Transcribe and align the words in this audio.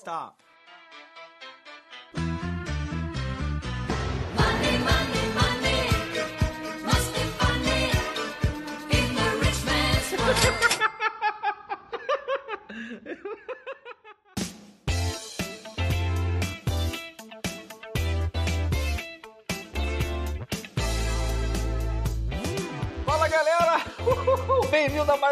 Stop. 0.00 0.40
Money, 0.40 0.49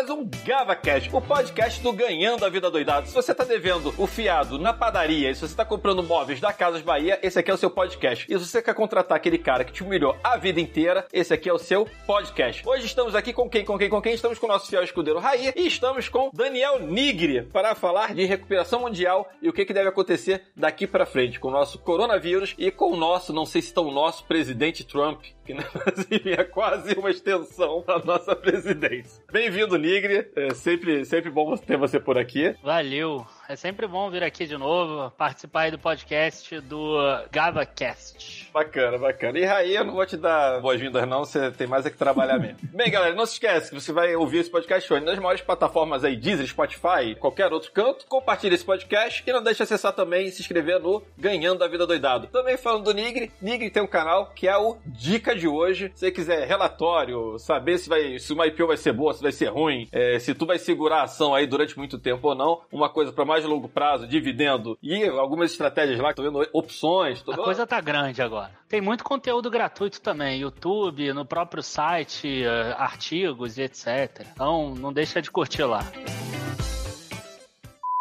mais 0.09 0.11
um 0.11 0.29
GavaCast, 0.45 1.15
o 1.15 1.21
podcast 1.21 1.83
do 1.83 1.93
Ganhando 1.93 2.45
a 2.45 2.49
Vida 2.49 2.71
Doidado. 2.71 3.07
Se 3.07 3.15
você 3.15 3.35
tá 3.35 3.45
devendo 3.45 3.93
o 3.99 4.07
fiado 4.07 4.59
na 4.59 4.73
padaria, 4.73 5.31
e 5.31 5.35
se 5.35 5.43
você 5.43 5.55
tá 5.55 5.67
comprando 5.67 6.03
móveis 6.03 6.41
da 6.41 6.51
Casas 6.51 6.81
Bahia, 6.81 7.19
esse 7.23 7.39
aqui 7.39 7.51
é 7.51 7.55
o 7.55 7.59
seu 7.59 7.69
podcast. 7.69 8.25
E 8.27 8.39
se 8.39 8.47
você 8.47 8.63
quer 8.63 8.75
contratar 8.75 9.17
aquele 9.17 9.37
cara 9.37 9.65
que 9.65 9.73
te 9.73 9.83
humilhou 9.83 10.17
a 10.25 10.39
vida 10.39 10.61
inteira, 10.61 11.07
esse 11.13 11.35
aqui 11.35 11.49
é 11.51 11.53
o 11.53 11.59
seu 11.59 11.87
podcast. 12.07 12.67
Hoje 12.67 12.87
estamos 12.87 13.15
aqui 13.15 13.35
com 13.35 13.51
quem, 13.51 13.65
com 13.65 13.77
quem, 13.77 13.91
com 13.91 14.01
quem? 14.01 14.15
Estamos 14.15 14.39
com 14.39 14.47
o 14.47 14.49
nosso 14.49 14.69
fiel 14.69 14.83
escudeiro 14.83 15.19
Raí 15.19 15.53
e 15.55 15.67
estamos 15.67 16.09
com 16.09 16.31
Daniel 16.33 16.81
Nigri 16.81 17.43
para 17.43 17.75
falar 17.75 18.15
de 18.15 18.25
recuperação 18.25 18.81
mundial 18.81 19.29
e 19.43 19.49
o 19.49 19.53
que, 19.53 19.67
que 19.67 19.75
deve 19.75 19.91
acontecer 19.91 20.45
daqui 20.57 20.87
para 20.87 21.05
frente 21.05 21.39
com 21.39 21.49
o 21.49 21.53
nosso 21.53 21.79
coronavírus 21.79 22.55
e 22.57 22.71
com 22.71 22.93
o 22.93 22.97
nosso, 22.97 23.33
não 23.33 23.45
sei 23.45 23.61
se 23.61 23.75
tão 23.75 23.91
nosso, 23.91 24.25
presidente 24.25 24.87
Trump, 24.87 25.23
que 25.45 25.53
na 25.53 25.65
é 26.41 26.45
quase 26.45 26.95
uma 26.95 27.11
extensão 27.11 27.85
da 27.87 27.99
nossa 27.99 28.35
presidência. 28.35 29.23
Bem-vindo, 29.31 29.77
Nigri. 29.77 29.98
É 30.37 30.55
sempre, 30.55 31.05
sempre 31.05 31.31
bom 31.31 31.57
ter 31.57 31.77
você 31.77 31.99
por 31.99 32.19
aqui. 32.19 32.55
Valeu. 32.63 33.27
É 33.49 33.57
sempre 33.57 33.87
bom 33.87 34.11
vir 34.11 34.23
aqui 34.23 34.47
de 34.47 34.59
novo, 34.59 35.11
participar 35.13 35.63
aí 35.63 35.71
do 35.71 35.79
podcast 35.79 36.61
do 36.61 36.99
GavaCast. 37.33 38.51
Bacana, 38.53 38.99
bacana. 38.99 39.39
E 39.39 39.45
Raí, 39.47 39.75
eu 39.75 39.87
não 39.87 39.95
vou 39.95 40.05
te 40.05 40.19
dar 40.19 40.61
boas-vindas 40.61 41.09
não, 41.09 41.21
você 41.21 41.51
tem 41.51 41.67
mais 41.67 41.87
é 41.87 41.91
que 41.91 41.97
trabalhar 41.97 42.39
mesmo. 42.39 42.59
Bem, 42.75 42.91
galera, 42.91 43.15
não 43.15 43.25
se 43.25 43.33
esquece 43.33 43.71
que 43.71 43.81
você 43.81 43.91
vai 43.91 44.15
ouvir 44.15 44.41
esse 44.41 44.51
podcast 44.51 44.93
hoje 44.93 45.03
nas 45.03 45.19
maiores 45.19 45.41
plataformas 45.41 46.05
aí, 46.05 46.15
Deezer, 46.15 46.47
Spotify, 46.47 47.15
qualquer 47.19 47.51
outro 47.51 47.73
canto. 47.73 48.05
Compartilhe 48.07 48.55
esse 48.55 48.67
podcast 48.67 49.25
e 49.27 49.33
não 49.33 49.43
deixe 49.43 49.57
de 49.57 49.63
acessar 49.63 49.95
também 49.95 50.27
e 50.27 50.31
se 50.31 50.43
inscrever 50.43 50.79
no 50.79 51.03
Ganhando 51.17 51.65
a 51.65 51.69
Vida 51.69 51.87
Doidado. 51.87 52.27
Também 52.27 52.59
falando 52.59 52.85
do 52.85 52.93
Nigri, 52.93 53.33
Nigri 53.41 53.71
tem 53.71 53.83
um 53.83 53.87
canal 53.87 54.27
que 54.27 54.47
é 54.47 54.59
o 54.59 54.77
Dica 54.85 55.35
de 55.35 55.49
Hoje. 55.49 55.91
Se 55.95 56.01
você 56.01 56.11
quiser 56.11 56.47
relatório, 56.47 57.39
saber 57.39 57.79
se, 57.79 57.89
vai, 57.89 58.19
se 58.19 58.31
uma 58.35 58.47
IPO 58.47 58.67
vai 58.67 58.77
ser 58.77 58.93
boa, 58.93 59.15
se 59.15 59.23
vai 59.23 59.33
ser 59.33 59.47
ruim, 59.47 59.89
é, 59.91 60.19
se 60.19 60.35
tu 60.35 60.45
vai 60.45 60.59
segurar 60.59 60.99
a 60.99 61.05
ação 61.05 61.35
aí 61.35 61.47
durante 61.47 61.79
muito 61.79 61.99
tempo 61.99 62.29
ou 62.29 62.35
não, 62.35 62.61
uma 62.71 62.91
coisa 62.91 63.11
para 63.11 63.25
mais 63.25 63.38
longo 63.47 63.69
prazo, 63.69 64.07
dividendo 64.07 64.79
e 64.83 65.05
algumas 65.05 65.53
estratégias 65.53 65.99
lá, 66.01 66.13
tô 66.13 66.23
vendo 66.23 66.47
opções. 66.53 67.23
Tô 67.23 67.33
A 67.33 67.37
coisa 67.37 67.67
tá 67.67 67.81
grande 67.81 68.23
agora. 68.23 68.51
Tem 68.69 68.81
muito 68.81 69.05
conteúdo 69.05 69.51
gratuito 69.51 70.01
também, 70.01 70.41
YouTube, 70.41 71.13
no 71.13 71.25
próprio 71.25 71.63
site, 71.63 72.43
eh, 72.45 72.75
artigos 72.77 73.59
e 73.59 73.63
etc. 73.63 74.27
Então 74.33 74.75
não 74.75 74.93
deixa 74.93 75.23
de 75.23 75.31
curtir 75.31 75.65
lá. 75.65 75.85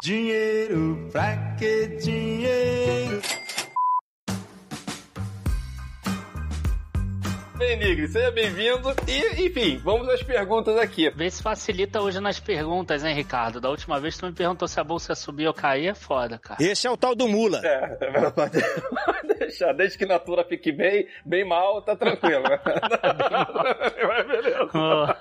Dinheiro, 0.04 1.10
pra 1.12 1.56
que 1.58 1.88
dinheiro? 1.98 3.22
Bem, 7.58 7.76
Nigri, 7.78 8.08
seja 8.08 8.30
bem-vindo. 8.32 8.94
E, 9.08 9.46
enfim, 9.48 9.78
vamos 9.84 10.08
às 10.10 10.22
perguntas 10.22 10.78
aqui. 10.78 11.10
Vê 11.10 11.30
se 11.30 11.42
facilita 11.42 12.00
hoje 12.02 12.20
nas 12.20 12.40
perguntas, 12.40 13.04
hein, 13.04 13.16
Ricardo? 13.16 13.60
Da 13.60 13.70
última 13.70 14.00
vez 14.00 14.16
tu 14.18 14.28
me 14.28 14.32
perguntou 14.32 14.68
se 14.68 14.80
a 14.80 14.84
bolsa 14.84 15.12
ia 15.14 15.16
subir 15.16 15.48
ou 15.48 15.54
cair, 15.54 15.88
é 15.88 15.96
foda, 15.96 16.38
cara. 16.38 16.62
Esse 16.62 16.86
é 16.86 16.92
o 16.92 16.96
tal 16.98 17.16
do 17.16 17.28
Mula. 17.28 17.60
É, 17.64 17.98
é, 18.02 18.30
pode 18.32 18.60
deixar. 19.40 19.74
Desde 19.74 19.98
que 19.98 20.04
a 20.04 20.08
Natura 20.08 20.44
fique 20.44 20.72
bem, 20.72 21.08
bem 21.26 21.44
mal, 21.48 21.82
tá 21.82 21.96
tranquilo. 21.96 22.44
Vai, 24.08 24.24
beleza. 24.28 24.70
Ó, 24.76 25.16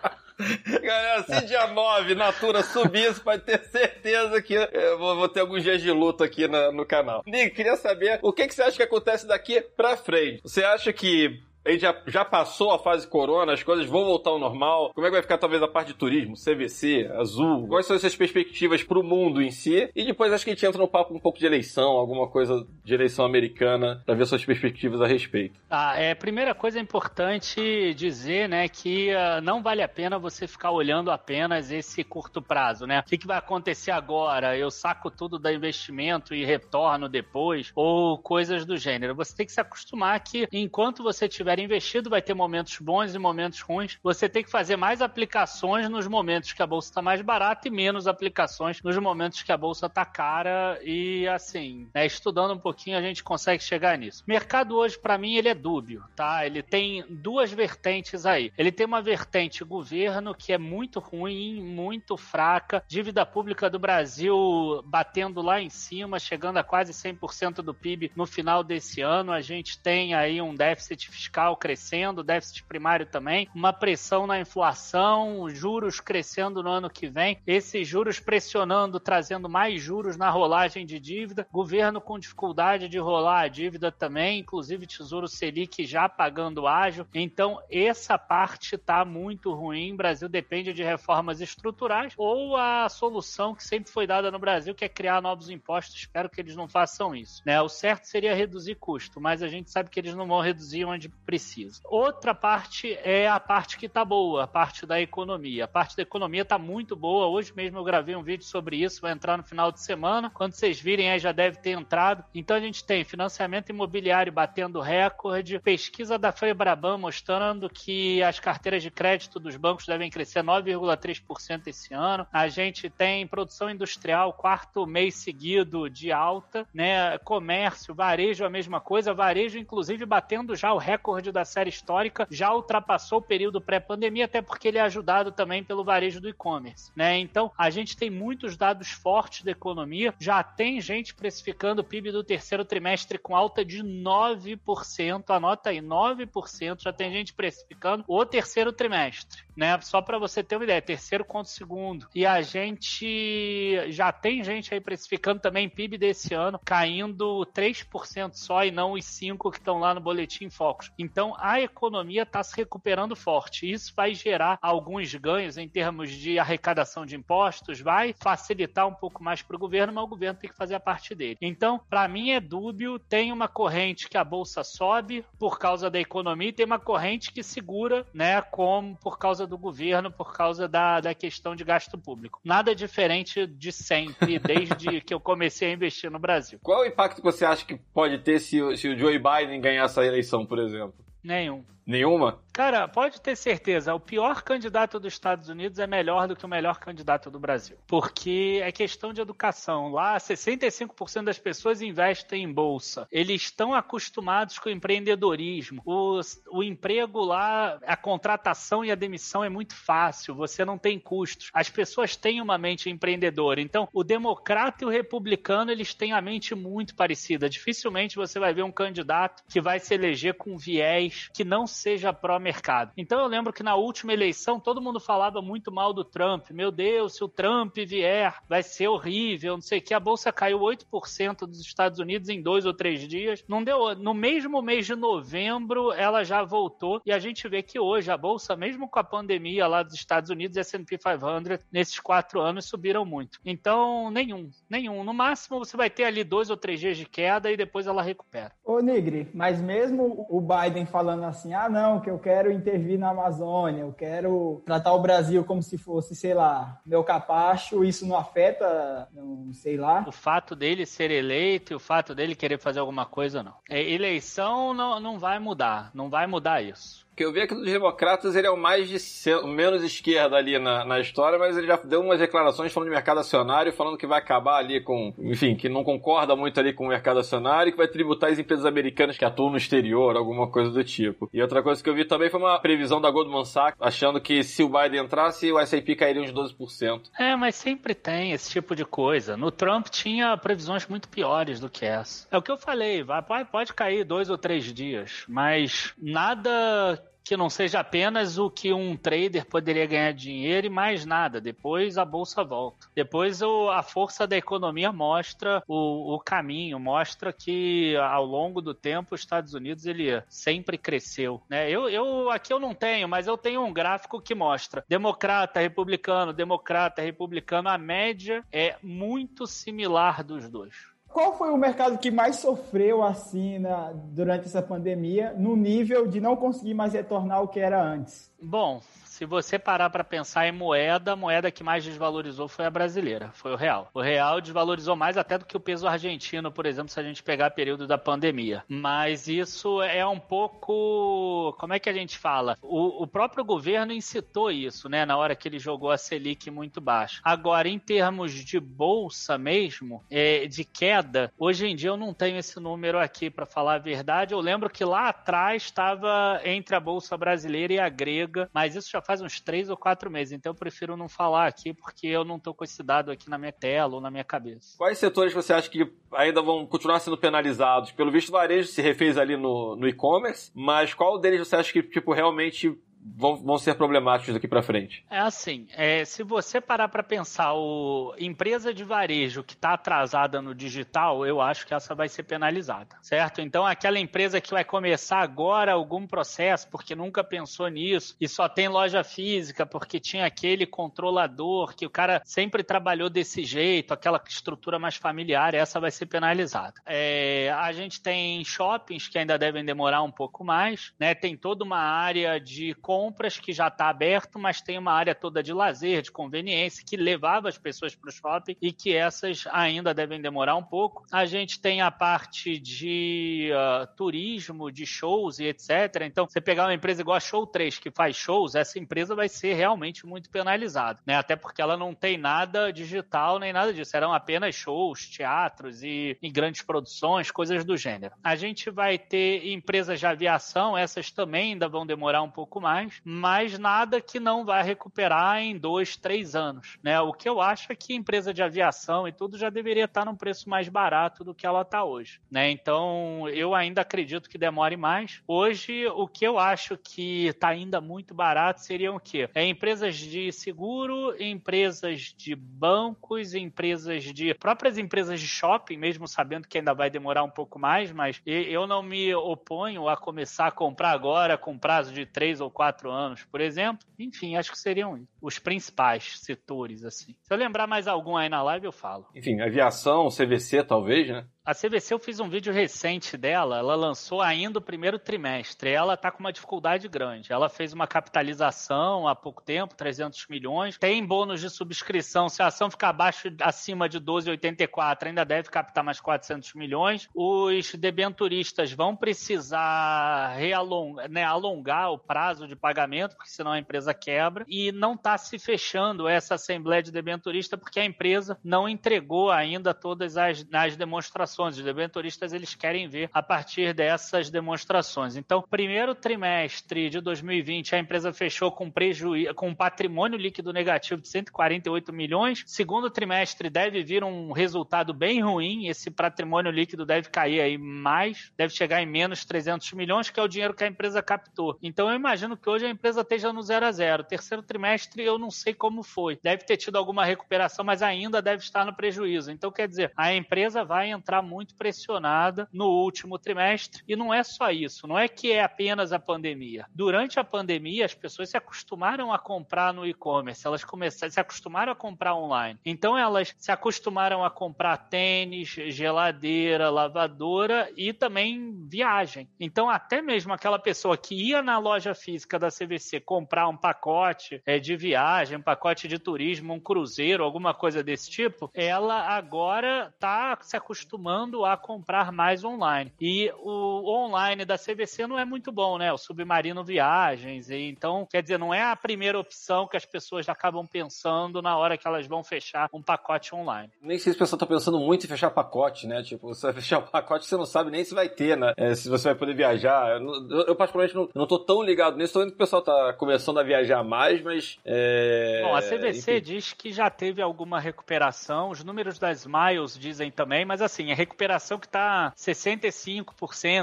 Galera, 0.82 1.22
se 1.22 1.46
dia 1.46 1.66
9 1.68 2.14
Natura 2.14 2.62
subir, 2.62 3.06
você 3.14 3.20
pode 3.22 3.42
ter 3.44 3.58
certeza 3.64 4.42
que 4.42 4.52
eu 4.52 4.98
vou, 4.98 5.16
vou 5.16 5.28
ter 5.30 5.40
alguns 5.40 5.62
dias 5.62 5.80
de 5.80 5.90
luto 5.90 6.22
aqui 6.22 6.46
na- 6.46 6.70
no 6.70 6.84
canal. 6.84 7.22
Nick, 7.26 7.52
queria 7.56 7.76
saber 7.76 8.18
o 8.20 8.30
que, 8.34 8.46
que 8.46 8.54
você 8.54 8.62
acha 8.62 8.76
que 8.76 8.82
acontece 8.82 9.26
daqui 9.26 9.62
pra 9.74 9.96
frente? 9.96 10.42
Você 10.44 10.62
acha 10.62 10.92
que 10.92 11.40
a 11.66 11.70
gente 11.72 11.80
já, 11.80 12.02
já 12.06 12.24
passou 12.24 12.70
a 12.70 12.78
fase 12.78 13.06
corona, 13.08 13.52
as 13.52 13.62
coisas 13.62 13.86
vão 13.86 14.04
voltar 14.04 14.30
ao 14.30 14.38
normal? 14.38 14.92
Como 14.94 15.06
é 15.06 15.10
que 15.10 15.14
vai 15.14 15.22
ficar 15.22 15.38
talvez 15.38 15.62
a 15.62 15.68
parte 15.68 15.88
de 15.88 15.94
turismo, 15.94 16.34
CVC, 16.36 17.10
Azul? 17.14 17.66
Quais 17.66 17.86
são 17.86 17.96
essas 17.96 18.14
perspectivas 18.14 18.84
pro 18.84 19.02
mundo 19.02 19.42
em 19.42 19.50
si? 19.50 19.90
E 19.94 20.04
depois 20.04 20.32
acho 20.32 20.44
que 20.44 20.50
a 20.50 20.54
gente 20.54 20.64
entra 20.64 20.80
no 20.80 20.88
papo 20.88 21.12
um 21.14 21.18
pouco 21.18 21.38
de 21.38 21.46
eleição, 21.46 21.90
alguma 21.90 22.28
coisa 22.28 22.64
de 22.84 22.94
eleição 22.94 23.24
americana, 23.24 24.02
pra 24.06 24.14
ver 24.14 24.26
suas 24.26 24.44
perspectivas 24.44 25.00
a 25.00 25.06
respeito. 25.06 25.60
Ah, 25.68 25.98
é, 25.98 26.14
primeira 26.14 26.54
coisa 26.54 26.78
é 26.78 26.82
importante 26.82 27.94
dizer, 27.94 28.48
né, 28.48 28.68
que 28.68 29.10
ah, 29.10 29.40
não 29.40 29.62
vale 29.62 29.82
a 29.82 29.88
pena 29.88 30.18
você 30.18 30.46
ficar 30.46 30.70
olhando 30.70 31.10
apenas 31.10 31.72
esse 31.72 32.04
curto 32.04 32.40
prazo, 32.40 32.86
né? 32.86 33.00
O 33.00 33.02
que, 33.02 33.18
que 33.18 33.26
vai 33.26 33.38
acontecer 33.38 33.90
agora? 33.90 34.56
Eu 34.56 34.70
saco 34.70 35.10
tudo 35.10 35.38
da 35.38 35.52
investimento 35.52 36.34
e 36.34 36.44
retorno 36.44 37.08
depois, 37.08 37.72
ou 37.74 38.18
coisas 38.18 38.64
do 38.64 38.76
gênero. 38.76 39.14
Você 39.16 39.34
tem 39.34 39.46
que 39.46 39.52
se 39.52 39.60
acostumar 39.60 40.20
que 40.20 40.46
enquanto 40.52 41.02
você 41.02 41.28
tiver 41.28 41.55
investido, 41.62 42.10
vai 42.10 42.22
ter 42.22 42.34
momentos 42.34 42.78
bons 42.78 43.14
e 43.14 43.18
momentos 43.18 43.60
ruins. 43.60 43.98
Você 44.02 44.28
tem 44.28 44.42
que 44.42 44.50
fazer 44.50 44.76
mais 44.76 45.00
aplicações 45.00 45.88
nos 45.88 46.06
momentos 46.06 46.52
que 46.52 46.62
a 46.62 46.66
bolsa 46.66 46.90
está 46.90 47.02
mais 47.02 47.22
barata 47.22 47.68
e 47.68 47.70
menos 47.70 48.06
aplicações 48.06 48.82
nos 48.82 48.96
momentos 48.98 49.42
que 49.42 49.52
a 49.52 49.56
bolsa 49.56 49.86
está 49.86 50.04
cara. 50.04 50.78
E 50.82 51.26
assim, 51.28 51.88
né, 51.94 52.06
estudando 52.06 52.54
um 52.54 52.58
pouquinho, 52.58 52.98
a 52.98 53.02
gente 53.02 53.22
consegue 53.22 53.62
chegar 53.62 53.96
nisso. 53.96 54.24
Mercado 54.26 54.76
hoje, 54.76 54.98
para 54.98 55.18
mim, 55.18 55.36
ele 55.36 55.48
é 55.48 55.54
dúbio, 55.54 56.04
tá? 56.14 56.44
Ele 56.44 56.62
tem 56.62 57.04
duas 57.08 57.52
vertentes 57.52 58.26
aí. 58.26 58.52
Ele 58.56 58.72
tem 58.72 58.86
uma 58.86 59.02
vertente 59.02 59.62
governo 59.64 60.34
que 60.34 60.52
é 60.52 60.58
muito 60.58 60.98
ruim, 60.98 61.62
muito 61.62 62.16
fraca, 62.16 62.82
dívida 62.88 63.24
pública 63.24 63.70
do 63.70 63.78
Brasil 63.78 64.82
batendo 64.84 65.42
lá 65.42 65.60
em 65.60 65.70
cima, 65.70 66.18
chegando 66.18 66.58
a 66.58 66.64
quase 66.64 66.92
100% 66.92 67.56
do 67.56 67.74
PIB 67.74 68.10
no 68.16 68.26
final 68.26 68.64
desse 68.64 69.00
ano. 69.00 69.32
A 69.32 69.40
gente 69.40 69.78
tem 69.78 70.14
aí 70.14 70.40
um 70.40 70.54
déficit 70.54 71.08
fiscal 71.10 71.45
crescendo, 71.54 72.24
déficit 72.24 72.64
primário 72.64 73.06
também, 73.06 73.48
uma 73.54 73.72
pressão 73.72 74.26
na 74.26 74.40
inflação, 74.40 75.48
juros 75.50 76.00
crescendo 76.00 76.62
no 76.62 76.70
ano 76.70 76.88
que 76.88 77.08
vem, 77.08 77.38
esses 77.46 77.86
juros 77.86 78.18
pressionando, 78.18 78.98
trazendo 78.98 79.48
mais 79.48 79.80
juros 79.80 80.16
na 80.16 80.30
rolagem 80.30 80.86
de 80.86 80.98
dívida, 80.98 81.46
governo 81.52 82.00
com 82.00 82.18
dificuldade 82.18 82.88
de 82.88 82.98
rolar 82.98 83.42
a 83.42 83.48
dívida 83.48 83.92
também, 83.92 84.40
inclusive 84.40 84.86
Tesouro 84.86 85.28
Selic 85.28 85.84
já 85.84 86.08
pagando 86.08 86.66
ágil. 86.66 87.06
Então, 87.14 87.60
essa 87.70 88.16
parte 88.16 88.74
está 88.74 89.04
muito 89.04 89.52
ruim. 89.52 89.92
O 89.92 89.96
Brasil 89.96 90.28
depende 90.28 90.72
de 90.72 90.82
reformas 90.82 91.40
estruturais 91.40 92.14
ou 92.16 92.56
a 92.56 92.88
solução 92.88 93.54
que 93.54 93.62
sempre 93.62 93.90
foi 93.90 94.06
dada 94.06 94.30
no 94.30 94.38
Brasil, 94.38 94.74
que 94.74 94.84
é 94.84 94.88
criar 94.88 95.20
novos 95.20 95.50
impostos. 95.50 95.96
Espero 95.96 96.30
que 96.30 96.40
eles 96.40 96.56
não 96.56 96.68
façam 96.68 97.14
isso. 97.14 97.42
Né? 97.44 97.60
O 97.60 97.68
certo 97.68 98.04
seria 98.04 98.34
reduzir 98.34 98.76
custo, 98.76 99.20
mas 99.20 99.42
a 99.42 99.48
gente 99.48 99.70
sabe 99.70 99.90
que 99.90 100.00
eles 100.00 100.14
não 100.14 100.26
vão 100.26 100.40
reduzir 100.40 100.84
onde 100.84 101.08
precisa. 101.08 101.35
Outra 101.84 102.34
parte 102.34 102.98
é 103.02 103.28
a 103.28 103.38
parte 103.38 103.76
que 103.76 103.86
está 103.86 104.04
boa, 104.04 104.44
a 104.44 104.46
parte 104.46 104.86
da 104.86 105.00
economia. 105.00 105.64
A 105.64 105.68
parte 105.68 105.96
da 105.96 106.02
economia 106.02 106.42
está 106.42 106.58
muito 106.58 106.96
boa. 106.96 107.26
Hoje 107.26 107.52
mesmo 107.54 107.78
eu 107.78 107.84
gravei 107.84 108.16
um 108.16 108.22
vídeo 108.22 108.44
sobre 108.44 108.76
isso, 108.76 109.00
vai 109.00 109.12
entrar 109.12 109.36
no 109.36 109.42
final 109.42 109.70
de 109.70 109.80
semana. 109.80 110.30
Quando 110.30 110.52
vocês 110.52 110.80
virem 110.80 111.10
aí 111.10 111.18
já 111.18 111.32
deve 111.32 111.58
ter 111.58 111.70
entrado. 111.70 112.24
Então 112.34 112.56
a 112.56 112.60
gente 112.60 112.84
tem 112.84 113.04
financiamento 113.04 113.70
imobiliário 113.70 114.32
batendo 114.32 114.80
recorde, 114.80 115.58
pesquisa 115.60 116.18
da 116.18 116.32
Febraban 116.32 116.98
mostrando 116.98 117.68
que 117.68 118.22
as 118.22 118.38
carteiras 118.38 118.82
de 118.82 118.90
crédito 118.90 119.38
dos 119.38 119.56
bancos 119.56 119.86
devem 119.86 120.10
crescer 120.10 120.42
9,3% 120.42 121.66
esse 121.66 121.94
ano. 121.94 122.26
A 122.32 122.48
gente 122.48 122.88
tem 122.88 123.26
produção 123.26 123.70
industrial, 123.70 124.32
quarto 124.32 124.86
mês 124.86 125.16
seguido 125.16 125.88
de 125.88 126.12
alta, 126.12 126.66
né? 126.72 127.18
Comércio, 127.18 127.94
varejo, 127.94 128.44
a 128.44 128.50
mesma 128.50 128.80
coisa. 128.80 129.14
Varejo, 129.14 129.58
inclusive, 129.58 130.04
batendo 130.06 130.54
já 130.54 130.72
o 130.72 130.78
recorde 130.78 131.15
da 131.32 131.44
série 131.44 131.70
histórica, 131.70 132.26
já 132.30 132.52
ultrapassou 132.52 133.18
o 133.18 133.22
período 133.22 133.60
pré-pandemia, 133.60 134.24
até 134.24 134.42
porque 134.42 134.68
ele 134.68 134.78
é 134.78 134.82
ajudado 134.82 135.32
também 135.32 135.62
pelo 135.62 135.84
varejo 135.84 136.20
do 136.20 136.28
e-commerce, 136.28 136.90
né? 136.94 137.18
Então, 137.18 137.50
a 137.56 137.70
gente 137.70 137.96
tem 137.96 138.10
muitos 138.10 138.56
dados 138.56 138.90
fortes 138.90 139.42
da 139.42 139.50
economia, 139.50 140.14
já 140.18 140.42
tem 140.42 140.80
gente 140.80 141.14
precificando 141.14 141.80
o 141.82 141.84
PIB 141.84 142.10
do 142.12 142.24
terceiro 142.24 142.64
trimestre 142.64 143.18
com 143.18 143.34
alta 143.34 143.64
de 143.64 143.82
9%, 143.82 145.24
anota 145.28 145.70
aí, 145.70 145.80
9%, 145.80 146.82
já 146.82 146.92
tem 146.92 147.10
gente 147.12 147.32
precificando 147.32 148.04
o 148.06 148.24
terceiro 148.24 148.72
trimestre. 148.72 149.45
Né? 149.56 149.78
Só 149.80 150.02
para 150.02 150.18
você 150.18 150.42
ter 150.42 150.56
uma 150.56 150.64
ideia, 150.64 150.82
terceiro 150.82 151.24
contra 151.24 151.50
segundo. 151.50 152.06
E 152.14 152.26
a 152.26 152.42
gente 152.42 153.90
já 153.90 154.12
tem 154.12 154.44
gente 154.44 154.72
aí 154.72 154.80
precificando 154.80 155.40
também 155.40 155.68
PIB 155.68 155.98
desse 155.98 156.34
ano 156.34 156.60
caindo 156.64 157.46
3% 157.54 158.34
só 158.34 158.64
e 158.64 158.70
não 158.70 158.92
os 158.92 159.04
5 159.04 159.50
que 159.50 159.58
estão 159.58 159.78
lá 159.78 159.94
no 159.94 160.00
boletim 160.00 160.50
Focus. 160.50 160.92
Então 160.98 161.34
a 161.38 161.60
economia 161.60 162.22
está 162.22 162.42
se 162.42 162.56
recuperando 162.56 163.16
forte. 163.16 163.70
Isso 163.70 163.92
vai 163.96 164.14
gerar 164.14 164.58
alguns 164.60 165.14
ganhos 165.14 165.56
em 165.56 165.68
termos 165.68 166.10
de 166.10 166.38
arrecadação 166.38 167.06
de 167.06 167.16
impostos, 167.16 167.80
vai 167.80 168.14
facilitar 168.20 168.86
um 168.86 168.94
pouco 168.94 169.22
mais 169.22 169.42
para 169.42 169.56
o 169.56 169.58
governo, 169.58 169.92
mas 169.92 170.04
o 170.04 170.08
governo 170.08 170.38
tem 170.38 170.50
que 170.50 170.56
fazer 170.56 170.74
a 170.74 170.80
parte 170.80 171.14
dele. 171.14 171.36
Então, 171.40 171.80
para 171.88 172.06
mim 172.08 172.30
é 172.30 172.40
dúbio, 172.40 172.98
tem 172.98 173.32
uma 173.32 173.48
corrente 173.48 174.08
que 174.08 174.18
a 174.18 174.24
bolsa 174.24 174.62
sobe 174.64 175.24
por 175.38 175.58
causa 175.58 175.90
da 175.90 176.00
economia 176.00 176.48
e 176.48 176.52
tem 176.52 176.66
uma 176.66 176.78
corrente 176.78 177.32
que 177.32 177.42
segura, 177.42 178.06
né, 178.12 178.40
como 178.42 178.96
por 178.96 179.18
causa 179.18 179.45
do 179.46 179.58
governo, 179.58 180.10
por 180.10 180.32
causa 180.32 180.68
da, 180.68 181.00
da 181.00 181.14
questão 181.14 181.54
de 181.54 181.64
gasto 181.64 181.96
público. 181.98 182.40
Nada 182.44 182.74
diferente 182.74 183.46
de 183.46 183.72
sempre, 183.72 184.38
desde 184.40 185.00
que 185.00 185.14
eu 185.14 185.20
comecei 185.20 185.70
a 185.70 185.72
investir 185.72 186.10
no 186.10 186.18
Brasil. 186.18 186.58
Qual 186.62 186.82
o 186.82 186.86
impacto 186.86 187.16
que 187.16 187.22
você 187.22 187.44
acha 187.44 187.64
que 187.64 187.76
pode 187.76 188.18
ter 188.18 188.40
se, 188.40 188.58
se 188.76 188.88
o 188.88 188.98
Joe 188.98 189.18
Biden 189.18 189.60
ganhar 189.60 189.84
essa 189.84 190.04
eleição, 190.04 190.44
por 190.44 190.58
exemplo? 190.58 190.94
Nenhum. 191.22 191.64
Nenhuma? 191.86 192.40
Cara, 192.52 192.88
pode 192.88 193.20
ter 193.20 193.36
certeza, 193.36 193.94
o 193.94 194.00
pior 194.00 194.42
candidato 194.42 194.98
dos 194.98 195.12
Estados 195.12 195.48
Unidos 195.50 195.78
é 195.78 195.86
melhor 195.86 196.26
do 196.26 196.34
que 196.34 196.44
o 196.44 196.48
melhor 196.48 196.78
candidato 196.80 197.30
do 197.30 197.38
Brasil. 197.38 197.76
Porque 197.86 198.60
é 198.62 198.72
questão 198.72 199.12
de 199.12 199.20
educação. 199.20 199.92
Lá, 199.92 200.16
65% 200.16 201.24
das 201.24 201.38
pessoas 201.38 201.82
investem 201.82 202.42
em 202.42 202.52
bolsa. 202.52 203.06
Eles 203.12 203.42
estão 203.42 203.74
acostumados 203.74 204.58
com 204.58 204.70
o 204.70 204.72
empreendedorismo. 204.72 205.82
O, 205.84 206.18
o 206.50 206.62
emprego 206.62 207.20
lá, 207.20 207.78
a 207.86 207.96
contratação 207.96 208.82
e 208.82 208.90
a 208.90 208.94
demissão 208.94 209.44
é 209.44 209.50
muito 209.50 209.76
fácil. 209.76 210.34
Você 210.34 210.64
não 210.64 210.78
tem 210.78 210.98
custos. 210.98 211.50
As 211.52 211.68
pessoas 211.68 212.16
têm 212.16 212.40
uma 212.40 212.56
mente 212.56 212.88
empreendedora. 212.88 213.60
Então, 213.60 213.86
o 213.92 214.02
democrata 214.02 214.82
e 214.82 214.86
o 214.86 214.90
republicano, 214.90 215.70
eles 215.70 215.92
têm 215.92 216.12
a 216.12 216.22
mente 216.22 216.54
muito 216.54 216.94
parecida. 216.96 217.50
Dificilmente 217.50 218.16
você 218.16 218.40
vai 218.40 218.54
ver 218.54 218.64
um 218.64 218.72
candidato 218.72 219.44
que 219.46 219.60
vai 219.60 219.78
se 219.78 219.92
eleger 219.92 220.34
com 220.34 220.56
viés 220.56 221.30
que 221.34 221.44
não 221.44 221.66
seja 221.76 222.12
pró-mercado. 222.12 222.92
Então 222.96 223.20
eu 223.20 223.26
lembro 223.26 223.52
que 223.52 223.62
na 223.62 223.74
última 223.74 224.12
eleição 224.12 224.58
todo 224.58 224.80
mundo 224.80 224.98
falava 224.98 225.40
muito 225.40 225.70
mal 225.70 225.92
do 225.92 226.04
Trump. 226.04 226.50
Meu 226.50 226.70
Deus, 226.70 227.16
se 227.16 227.24
o 227.24 227.28
Trump 227.28 227.76
vier, 227.76 228.34
vai 228.48 228.62
ser 228.62 228.88
horrível, 228.88 229.54
não 229.54 229.60
sei 229.60 229.78
o 229.78 229.82
que. 229.82 229.94
A 229.94 230.00
bolsa 230.00 230.32
caiu 230.32 230.58
8% 230.60 231.40
dos 231.46 231.60
Estados 231.60 231.98
Unidos 231.98 232.28
em 232.28 232.42
dois 232.42 232.66
ou 232.66 232.74
três 232.74 233.06
dias. 233.06 233.44
Não 233.48 233.62
deu. 233.62 233.94
No 233.94 234.14
mesmo 234.14 234.60
mês 234.62 234.86
de 234.86 234.94
novembro, 234.94 235.92
ela 235.92 236.24
já 236.24 236.42
voltou. 236.42 237.00
E 237.04 237.12
a 237.12 237.18
gente 237.18 237.48
vê 237.48 237.62
que 237.62 237.78
hoje 237.78 238.10
a 238.10 238.16
bolsa, 238.16 238.56
mesmo 238.56 238.88
com 238.88 238.98
a 238.98 239.04
pandemia 239.04 239.66
lá 239.66 239.82
dos 239.82 239.94
Estados 239.94 240.30
Unidos, 240.30 240.56
S&P 240.56 240.98
500, 240.98 241.64
nesses 241.70 242.00
quatro 242.00 242.40
anos 242.40 242.66
subiram 242.66 243.04
muito. 243.04 243.38
Então, 243.44 244.10
nenhum, 244.10 244.50
nenhum. 244.68 245.04
No 245.04 245.14
máximo 245.14 245.58
você 245.58 245.76
vai 245.76 245.90
ter 245.90 246.04
ali 246.04 246.24
dois 246.24 246.50
ou 246.50 246.56
três 246.56 246.80
dias 246.80 246.96
de 246.96 247.06
queda 247.06 247.50
e 247.50 247.56
depois 247.56 247.86
ela 247.86 248.02
recupera. 248.02 248.52
Ô, 248.64 248.80
Nigri, 248.80 249.28
mas 249.34 249.60
mesmo 249.60 250.26
o 250.28 250.40
Biden 250.40 250.86
falando 250.86 251.24
assim, 251.24 251.54
ah, 251.54 251.65
não, 251.68 252.00
que 252.00 252.10
eu 252.10 252.18
quero 252.18 252.50
intervir 252.50 252.98
na 252.98 253.10
Amazônia, 253.10 253.82
eu 253.82 253.92
quero 253.92 254.62
tratar 254.64 254.92
o 254.92 255.02
Brasil 255.02 255.44
como 255.44 255.62
se 255.62 255.78
fosse, 255.78 256.14
sei 256.14 256.34
lá, 256.34 256.80
meu 256.84 257.04
capacho, 257.04 257.84
isso 257.84 258.06
não 258.06 258.16
afeta, 258.16 259.08
não 259.12 259.52
sei 259.52 259.76
lá. 259.76 260.04
O 260.06 260.12
fato 260.12 260.54
dele 260.56 260.86
ser 260.86 261.10
eleito 261.10 261.72
e 261.72 261.76
o 261.76 261.80
fato 261.80 262.14
dele 262.14 262.34
querer 262.34 262.58
fazer 262.58 262.80
alguma 262.80 263.06
coisa, 263.06 263.42
não. 263.42 263.54
É, 263.68 263.82
eleição 263.82 264.74
não, 264.74 265.00
não 265.00 265.18
vai 265.18 265.38
mudar. 265.38 265.90
Não 265.94 266.10
vai 266.10 266.26
mudar 266.26 266.62
isso. 266.62 267.05
Porque 267.16 267.24
eu 267.24 267.32
vi 267.32 267.46
que 267.46 267.54
dos 267.54 267.64
democratas 267.64 268.36
ele 268.36 268.46
é 268.46 268.50
o 268.50 268.58
mais 268.58 268.86
de 268.90 268.98
menos 269.46 269.82
esquerda 269.82 270.36
ali 270.36 270.58
na, 270.58 270.84
na 270.84 271.00
história, 271.00 271.38
mas 271.38 271.56
ele 271.56 271.66
já 271.66 271.76
deu 271.76 272.02
umas 272.02 272.18
declarações 272.18 272.70
falando 272.70 272.90
de 272.90 272.94
mercado 272.94 273.20
acionário, 273.20 273.72
falando 273.72 273.96
que 273.96 274.06
vai 274.06 274.18
acabar 274.18 274.58
ali 274.58 274.82
com, 274.82 275.14
enfim, 275.20 275.56
que 275.56 275.66
não 275.66 275.82
concorda 275.82 276.36
muito 276.36 276.60
ali 276.60 276.74
com 276.74 276.84
o 276.84 276.88
mercado 276.88 277.18
acionário 277.18 277.70
e 277.70 277.72
que 277.72 277.78
vai 277.78 277.88
tributar 277.88 278.30
as 278.30 278.38
empresas 278.38 278.66
americanas 278.66 279.16
que 279.16 279.24
atuam 279.24 279.48
no 279.48 279.56
exterior, 279.56 280.14
alguma 280.14 280.50
coisa 280.50 280.70
do 280.70 280.84
tipo. 280.84 281.26
E 281.32 281.40
outra 281.40 281.62
coisa 281.62 281.82
que 281.82 281.88
eu 281.88 281.94
vi 281.94 282.04
também 282.04 282.28
foi 282.28 282.38
uma 282.38 282.58
previsão 282.58 283.00
da 283.00 283.10
Goldman 283.10 283.46
Sachs, 283.46 283.80
achando 283.80 284.20
que 284.20 284.42
se 284.42 284.62
o 284.62 284.68
Biden 284.68 285.00
entrasse, 285.00 285.50
o 285.50 285.58
S&P 285.58 285.96
cairia 285.96 286.20
uns 286.20 286.34
12%. 286.34 287.04
É, 287.18 287.34
mas 287.34 287.54
sempre 287.54 287.94
tem 287.94 288.32
esse 288.32 288.50
tipo 288.50 288.76
de 288.76 288.84
coisa. 288.84 289.38
No 289.38 289.50
Trump 289.50 289.86
tinha 289.88 290.36
previsões 290.36 290.86
muito 290.86 291.08
piores 291.08 291.60
do 291.60 291.70
que 291.70 291.86
essa. 291.86 292.28
É 292.30 292.36
o 292.36 292.42
que 292.42 292.52
eu 292.52 292.58
falei, 292.58 293.02
vai, 293.02 293.22
pode 293.50 293.72
cair 293.72 294.04
dois 294.04 294.28
ou 294.28 294.36
três 294.36 294.70
dias, 294.70 295.24
mas 295.26 295.94
nada 295.96 297.05
que 297.26 297.36
não 297.36 297.50
seja 297.50 297.80
apenas 297.80 298.38
o 298.38 298.48
que 298.48 298.72
um 298.72 298.96
trader 298.96 299.44
poderia 299.46 299.84
ganhar 299.84 300.12
dinheiro 300.12 300.68
e 300.68 300.70
mais 300.70 301.04
nada. 301.04 301.40
Depois 301.40 301.98
a 301.98 302.04
bolsa 302.04 302.44
volta. 302.44 302.86
Depois 302.94 303.42
o- 303.42 303.68
a 303.68 303.82
força 303.82 304.28
da 304.28 304.36
economia 304.36 304.92
mostra 304.92 305.60
o, 305.66 306.14
o 306.14 306.20
caminho, 306.20 306.78
mostra 306.78 307.32
que 307.32 307.96
ao 307.96 308.24
longo 308.24 308.62
do 308.62 308.72
tempo 308.72 309.16
os 309.16 309.22
Estados 309.22 309.54
Unidos 309.54 309.86
ele 309.86 310.22
sempre 310.28 310.78
cresceu. 310.78 311.42
Né? 311.50 311.68
Eu, 311.68 311.88
eu 311.88 312.30
aqui 312.30 312.52
eu 312.52 312.60
não 312.60 312.72
tenho, 312.72 313.08
mas 313.08 313.26
eu 313.26 313.36
tenho 313.36 313.64
um 313.64 313.72
gráfico 313.72 314.22
que 314.22 314.34
mostra 314.34 314.84
democrata, 314.88 315.58
republicano, 315.58 316.32
democrata, 316.32 317.02
republicano. 317.02 317.68
A 317.68 317.76
média 317.76 318.44
é 318.52 318.76
muito 318.80 319.48
similar 319.48 320.22
dos 320.22 320.48
dois. 320.48 320.95
Qual 321.16 321.32
foi 321.32 321.50
o 321.50 321.56
mercado 321.56 321.96
que 321.96 322.10
mais 322.10 322.36
sofreu 322.36 323.02
assim 323.02 323.58
na- 323.58 323.90
durante 323.94 324.44
essa 324.44 324.60
pandemia, 324.60 325.32
no 325.32 325.56
nível 325.56 326.06
de 326.06 326.20
não 326.20 326.36
conseguir 326.36 326.74
mais 326.74 326.92
retornar 326.92 327.38
ao 327.38 327.48
que 327.48 327.58
era 327.58 327.82
antes? 327.82 328.30
Bom, 328.38 328.82
se 329.16 329.24
você 329.24 329.58
parar 329.58 329.88
para 329.88 330.04
pensar 330.04 330.46
em 330.46 330.52
moeda, 330.52 331.12
a 331.12 331.16
moeda 331.16 331.50
que 331.50 331.64
mais 331.64 331.82
desvalorizou 331.82 332.48
foi 332.48 332.66
a 332.66 332.70
brasileira, 332.70 333.30
foi 333.32 333.50
o 333.50 333.56
real. 333.56 333.88
O 333.94 334.00
real 334.02 334.42
desvalorizou 334.42 334.94
mais 334.94 335.16
até 335.16 335.38
do 335.38 335.46
que 335.46 335.56
o 335.56 335.60
peso 335.60 335.88
argentino, 335.88 336.52
por 336.52 336.66
exemplo, 336.66 336.90
se 336.90 337.00
a 337.00 337.02
gente 337.02 337.22
pegar 337.22 337.52
período 337.52 337.86
da 337.86 337.96
pandemia. 337.96 338.62
Mas 338.68 339.26
isso 339.26 339.80
é 339.80 340.06
um 340.06 340.20
pouco, 340.20 341.56
como 341.58 341.72
é 341.72 341.78
que 341.78 341.88
a 341.88 341.94
gente 341.94 342.18
fala? 342.18 342.58
O, 342.60 343.04
o 343.04 343.06
próprio 343.06 343.42
governo 343.42 343.90
incitou 343.90 344.50
isso, 344.50 344.86
né, 344.86 345.06
na 345.06 345.16
hora 345.16 345.34
que 345.34 345.48
ele 345.48 345.58
jogou 345.58 345.90
a 345.90 345.96
Selic 345.96 346.50
muito 346.50 346.78
baixa. 346.78 347.22
Agora, 347.24 347.70
em 347.70 347.78
termos 347.78 348.34
de 348.34 348.60
bolsa 348.60 349.38
mesmo, 349.38 350.04
é, 350.10 350.46
de 350.46 350.62
queda, 350.62 351.32
hoje 351.38 351.66
em 351.66 351.74
dia 351.74 351.88
eu 351.88 351.96
não 351.96 352.12
tenho 352.12 352.36
esse 352.36 352.60
número 352.60 352.98
aqui 352.98 353.30
para 353.30 353.46
falar 353.46 353.76
a 353.76 353.78
verdade. 353.78 354.34
Eu 354.34 354.40
lembro 354.40 354.68
que 354.68 354.84
lá 354.84 355.08
atrás 355.08 355.62
estava 355.62 356.38
entre 356.44 356.76
a 356.76 356.80
bolsa 356.80 357.16
brasileira 357.16 357.72
e 357.72 357.80
a 357.80 357.88
grega, 357.88 358.50
mas 358.52 358.76
isso 358.76 358.90
já 358.90 359.05
faz 359.06 359.22
uns 359.22 359.40
três 359.40 359.70
ou 359.70 359.76
quatro 359.76 360.10
meses, 360.10 360.32
então 360.32 360.50
eu 360.50 360.54
prefiro 360.54 360.96
não 360.96 361.08
falar 361.08 361.46
aqui 361.46 361.72
porque 361.72 362.08
eu 362.08 362.24
não 362.24 362.38
tô 362.38 362.52
com 362.52 362.64
esse 362.64 362.82
dado 362.82 363.10
aqui 363.10 363.30
na 363.30 363.38
minha 363.38 363.52
tela 363.52 363.94
ou 363.94 364.00
na 364.00 364.10
minha 364.10 364.24
cabeça. 364.24 364.76
Quais 364.76 364.98
setores 364.98 365.32
você 365.32 365.52
acha 365.52 365.70
que 365.70 365.90
ainda 366.12 366.42
vão 366.42 366.66
continuar 366.66 366.98
sendo 366.98 367.16
penalizados? 367.16 367.92
Pelo 367.92 368.10
visto, 368.10 368.28
o 368.28 368.32
varejo 368.32 368.68
se 368.68 368.82
refez 368.82 369.16
ali 369.16 369.36
no, 369.36 369.76
no 369.76 369.88
e-commerce, 369.88 370.50
mas 370.54 370.92
qual 370.92 371.18
deles 371.18 371.46
você 371.46 371.56
acha 371.56 371.72
que, 371.72 371.82
tipo, 371.82 372.12
realmente 372.12 372.76
vão, 373.14 373.36
vão 373.36 373.58
ser 373.58 373.74
problemáticos 373.74 374.34
daqui 374.34 374.48
pra 374.48 374.62
frente? 374.62 375.04
É 375.10 375.18
assim, 375.18 375.66
é, 375.72 376.04
se 376.04 376.22
você 376.22 376.60
parar 376.60 376.88
para 376.88 377.02
pensar, 377.02 377.54
o 377.54 378.14
empresa 378.18 378.72
de 378.72 378.84
varejo 378.84 379.42
que 379.42 379.54
está 379.54 379.74
atrasada 379.74 380.40
no 380.42 380.54
digital, 380.54 381.26
eu 381.26 381.40
acho 381.40 381.66
que 381.66 381.74
essa 381.74 381.94
vai 381.94 382.08
ser 382.08 382.24
penalizada, 382.24 382.96
certo? 383.02 383.40
Então, 383.40 383.66
aquela 383.66 383.98
empresa 383.98 384.40
que 384.40 384.50
vai 384.50 384.64
começar 384.64 385.20
agora 385.20 385.72
algum 385.72 386.06
processo 386.06 386.68
porque 386.68 386.94
nunca 386.94 387.22
pensou 387.22 387.68
nisso 387.68 388.16
e 388.20 388.28
só 388.28 388.48
tem 388.48 388.68
loja 388.68 389.04
física 389.04 389.66
porque 389.66 390.00
tinha 390.00 390.26
aquele 390.26 390.66
controlador 390.66 391.74
que 391.74 391.86
o 391.86 391.90
cara 391.90 392.22
sempre 392.24 392.62
trabalhou 392.62 393.08
desse 393.10 393.44
jeito, 393.44 393.92
aquela 393.92 394.22
estrutura 394.26 394.78
mais 394.78 394.96
familiar, 394.96 395.54
essa 395.54 395.78
vai 395.78 395.90
ser 395.90 396.06
penalizada. 396.06 396.80
É, 396.84 397.50
a 397.54 397.72
gente 397.72 398.00
tem 398.00 398.44
shoppings 398.44 399.08
que 399.08 399.18
ainda 399.18 399.38
devem 399.38 399.64
demorar 399.64 400.02
um 400.02 400.10
pouco 400.10 400.44
mais, 400.44 400.92
né? 400.98 401.14
Tem 401.14 401.36
toda 401.36 401.64
uma 401.64 401.78
área 401.78 402.40
de 402.40 402.74
compras 402.96 403.38
que 403.38 403.52
já 403.52 403.68
está 403.68 403.90
aberto, 403.90 404.38
mas 404.38 404.62
tem 404.62 404.78
uma 404.78 404.90
área 404.90 405.14
toda 405.14 405.42
de 405.42 405.52
lazer, 405.52 406.00
de 406.00 406.10
conveniência, 406.10 406.82
que 406.82 406.96
levava 406.96 407.46
as 407.46 407.58
pessoas 407.58 407.94
para 407.94 408.08
o 408.08 408.12
shopping 408.12 408.56
e 408.62 408.72
que 408.72 408.96
essas 408.96 409.46
ainda 409.52 409.92
devem 409.92 410.18
demorar 410.18 410.56
um 410.56 410.62
pouco. 410.62 411.04
A 411.12 411.26
gente 411.26 411.60
tem 411.60 411.82
a 411.82 411.90
parte 411.90 412.58
de 412.58 413.50
uh, 413.52 413.86
turismo, 413.94 414.72
de 414.72 414.86
shows 414.86 415.38
e 415.38 415.44
etc. 415.44 416.04
Então, 416.06 416.26
você 416.26 416.40
pegar 416.40 416.64
uma 416.64 416.72
empresa 416.72 417.02
igual 417.02 417.18
a 417.18 417.20
Show 417.20 417.46
3, 417.46 417.78
que 417.78 417.90
faz 417.90 418.16
shows, 418.16 418.54
essa 418.54 418.78
empresa 418.78 419.14
vai 419.14 419.28
ser 419.28 419.52
realmente 419.52 420.06
muito 420.06 420.30
penalizada, 420.30 420.98
né? 421.04 421.16
Até 421.16 421.36
porque 421.36 421.60
ela 421.60 421.76
não 421.76 421.94
tem 421.94 422.16
nada 422.16 422.72
digital 422.72 423.38
nem 423.38 423.52
nada 423.52 423.74
disso, 423.74 423.90
serão 423.90 424.14
apenas 424.14 424.54
shows, 424.54 425.06
teatros 425.06 425.82
e, 425.82 426.16
e 426.22 426.30
grandes 426.30 426.62
produções, 426.62 427.30
coisas 427.30 427.62
do 427.62 427.76
gênero. 427.76 428.14
A 428.24 428.36
gente 428.36 428.70
vai 428.70 428.98
ter 428.98 429.52
empresas 429.52 430.00
de 430.00 430.06
aviação, 430.06 430.78
essas 430.78 431.10
também 431.10 431.52
ainda 431.52 431.68
vão 431.68 431.84
demorar 431.84 432.22
um 432.22 432.30
pouco 432.30 432.58
mais. 432.58 432.85
Mais, 432.86 433.02
mas 433.04 433.58
nada 433.58 434.00
que 434.00 434.20
não 434.20 434.44
vai 434.44 434.62
recuperar 434.62 435.42
em 435.42 435.58
dois, 435.58 435.96
três 435.96 436.34
anos, 436.34 436.78
né? 436.82 437.00
O 437.00 437.12
que 437.12 437.28
eu 437.28 437.40
acho 437.40 437.72
é 437.72 437.76
que 437.76 437.94
empresa 437.94 438.32
de 438.32 438.42
aviação 438.42 439.06
e 439.06 439.12
tudo 439.12 439.38
já 439.38 439.50
deveria 439.50 439.84
estar 439.84 440.04
num 440.04 440.14
preço 440.14 440.48
mais 440.48 440.68
barato 440.68 441.24
do 441.24 441.34
que 441.34 441.46
ela 441.46 441.62
está 441.62 441.84
hoje, 441.84 442.20
né? 442.30 442.50
Então 442.50 443.28
eu 443.30 443.54
ainda 443.54 443.80
acredito 443.80 444.28
que 444.28 444.38
demore 444.38 444.76
mais. 444.76 445.22
Hoje 445.26 445.86
o 445.88 446.06
que 446.06 446.26
eu 446.26 446.38
acho 446.38 446.76
que 446.76 447.26
está 447.26 447.48
ainda 447.48 447.80
muito 447.80 448.14
barato 448.14 448.60
seriam 448.60 448.96
o 448.96 449.00
quê? 449.00 449.28
É 449.34 449.44
empresas 449.44 449.96
de 449.96 450.32
seguro, 450.32 451.14
empresas 451.20 452.14
de 452.16 452.34
bancos, 452.34 453.34
empresas 453.34 454.04
de 454.04 454.34
próprias 454.34 454.78
empresas 454.78 455.20
de 455.20 455.28
shopping, 455.28 455.76
mesmo 455.76 456.06
sabendo 456.06 456.48
que 456.48 456.58
ainda 456.58 456.74
vai 456.74 456.90
demorar 456.90 457.22
um 457.22 457.30
pouco 457.30 457.58
mais, 457.58 457.92
mas 457.92 458.20
eu 458.24 458.66
não 458.66 458.82
me 458.82 459.14
oponho 459.14 459.88
a 459.88 459.96
começar 459.96 460.46
a 460.46 460.52
comprar 460.52 460.90
agora 460.90 461.36
com 461.38 461.58
prazo 461.58 461.92
de 461.92 462.06
três 462.06 462.40
ou 462.40 462.50
quatro 462.50 462.75
anos, 462.84 463.24
por 463.24 463.40
exemplo. 463.40 463.86
Enfim, 463.98 464.36
acho 464.36 464.50
que 464.50 464.58
seriam 464.58 465.06
os 465.20 465.38
principais 465.38 466.20
setores 466.20 466.84
assim. 466.84 467.14
Se 467.22 467.32
eu 467.32 467.36
lembrar 467.36 467.66
mais 467.66 467.86
algum 467.86 468.16
aí 468.16 468.28
na 468.28 468.42
live 468.42 468.66
eu 468.66 468.72
falo. 468.72 469.06
Enfim, 469.14 469.40
aviação, 469.40 470.08
CVC 470.08 470.64
talvez, 470.64 471.08
né? 471.08 471.26
A 471.46 471.54
CVC 471.54 471.94
eu 471.94 471.98
fiz 472.00 472.18
um 472.18 472.28
vídeo 472.28 472.52
recente 472.52 473.16
dela, 473.16 473.58
ela 473.58 473.76
lançou 473.76 474.20
ainda 474.20 474.58
o 474.58 474.60
primeiro 474.62 474.98
trimestre. 474.98 475.70
Ela 475.70 475.96
tá 475.96 476.10
com 476.10 476.18
uma 476.18 476.32
dificuldade 476.32 476.88
grande. 476.88 477.32
Ela 477.32 477.48
fez 477.48 477.72
uma 477.72 477.86
capitalização 477.86 479.06
há 479.06 479.14
pouco 479.14 479.40
tempo, 479.40 479.76
300 479.76 480.26
milhões. 480.28 480.76
Tem 480.76 481.06
bônus 481.06 481.40
de 481.40 481.48
subscrição. 481.48 482.28
Se 482.28 482.42
a 482.42 482.48
ação 482.48 482.68
ficar 482.68 482.88
abaixo, 482.88 483.28
acima 483.40 483.88
de 483.88 484.00
12,84, 484.00 485.06
ainda 485.06 485.24
deve 485.24 485.48
captar 485.48 485.84
mais 485.84 486.00
400 486.00 486.52
milhões. 486.54 487.08
Os 487.14 487.72
debenturistas 487.76 488.72
vão 488.72 488.96
precisar 488.96 490.34
realongar, 490.34 491.08
né, 491.08 491.22
alongar 491.22 491.92
o 491.92 491.98
prazo 491.98 492.48
de 492.48 492.56
pagamento, 492.56 493.14
porque 493.14 493.30
senão 493.30 493.52
a 493.52 493.58
empresa 493.60 493.85
quebra. 493.94 494.44
E 494.48 494.72
não 494.72 494.94
está 494.94 495.16
se 495.18 495.38
fechando 495.38 496.08
essa 496.08 496.34
assembleia 496.34 496.82
de 496.82 496.92
debenturista 496.92 497.56
porque 497.56 497.80
a 497.80 497.84
empresa 497.84 498.38
não 498.42 498.68
entregou 498.68 499.30
ainda 499.30 499.72
todas 499.74 500.16
as, 500.16 500.46
as 500.52 500.76
demonstrações. 500.76 501.56
Os 501.56 501.64
debenturistas 501.64 502.32
eles 502.32 502.54
querem 502.54 502.88
ver 502.88 503.10
a 503.12 503.22
partir 503.22 503.74
dessas 503.74 504.30
demonstrações. 504.30 505.16
Então, 505.16 505.44
primeiro 505.48 505.94
trimestre 505.94 506.88
de 506.90 507.00
2020, 507.00 507.74
a 507.74 507.78
empresa 507.78 508.12
fechou 508.12 508.50
com 508.50 508.70
prejuízo, 508.70 509.34
com 509.34 509.54
patrimônio 509.54 510.18
líquido 510.18 510.52
negativo 510.52 511.00
de 511.00 511.08
148 511.08 511.92
milhões. 511.92 512.42
Segundo 512.46 512.90
trimestre 512.90 513.50
deve 513.50 513.82
vir 513.82 514.04
um 514.04 514.32
resultado 514.32 514.92
bem 514.92 515.22
ruim. 515.22 515.66
Esse 515.66 515.90
patrimônio 515.90 516.50
líquido 516.50 516.84
deve 516.84 517.08
cair 517.08 517.40
aí 517.40 517.58
mais, 517.58 518.32
deve 518.36 518.52
chegar 518.52 518.82
em 518.82 518.86
menos 518.86 519.24
300 519.24 519.72
milhões, 519.72 520.10
que 520.10 520.20
é 520.20 520.22
o 520.22 520.28
dinheiro 520.28 520.54
que 520.54 520.64
a 520.64 520.68
empresa 520.68 521.02
captou. 521.02 521.58
Então, 521.62 521.88
eu 521.88 521.96
imagino 521.96 522.36
que 522.36 522.48
hoje 522.48 522.66
a 522.66 522.70
empresa 522.70 523.00
esteja 523.00 523.32
no 523.32 523.42
zero 523.42 523.66
a 523.66 523.72
zero. 523.76 524.04
Terceiro 524.04 524.42
trimestre, 524.42 525.02
eu 525.02 525.18
não 525.18 525.30
sei 525.30 525.54
como 525.54 525.82
foi. 525.82 526.18
Deve 526.22 526.44
ter 526.44 526.56
tido 526.56 526.76
alguma 526.76 527.04
recuperação, 527.04 527.64
mas 527.64 527.82
ainda 527.82 528.22
deve 528.22 528.42
estar 528.42 528.64
no 528.64 528.74
prejuízo. 528.74 529.30
Então, 529.30 529.50
quer 529.50 529.68
dizer, 529.68 529.92
a 529.96 530.14
empresa 530.14 530.64
vai 530.64 530.90
entrar 530.90 531.22
muito 531.22 531.54
pressionada 531.54 532.48
no 532.52 532.66
último 532.66 533.18
trimestre. 533.18 533.82
E 533.86 533.94
não 533.94 534.12
é 534.12 534.22
só 534.22 534.50
isso, 534.50 534.86
não 534.86 534.98
é 534.98 535.08
que 535.08 535.32
é 535.32 535.42
apenas 535.42 535.92
a 535.92 535.98
pandemia. 535.98 536.66
Durante 536.74 537.20
a 537.20 537.24
pandemia, 537.24 537.84
as 537.84 537.94
pessoas 537.94 538.30
se 538.30 538.36
acostumaram 538.36 539.12
a 539.12 539.18
comprar 539.18 539.72
no 539.72 539.86
e-commerce, 539.86 540.46
elas 540.46 540.64
começaram, 540.64 541.12
se 541.12 541.20
acostumaram 541.20 541.72
a 541.72 541.76
comprar 541.76 542.14
online. 542.14 542.58
Então, 542.64 542.96
elas 542.96 543.34
se 543.38 543.52
acostumaram 543.52 544.24
a 544.24 544.30
comprar 544.30 544.76
tênis, 544.76 545.48
geladeira, 545.48 546.70
lavadora 546.70 547.70
e 547.76 547.92
também 547.92 548.66
viagem. 548.68 549.28
Então, 549.38 549.68
até 549.68 550.00
mesmo 550.00 550.32
aquela 550.32 550.58
pessoa 550.58 550.96
que 550.96 551.14
ia 551.14 551.42
na 551.42 551.58
loja 551.58 551.94
física 551.94 552.38
da 552.38 552.48
CVC 552.48 553.00
comprar 553.00 553.48
um 553.48 553.56
pacote 553.66 554.40
é, 554.46 554.60
de 554.60 554.76
viagem, 554.76 555.38
um 555.38 555.42
pacote 555.42 555.88
de 555.88 555.98
turismo, 555.98 556.52
um 556.52 556.60
cruzeiro, 556.60 557.24
alguma 557.24 557.52
coisa 557.52 557.82
desse 557.82 558.08
tipo, 558.08 558.48
ela 558.54 559.08
agora 559.08 559.92
está 559.92 560.38
se 560.40 560.56
acostumando 560.56 561.44
a 561.44 561.56
comprar 561.56 562.12
mais 562.12 562.44
online. 562.44 562.92
E 563.00 563.32
o 563.38 563.90
online 563.90 564.44
da 564.44 564.56
CVC 564.56 565.06
não 565.08 565.18
é 565.18 565.24
muito 565.24 565.50
bom, 565.50 565.78
né? 565.78 565.92
O 565.92 565.98
Submarino 565.98 566.62
Viagens. 566.62 567.50
E 567.50 567.56
então, 567.56 568.06
quer 568.08 568.22
dizer, 568.22 568.38
não 568.38 568.54
é 568.54 568.62
a 568.62 568.76
primeira 568.76 569.18
opção 569.18 569.66
que 569.66 569.76
as 569.76 569.84
pessoas 569.84 570.28
acabam 570.28 570.64
pensando 570.64 571.42
na 571.42 571.56
hora 571.56 571.76
que 571.76 571.88
elas 571.88 572.06
vão 572.06 572.22
fechar 572.22 572.68
um 572.72 572.82
pacote 572.82 573.34
online. 573.34 573.72
Nem 573.82 573.98
sei 573.98 574.12
se 574.12 574.16
o 574.16 574.20
pessoal 574.20 574.38
tá 574.38 574.46
pensando 574.46 574.78
muito 574.78 575.06
em 575.06 575.08
fechar 575.08 575.30
pacote, 575.30 575.88
né? 575.88 576.04
Tipo, 576.04 576.28
você 576.28 576.46
vai 576.46 576.54
fechar 576.54 576.78
o 576.78 576.82
pacote, 576.82 577.26
você 577.26 577.36
não 577.36 577.46
sabe 577.46 577.70
nem 577.72 577.84
se 577.84 577.94
vai 577.94 578.08
ter, 578.08 578.36
né? 578.36 578.52
É, 578.56 578.76
se 578.76 578.88
você 578.88 579.08
vai 579.08 579.18
poder 579.18 579.34
viajar. 579.34 580.00
Eu, 580.00 580.46
eu, 580.46 580.54
particularmente, 580.54 580.94
não, 580.94 581.08
não 581.12 581.26
tô 581.26 581.40
tão 581.40 581.62
ligado 581.62 581.96
nisso. 581.96 582.12
Tô 582.12 582.20
vendo 582.20 582.30
que 582.30 582.36
o 582.36 582.38
pessoal 582.38 582.62
tá 582.62 582.94
começando 582.96 583.38
a 583.38 583.42
viajar 583.42 583.55
mais, 583.84 584.22
mas... 584.22 584.58
É... 584.64 585.42
Bom, 585.42 585.54
a 585.54 585.62
CVC 585.62 586.18
enfim. 586.18 586.22
diz 586.22 586.52
que 586.52 586.72
já 586.72 586.90
teve 586.90 587.22
alguma 587.22 587.60
recuperação, 587.60 588.50
os 588.50 588.62
números 588.64 588.98
das 588.98 589.26
Miles 589.26 589.78
dizem 589.78 590.10
também, 590.10 590.44
mas 590.44 590.60
assim, 590.60 590.90
a 590.90 590.94
recuperação 590.94 591.58
que 591.58 591.66
está 591.66 592.12
65%, 592.16 593.04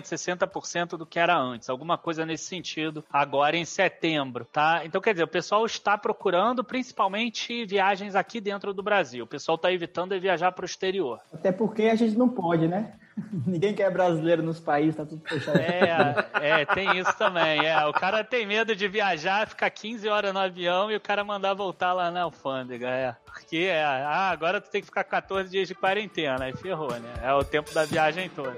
60% 0.03 0.97
do 0.97 1.05
que 1.05 1.19
era 1.19 1.37
antes, 1.37 1.69
alguma 1.69 1.97
coisa 1.97 2.25
nesse 2.25 2.45
sentido, 2.45 3.03
agora 3.11 3.57
em 3.57 3.65
setembro, 3.65 4.45
tá? 4.45 4.81
Então, 4.85 5.01
quer 5.01 5.13
dizer, 5.13 5.23
o 5.23 5.27
pessoal 5.27 5.65
está 5.65 5.97
procurando 5.97 6.63
principalmente 6.63 7.65
viagens 7.65 8.15
aqui 8.15 8.39
dentro 8.39 8.73
do 8.73 8.83
Brasil, 8.83 9.25
o 9.25 9.27
pessoal 9.27 9.55
está 9.55 9.71
evitando 9.71 10.13
é 10.13 10.19
viajar 10.19 10.51
para 10.51 10.63
o 10.63 10.65
exterior. 10.65 11.19
Até 11.33 11.51
porque 11.51 11.83
a 11.83 11.95
gente 11.95 12.17
não 12.17 12.29
pode, 12.29 12.67
né? 12.67 12.93
Ninguém 13.45 13.73
quer 13.73 13.91
brasileiro 13.91 14.41
nos 14.41 14.59
países, 14.59 14.95
tá 14.95 15.05
tudo 15.05 15.21
fechado. 15.27 15.59
É, 15.59 16.61
é, 16.61 16.65
tem 16.65 16.97
isso 16.97 17.15
também. 17.17 17.65
É, 17.65 17.85
o 17.85 17.93
cara 17.93 18.23
tem 18.23 18.45
medo 18.45 18.75
de 18.75 18.87
viajar, 18.87 19.47
ficar 19.47 19.67
15 19.83 20.07
horas 20.07 20.33
no 20.33 20.39
avião 20.39 20.89
e 20.89 20.95
o 20.95 21.01
cara 21.01 21.25
mandar 21.25 21.53
voltar 21.53 21.91
lá 21.91 22.09
na 22.09 22.21
alfândega. 22.21 22.87
É. 22.87 23.17
Porque 23.25 23.57
é, 23.57 23.83
ah, 23.83 24.29
agora 24.29 24.61
tu 24.61 24.69
tem 24.69 24.79
que 24.79 24.87
ficar 24.87 25.03
14 25.03 25.49
dias 25.49 25.67
de 25.67 25.75
quarentena. 25.75 26.45
Aí 26.45 26.53
ferrou, 26.55 26.97
né? 26.97 27.13
É 27.21 27.33
o 27.33 27.43
tempo 27.43 27.69
da 27.73 27.83
viagem 27.83 28.29
toda. 28.29 28.55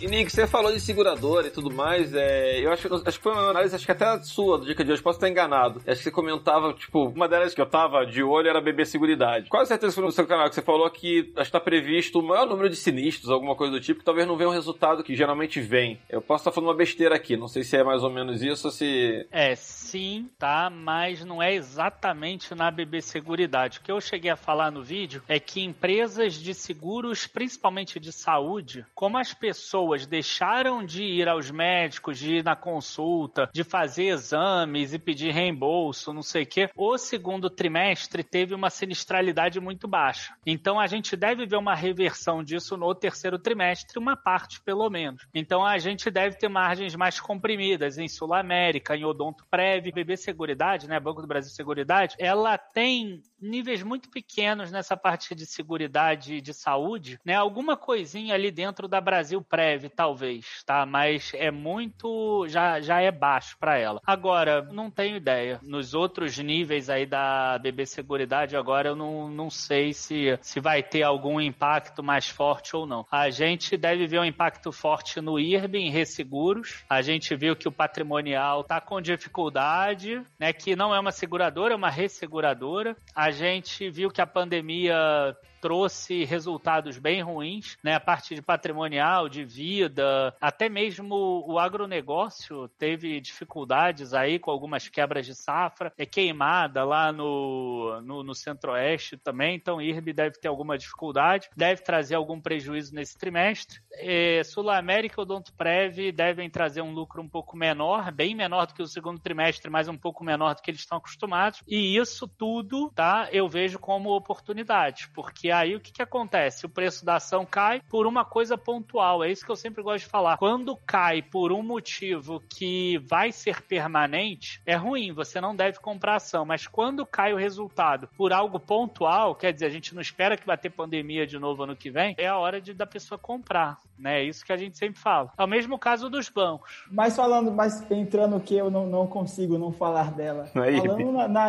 E 0.00 0.06
Nick, 0.06 0.32
você 0.32 0.46
falou 0.46 0.72
de 0.72 0.80
seguradora 0.80 1.48
e 1.48 1.50
tudo 1.50 1.70
mais, 1.70 2.14
é, 2.14 2.58
eu 2.58 2.72
acho, 2.72 2.88
acho 3.06 3.18
que 3.18 3.22
foi 3.22 3.32
uma 3.32 3.50
análise, 3.50 3.76
acho 3.76 3.84
que 3.84 3.92
até 3.92 4.06
a 4.06 4.18
sua, 4.22 4.56
do 4.56 4.64
Dica 4.64 4.82
de 4.82 4.90
hoje, 4.90 5.02
posso 5.02 5.18
estar 5.18 5.28
enganado. 5.28 5.82
Acho 5.86 5.98
que 5.98 6.04
você 6.04 6.10
comentava, 6.10 6.72
tipo, 6.72 7.08
uma 7.08 7.28
delas 7.28 7.52
que 7.52 7.60
eu 7.60 7.66
tava 7.66 8.06
de 8.06 8.22
olho 8.22 8.48
era 8.48 8.62
BB 8.62 8.86
Seguridade. 8.86 9.50
Quase 9.50 9.68
certeza 9.68 9.94
foi 9.94 10.02
no 10.02 10.10
seu 10.10 10.26
canal 10.26 10.48
que 10.48 10.54
você 10.54 10.62
falou 10.62 10.88
que 10.88 11.30
acho 11.36 11.50
que 11.50 11.52
tá 11.52 11.60
previsto 11.60 12.18
o 12.18 12.22
maior 12.22 12.46
número 12.46 12.70
de 12.70 12.76
sinistros, 12.76 13.30
alguma 13.30 13.54
coisa 13.54 13.74
do 13.74 13.80
tipo, 13.80 13.98
que 13.98 14.04
talvez 14.06 14.26
não 14.26 14.38
venha 14.38 14.48
o 14.48 14.52
resultado 14.52 15.04
que 15.04 15.14
geralmente 15.14 15.60
vem. 15.60 16.00
Eu 16.08 16.22
posso 16.22 16.40
estar 16.40 16.52
falando 16.52 16.70
uma 16.70 16.76
besteira 16.76 17.14
aqui, 17.14 17.36
não 17.36 17.46
sei 17.46 17.62
se 17.62 17.76
é 17.76 17.84
mais 17.84 18.02
ou 18.02 18.08
menos 18.08 18.40
isso 18.40 18.68
ou 18.68 18.72
se... 18.72 19.26
É, 19.30 19.54
sim, 19.54 20.30
tá? 20.38 20.70
Mas 20.70 21.22
não 21.26 21.42
é 21.42 21.52
exatamente 21.52 22.54
na 22.54 22.70
BB 22.70 23.02
Seguridade. 23.02 23.78
O 23.78 23.82
que 23.82 23.92
eu 23.92 24.00
cheguei 24.00 24.30
a 24.30 24.36
falar 24.36 24.72
no 24.72 24.82
vídeo 24.82 25.22
é 25.28 25.38
que 25.38 25.60
empresas 25.60 26.32
de 26.32 26.54
seguros, 26.54 27.26
principalmente 27.26 28.00
de 28.00 28.10
saúde, 28.12 28.86
como 28.94 29.18
as 29.18 29.34
pessoas 29.34 29.89
deixaram 30.06 30.84
de 30.84 31.02
ir 31.02 31.28
aos 31.28 31.50
médicos, 31.50 32.18
de 32.18 32.36
ir 32.36 32.44
na 32.44 32.56
consulta, 32.56 33.48
de 33.52 33.64
fazer 33.64 34.04
exames 34.04 34.92
e 34.92 34.98
pedir 34.98 35.32
reembolso, 35.32 36.12
não 36.12 36.22
sei 36.22 36.42
o 36.42 36.46
quê, 36.46 36.70
o 36.76 36.98
segundo 36.98 37.50
trimestre 37.50 38.22
teve 38.22 38.54
uma 38.54 38.70
sinistralidade 38.70 39.60
muito 39.60 39.86
baixa. 39.86 40.34
Então 40.46 40.78
a 40.78 40.86
gente 40.86 41.16
deve 41.16 41.46
ver 41.46 41.56
uma 41.56 41.74
reversão 41.74 42.42
disso 42.42 42.76
no 42.76 42.94
terceiro 42.94 43.38
trimestre, 43.38 43.98
uma 43.98 44.16
parte 44.16 44.62
pelo 44.62 44.88
menos. 44.90 45.26
Então 45.34 45.64
a 45.64 45.78
gente 45.78 46.10
deve 46.10 46.36
ter 46.36 46.48
margens 46.48 46.94
mais 46.94 47.20
comprimidas 47.20 47.98
em 47.98 48.08
Sul 48.08 48.34
América, 48.34 48.96
em 48.96 49.04
Odonto 49.04 49.44
Prev, 49.50 49.90
BB 49.92 50.16
Seguridade, 50.16 50.88
né, 50.88 50.98
Banco 51.00 51.22
do 51.22 51.28
Brasil 51.28 51.52
Seguridade, 51.52 52.16
ela 52.18 52.56
tem 52.58 53.22
níveis 53.40 53.82
muito 53.82 54.10
pequenos 54.10 54.70
nessa 54.70 54.96
parte 54.96 55.34
de 55.34 55.46
seguridade 55.46 56.40
de 56.40 56.52
saúde, 56.52 57.18
né? 57.24 57.34
Alguma 57.34 57.76
coisinha 57.76 58.34
ali 58.34 58.50
dentro 58.50 58.86
da 58.86 59.00
Brasil 59.00 59.42
Prev, 59.42 59.79
talvez, 59.88 60.62
tá? 60.64 60.84
Mas 60.84 61.32
é 61.34 61.50
muito 61.50 62.46
já 62.48 62.80
já 62.80 63.00
é 63.00 63.10
baixo 63.10 63.56
para 63.58 63.78
ela. 63.78 64.00
Agora, 64.06 64.62
não 64.62 64.90
tenho 64.90 65.16
ideia. 65.16 65.60
Nos 65.62 65.94
outros 65.94 66.38
níveis 66.38 66.90
aí 66.90 67.06
da 67.06 67.58
BB 67.58 67.86
Seguridade 67.86 68.56
agora 68.56 68.88
eu 68.88 68.96
não, 68.96 69.28
não 69.28 69.50
sei 69.50 69.92
se 69.92 70.38
se 70.42 70.60
vai 70.60 70.82
ter 70.82 71.02
algum 71.02 71.40
impacto 71.40 72.02
mais 72.02 72.28
forte 72.28 72.76
ou 72.76 72.86
não. 72.86 73.06
A 73.10 73.30
gente 73.30 73.76
deve 73.76 74.06
ver 74.06 74.20
um 74.20 74.24
impacto 74.24 74.72
forte 74.72 75.20
no 75.20 75.38
IRB 75.38 75.78
em 75.78 75.90
resseguros. 75.90 76.84
A 76.88 77.02
gente 77.02 77.34
viu 77.34 77.56
que 77.56 77.68
o 77.68 77.72
patrimonial 77.72 78.64
tá 78.64 78.80
com 78.80 79.00
dificuldade, 79.00 80.22
né, 80.38 80.52
que 80.52 80.76
não 80.76 80.94
é 80.94 81.00
uma 81.00 81.12
seguradora, 81.12 81.74
é 81.74 81.76
uma 81.76 81.90
resseguradora. 81.90 82.96
A 83.14 83.30
gente 83.30 83.88
viu 83.90 84.10
que 84.10 84.20
a 84.20 84.26
pandemia 84.26 85.36
trouxe 85.60 86.24
resultados 86.24 86.98
bem 86.98 87.22
ruins, 87.22 87.76
né? 87.82 87.94
A 87.94 88.00
parte 88.00 88.34
de 88.34 88.42
patrimonial, 88.42 89.28
de 89.28 89.44
vida, 89.44 90.34
até 90.40 90.68
mesmo 90.68 91.44
o 91.46 91.58
agronegócio 91.58 92.68
teve 92.78 93.20
dificuldades 93.20 94.14
aí 94.14 94.38
com 94.38 94.50
algumas 94.50 94.88
quebras 94.88 95.26
de 95.26 95.34
safra, 95.34 95.92
é 95.98 96.06
queimada 96.06 96.84
lá 96.84 97.12
no, 97.12 98.00
no, 98.02 98.22
no 98.22 98.34
centro-oeste 98.34 99.16
também, 99.16 99.56
então 99.56 99.80
IRB 99.80 100.12
deve 100.12 100.38
ter 100.38 100.48
alguma 100.48 100.78
dificuldade, 100.78 101.48
deve 101.56 101.82
trazer 101.82 102.14
algum 102.14 102.40
prejuízo 102.40 102.94
nesse 102.94 103.16
trimestre. 103.18 103.80
É, 103.92 104.42
Sul 104.44 104.70
América 104.70 105.20
e 105.20 105.22
Odontoprev 105.22 106.12
devem 106.12 106.48
trazer 106.48 106.80
um 106.80 106.92
lucro 106.92 107.22
um 107.22 107.28
pouco 107.28 107.56
menor, 107.56 108.10
bem 108.12 108.34
menor 108.34 108.66
do 108.66 108.74
que 108.74 108.82
o 108.82 108.86
segundo 108.86 109.20
trimestre, 109.20 109.70
mas 109.70 109.88
um 109.88 109.96
pouco 109.96 110.24
menor 110.24 110.54
do 110.54 110.62
que 110.62 110.70
eles 110.70 110.80
estão 110.80 110.98
acostumados. 110.98 111.62
E 111.66 111.96
isso 111.96 112.26
tudo, 112.26 112.90
tá? 112.94 113.28
Eu 113.32 113.48
vejo 113.48 113.78
como 113.78 114.14
oportunidade, 114.14 115.08
porque 115.14 115.49
aí 115.50 115.74
o 115.74 115.80
que, 115.80 115.92
que 115.92 116.02
acontece? 116.02 116.66
O 116.66 116.68
preço 116.68 117.04
da 117.04 117.16
ação 117.16 117.46
cai 117.46 117.80
por 117.88 118.06
uma 118.06 118.24
coisa 118.24 118.56
pontual. 118.56 119.22
É 119.22 119.30
isso 119.30 119.44
que 119.44 119.50
eu 119.50 119.56
sempre 119.56 119.82
gosto 119.82 120.04
de 120.04 120.10
falar. 120.10 120.36
Quando 120.38 120.76
cai 120.76 121.22
por 121.22 121.52
um 121.52 121.62
motivo 121.62 122.42
que 122.48 122.98
vai 122.98 123.32
ser 123.32 123.62
permanente, 123.62 124.60
é 124.66 124.74
ruim. 124.74 125.12
Você 125.12 125.40
não 125.40 125.54
deve 125.54 125.78
comprar 125.78 126.16
ação. 126.16 126.44
Mas 126.44 126.66
quando 126.66 127.06
cai 127.06 127.32
o 127.32 127.36
resultado 127.36 128.08
por 128.16 128.32
algo 128.32 128.58
pontual, 128.58 129.34
quer 129.34 129.52
dizer, 129.52 129.66
a 129.66 129.70
gente 129.70 129.94
não 129.94 130.02
espera 130.02 130.36
que 130.36 130.46
vai 130.46 130.58
ter 130.58 130.70
pandemia 130.70 131.26
de 131.26 131.38
novo 131.38 131.62
ano 131.62 131.76
que 131.76 131.90
vem, 131.90 132.14
é 132.18 132.26
a 132.26 132.36
hora 132.36 132.60
de 132.60 132.74
da 132.74 132.86
pessoa 132.86 133.18
comprar. 133.18 133.78
Né? 133.98 134.20
É 134.20 134.24
isso 134.24 134.44
que 134.44 134.52
a 134.52 134.56
gente 134.56 134.78
sempre 134.78 134.98
fala. 134.98 135.30
É 135.36 135.44
o 135.44 135.46
mesmo 135.46 135.78
caso 135.78 136.08
dos 136.08 136.30
bancos. 136.30 136.86
Mas 136.90 137.14
falando, 137.14 137.52
mas 137.52 137.88
entrando 137.90 138.40
que 138.40 138.56
eu 138.56 138.70
não, 138.70 138.86
não 138.86 139.06
consigo 139.06 139.58
não 139.58 139.70
falar 139.72 140.12
dela. 140.12 140.48
Na 140.54 140.70
IRB. 140.70 140.88
falando 140.88 141.12
na, 141.12 141.28
na, 141.28 141.48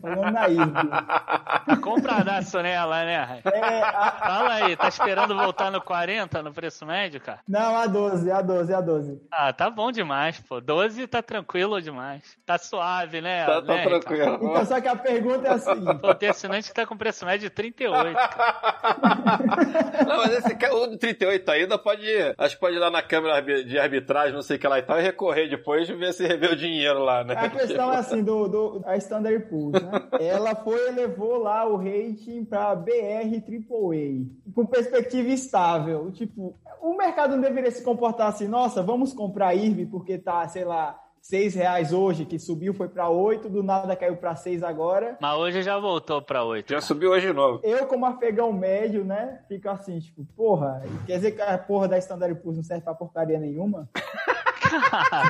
falando 0.00 0.32
na 0.32 0.48
IRB. 0.48 1.78
Compradaço 1.80 2.60
nela, 2.60 3.04
né? 3.04 3.33
É, 3.44 3.80
a- 3.82 4.10
Fala 4.24 4.52
aí, 4.54 4.76
tá 4.76 4.88
esperando 4.88 5.34
voltar 5.36 5.70
no 5.70 5.80
40 5.80 6.42
no 6.42 6.52
preço 6.52 6.84
médio, 6.86 7.20
cara? 7.20 7.40
não, 7.48 7.76
a 7.76 7.86
12, 7.86 8.30
a 8.30 8.42
12, 8.42 8.74
a 8.74 8.80
12. 8.80 9.20
Ah, 9.30 9.52
tá 9.52 9.70
bom 9.70 9.90
demais, 9.92 10.40
pô. 10.40 10.60
12 10.60 11.06
tá 11.06 11.22
tranquilo 11.22 11.80
demais. 11.80 12.36
Tá 12.46 12.58
suave, 12.58 13.20
né? 13.20 13.44
Tá, 13.46 13.62
tá 13.62 13.74
né, 13.74 13.82
Ricardo? 13.84 14.00
tranquilo. 14.04 14.34
Então, 14.50 14.64
só 14.66 14.80
que 14.80 14.88
a 14.88 14.96
pergunta 14.96 15.48
é 15.48 15.50
a 15.52 15.58
seguinte. 15.58 15.98
Pô, 16.00 16.14
tem 16.14 16.28
assinante 16.28 16.68
que 16.68 16.74
tá 16.74 16.86
com 16.86 16.96
preço 16.96 17.24
médio 17.24 17.48
de 17.48 17.54
38. 17.54 18.14
cara. 18.14 19.04
Não, 20.06 20.16
mas 20.18 20.32
esse 20.38 20.54
ca- 20.56 20.72
o 20.74 20.86
do 20.86 20.98
38 20.98 21.50
ainda 21.50 21.78
pode. 21.78 22.04
Acho 22.38 22.54
que 22.54 22.60
pode 22.60 22.76
ir 22.76 22.78
lá 22.78 22.90
na 22.90 23.02
câmera 23.02 23.40
de 23.64 23.78
arbitragem, 23.78 24.34
não 24.34 24.42
sei 24.42 24.56
o 24.56 24.58
que 24.60 24.68
lá 24.68 24.78
e 24.78 24.82
tal, 24.82 24.98
e 24.98 25.02
recorrer 25.02 25.48
depois 25.48 25.88
e 25.88 25.94
ver 25.94 26.12
se 26.12 26.26
revê 26.26 26.48
o 26.48 26.56
dinheiro 26.56 26.98
lá, 27.00 27.24
né? 27.24 27.34
A 27.36 27.48
questão 27.48 27.92
é 27.92 27.96
assim, 27.96 28.22
do, 28.22 28.48
do 28.48 28.82
a 28.86 28.96
Standard 28.96 29.46
Poor's, 29.48 29.82
né? 29.82 30.02
Ela 30.20 30.54
foi 30.54 30.88
e 30.88 30.92
levou 30.92 31.38
lá 31.42 31.66
o 31.66 31.76
rating 31.76 32.44
pra 32.44 32.74
BR 32.74 33.23
AAA, 33.24 34.26
com 34.54 34.66
perspectiva 34.66 35.28
estável. 35.28 36.10
Tipo, 36.12 36.54
o 36.80 36.96
mercado 36.96 37.34
não 37.34 37.42
deveria 37.42 37.70
se 37.70 37.82
comportar 37.82 38.28
assim, 38.28 38.46
nossa, 38.46 38.82
vamos 38.82 39.12
comprar 39.12 39.54
IRB 39.54 39.86
porque 39.86 40.18
tá, 40.18 40.46
sei 40.48 40.64
lá, 40.64 41.00
seis 41.24 41.54
reais 41.54 41.90
hoje, 41.90 42.26
que 42.26 42.38
subiu, 42.38 42.74
foi 42.74 42.86
pra 42.86 43.08
oito, 43.08 43.48
do 43.48 43.62
nada 43.62 43.96
caiu 43.96 44.16
pra 44.16 44.36
seis 44.36 44.62
agora. 44.62 45.16
Mas 45.20 45.38
hoje 45.38 45.62
já 45.62 45.78
voltou 45.78 46.20
pra 46.20 46.44
8. 46.44 46.70
Já 46.70 46.82
subiu 46.82 47.12
hoje 47.12 47.28
de 47.28 47.32
novo. 47.32 47.60
Eu, 47.64 47.86
como 47.86 48.04
afegão 48.04 48.52
médio, 48.52 49.04
né, 49.04 49.40
fico 49.48 49.68
assim, 49.70 49.98
tipo, 49.98 50.24
porra, 50.36 50.82
quer 51.06 51.16
dizer 51.16 51.30
que 51.32 51.40
a 51.40 51.56
porra 51.56 51.88
da 51.88 51.96
Standard 51.96 52.34
Poor's 52.42 52.58
não 52.58 52.64
serve 52.64 52.84
pra 52.84 52.94
porcaria 52.94 53.38
nenhuma? 53.38 53.88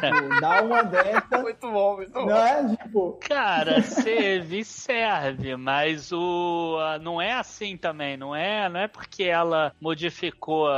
Tipo, 0.00 0.40
dá 0.40 0.62
uma 0.62 0.82
dessa, 0.82 1.38
Muito 1.42 1.70
bom, 1.70 1.96
muito 1.96 2.12
bom. 2.12 2.26
não 2.26 2.36
é? 2.36 2.76
Tipo, 2.76 3.18
Cara, 3.20 3.82
serve 3.82 4.64
serve, 4.64 5.56
mas 5.56 6.12
o 6.12 6.78
não 7.00 7.20
é 7.20 7.32
assim 7.32 7.76
também, 7.76 8.16
não 8.16 8.34
é, 8.34 8.68
não 8.68 8.80
é 8.80 8.88
porque 8.88 9.24
ela 9.24 9.72
modificou 9.80 10.68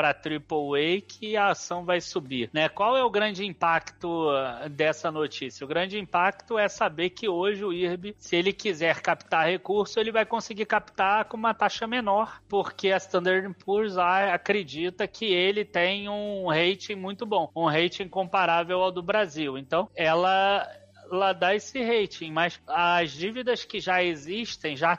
para 0.00 0.16
AAA 0.16 1.02
que 1.06 1.36
a 1.36 1.48
ação 1.48 1.84
vai 1.84 2.00
subir, 2.00 2.48
né? 2.54 2.70
Qual 2.70 2.96
é 2.96 3.04
o 3.04 3.10
grande 3.10 3.44
impacto 3.44 4.30
ah, 4.30 4.66
dessa 4.66 5.10
notícia? 5.10 5.62
O 5.62 5.68
grande 5.68 5.98
impacto 5.98 6.58
é 6.58 6.70
saber 6.70 7.10
que 7.10 7.28
hoje 7.28 7.62
o 7.62 7.70
IRB, 7.70 8.14
se 8.18 8.34
ele 8.34 8.50
quiser 8.50 9.02
captar 9.02 9.46
recurso, 9.46 10.00
ele 10.00 10.10
vai 10.10 10.24
conseguir 10.24 10.64
captar 10.64 11.26
com 11.26 11.36
uma 11.36 11.52
taxa 11.52 11.86
menor, 11.86 12.40
porque 12.48 12.90
a 12.90 12.96
Standard 12.96 13.54
Poor's 13.62 13.98
acredita 13.98 15.06
que 15.06 15.26
ele 15.26 15.66
tem 15.66 16.08
um 16.08 16.48
rating 16.48 16.94
muito 16.94 17.26
bom, 17.26 17.50
um 17.54 17.66
rating 17.66 18.08
comparável 18.08 18.80
ao 18.80 18.90
do 18.90 19.02
Brasil. 19.02 19.58
Então, 19.58 19.90
ela 19.94 20.66
ela 21.12 21.34
dá 21.34 21.54
esse 21.54 21.82
rating, 21.84 22.30
mas 22.32 22.58
as 22.66 23.10
dívidas 23.10 23.66
que 23.66 23.80
já 23.80 24.02
existem 24.02 24.78
já 24.78 24.98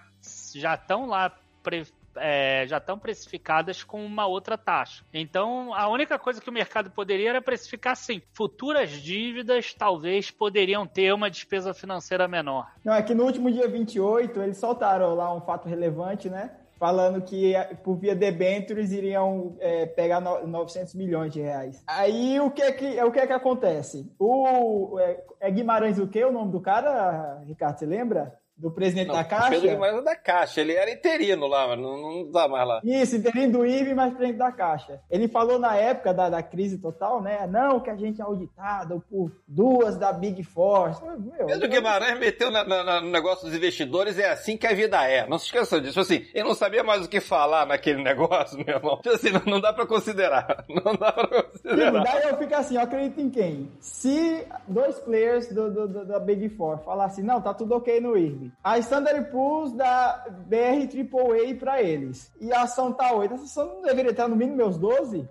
já 0.54 0.76
estão 0.76 1.08
lá 1.08 1.36
pre- 1.64 1.88
é, 2.18 2.66
já 2.68 2.78
estão 2.78 2.98
precificadas 2.98 3.84
com 3.84 4.06
uma 4.06 4.26
outra 4.26 4.58
taxa. 4.58 5.04
Então, 5.14 5.74
a 5.74 5.88
única 5.88 6.18
coisa 6.20 6.42
que 6.42 6.50
o 6.50 6.54
mercado 6.54 6.90
poderia 6.92 7.30
era 7.30 7.42
precificar 7.42 7.96
sim. 7.96 8.22
Futuras 8.34 8.90
dívidas 8.92 9.74
talvez 9.74 10.32
poderiam 10.32 10.86
ter 10.86 11.14
uma 11.14 11.30
despesa 11.30 11.74
financeira 11.74 12.28
menor. 12.28 12.72
Não, 12.84 12.94
é 12.94 13.02
que 13.02 13.14
no 13.14 13.24
último 13.26 13.52
dia 13.52 13.68
28 13.68 14.42
eles 14.42 14.58
soltaram 14.58 15.16
lá 15.16 15.34
um 15.34 15.42
fato 15.42 15.68
relevante, 15.68 16.30
né? 16.30 16.52
Falando 16.78 17.22
que 17.22 17.54
eh, 17.54 17.76
por 17.84 17.96
via 17.96 18.16
debentures 18.16 18.92
iriam 18.92 19.56
eh, 19.60 19.86
pegar 19.86 20.20
no- 20.20 20.48
900 20.48 20.96
milhões 20.96 21.32
de 21.32 21.40
reais. 21.40 21.84
Aí 21.86 22.40
o 22.40 22.50
que 22.50 22.62
é 22.64 22.72
que, 22.72 23.04
o 23.04 23.12
que, 23.12 23.20
é 23.20 23.28
que 23.28 23.34
acontece? 23.34 24.12
O, 24.18 24.98
é, 25.00 25.24
é 25.40 25.52
Guimarães 25.52 26.00
o 26.00 26.08
quê? 26.08 26.26
O 26.26 26.32
nome 26.32 26.52
do 26.52 26.60
cara, 26.60 27.40
Ricardo, 27.46 27.78
você 27.78 27.86
lembra? 27.86 28.34
Do 28.62 28.70
presidente 28.72 29.08
Não, 29.08 29.16
da 29.16 29.24
Caixa? 29.24 29.50
Pedro 29.50 29.70
Guimarães 29.70 29.98
é 30.00 30.04
da 30.04 30.16
Caixa, 30.16 30.62
ele 30.62 30.74
era 30.74 30.92
interino 30.92 31.48
lá, 31.48 31.68
mas 31.70 31.80
não, 31.80 31.98
não 31.98 32.32
dá 32.32 32.48
mais 32.48 32.68
lá. 32.68 32.80
Isso, 32.84 33.16
interino 33.16 33.54
do 33.54 33.66
IB, 33.66 33.94
mas 33.96 34.14
presidente 34.14 34.38
da 34.38 34.52
Caixa. 34.52 35.00
Ele 35.10 35.28
falou 35.28 35.58
na 35.58 35.76
época 35.76 36.14
da, 36.14 36.30
da 36.30 36.44
crise 36.44 36.78
total, 36.78 37.22
né? 37.22 37.48
Não, 37.48 37.80
que 37.80 37.90
a 37.90 37.96
gente 37.96 38.22
é 38.22 38.24
auditado 38.24 39.04
por 39.10 39.32
duas 39.48 39.98
da 39.98 40.14
Big 40.14 40.44
Four. 40.44 40.92
Meu, 41.20 41.48
Pedro 41.48 41.68
Guimarães 41.68 42.20
meteu 42.20 42.52
na- 42.52 42.64
na- 42.64 43.02
no 43.02 43.10
negócio 43.10 43.46
dos 43.48 43.56
investidores, 43.56 44.20
é 44.20 44.30
assim 44.30 44.56
que 44.58 44.68
a 44.68 44.74
vida 44.74 45.04
é. 45.10 45.28
Não 45.28 45.40
se 45.40 45.46
esqueça 45.46 45.82
disso. 45.82 46.00
Assim, 46.00 46.26
ele 46.34 46.44
não 46.48 46.54
sabia 46.54 46.84
mais 46.84 47.04
o 47.06 47.10
que 47.10 47.20
falar 47.20 47.66
naquele 47.66 48.02
negócio, 48.04 48.58
meu 48.64 48.76
irmão. 48.76 48.98
Tipo 48.98 49.16
Assim, 49.16 49.32
não, 49.32 49.42
não 49.46 49.60
dá 49.60 49.74
pra 49.74 49.86
considerar. 49.88 50.66
Não 50.70 50.94
dá 50.96 51.12
pra 51.12 51.28
Tipo, 51.44 51.52
considerar. 51.52 52.04
daí 52.04 52.24
eu 52.30 52.38
fico 52.38 52.56
assim, 52.56 52.76
eu 52.76 52.82
acredito 52.82 53.20
em 53.22 53.30
quem? 53.30 53.72
Se 53.80 54.46
dois 54.68 55.00
players 55.00 55.48
do, 55.54 55.72
do- 55.72 55.88
do- 55.88 56.06
da 56.06 56.20
Big 56.20 56.50
Four 56.50 56.78
falar 56.80 57.06
assim, 57.06 57.24
não, 57.24 57.42
tá 57.42 57.54
tudo 57.54 57.76
ok 57.76 58.00
no 58.02 58.18
IRB. 58.18 58.51
A 58.64 58.78
Standard 58.80 59.32
Poor's 59.32 59.72
dá 59.74 60.26
BR 60.48 60.88
AAA 60.88 61.56
pra 61.60 61.82
eles. 61.82 62.32
E 62.40 62.52
a 62.54 62.64
ação 62.64 62.94
tá 62.94 63.14
8. 63.14 63.34
Essa 63.34 63.44
ação 63.44 63.76
não 63.76 63.82
deveria 63.82 64.12
estar 64.12 64.28
no 64.28 64.36
mínimo 64.36 64.58
meus 64.58 64.78
12? 64.78 65.28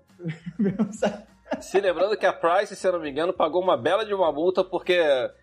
Se 1.60 1.80
lembrando 1.80 2.16
que 2.16 2.26
a 2.26 2.32
Price, 2.32 2.76
se 2.76 2.86
eu 2.86 2.92
não 2.92 3.00
me 3.00 3.10
engano, 3.10 3.32
pagou 3.32 3.60
uma 3.60 3.76
bela 3.76 4.04
de 4.04 4.14
uma 4.14 4.30
multa 4.30 4.62
porque 4.62 5.00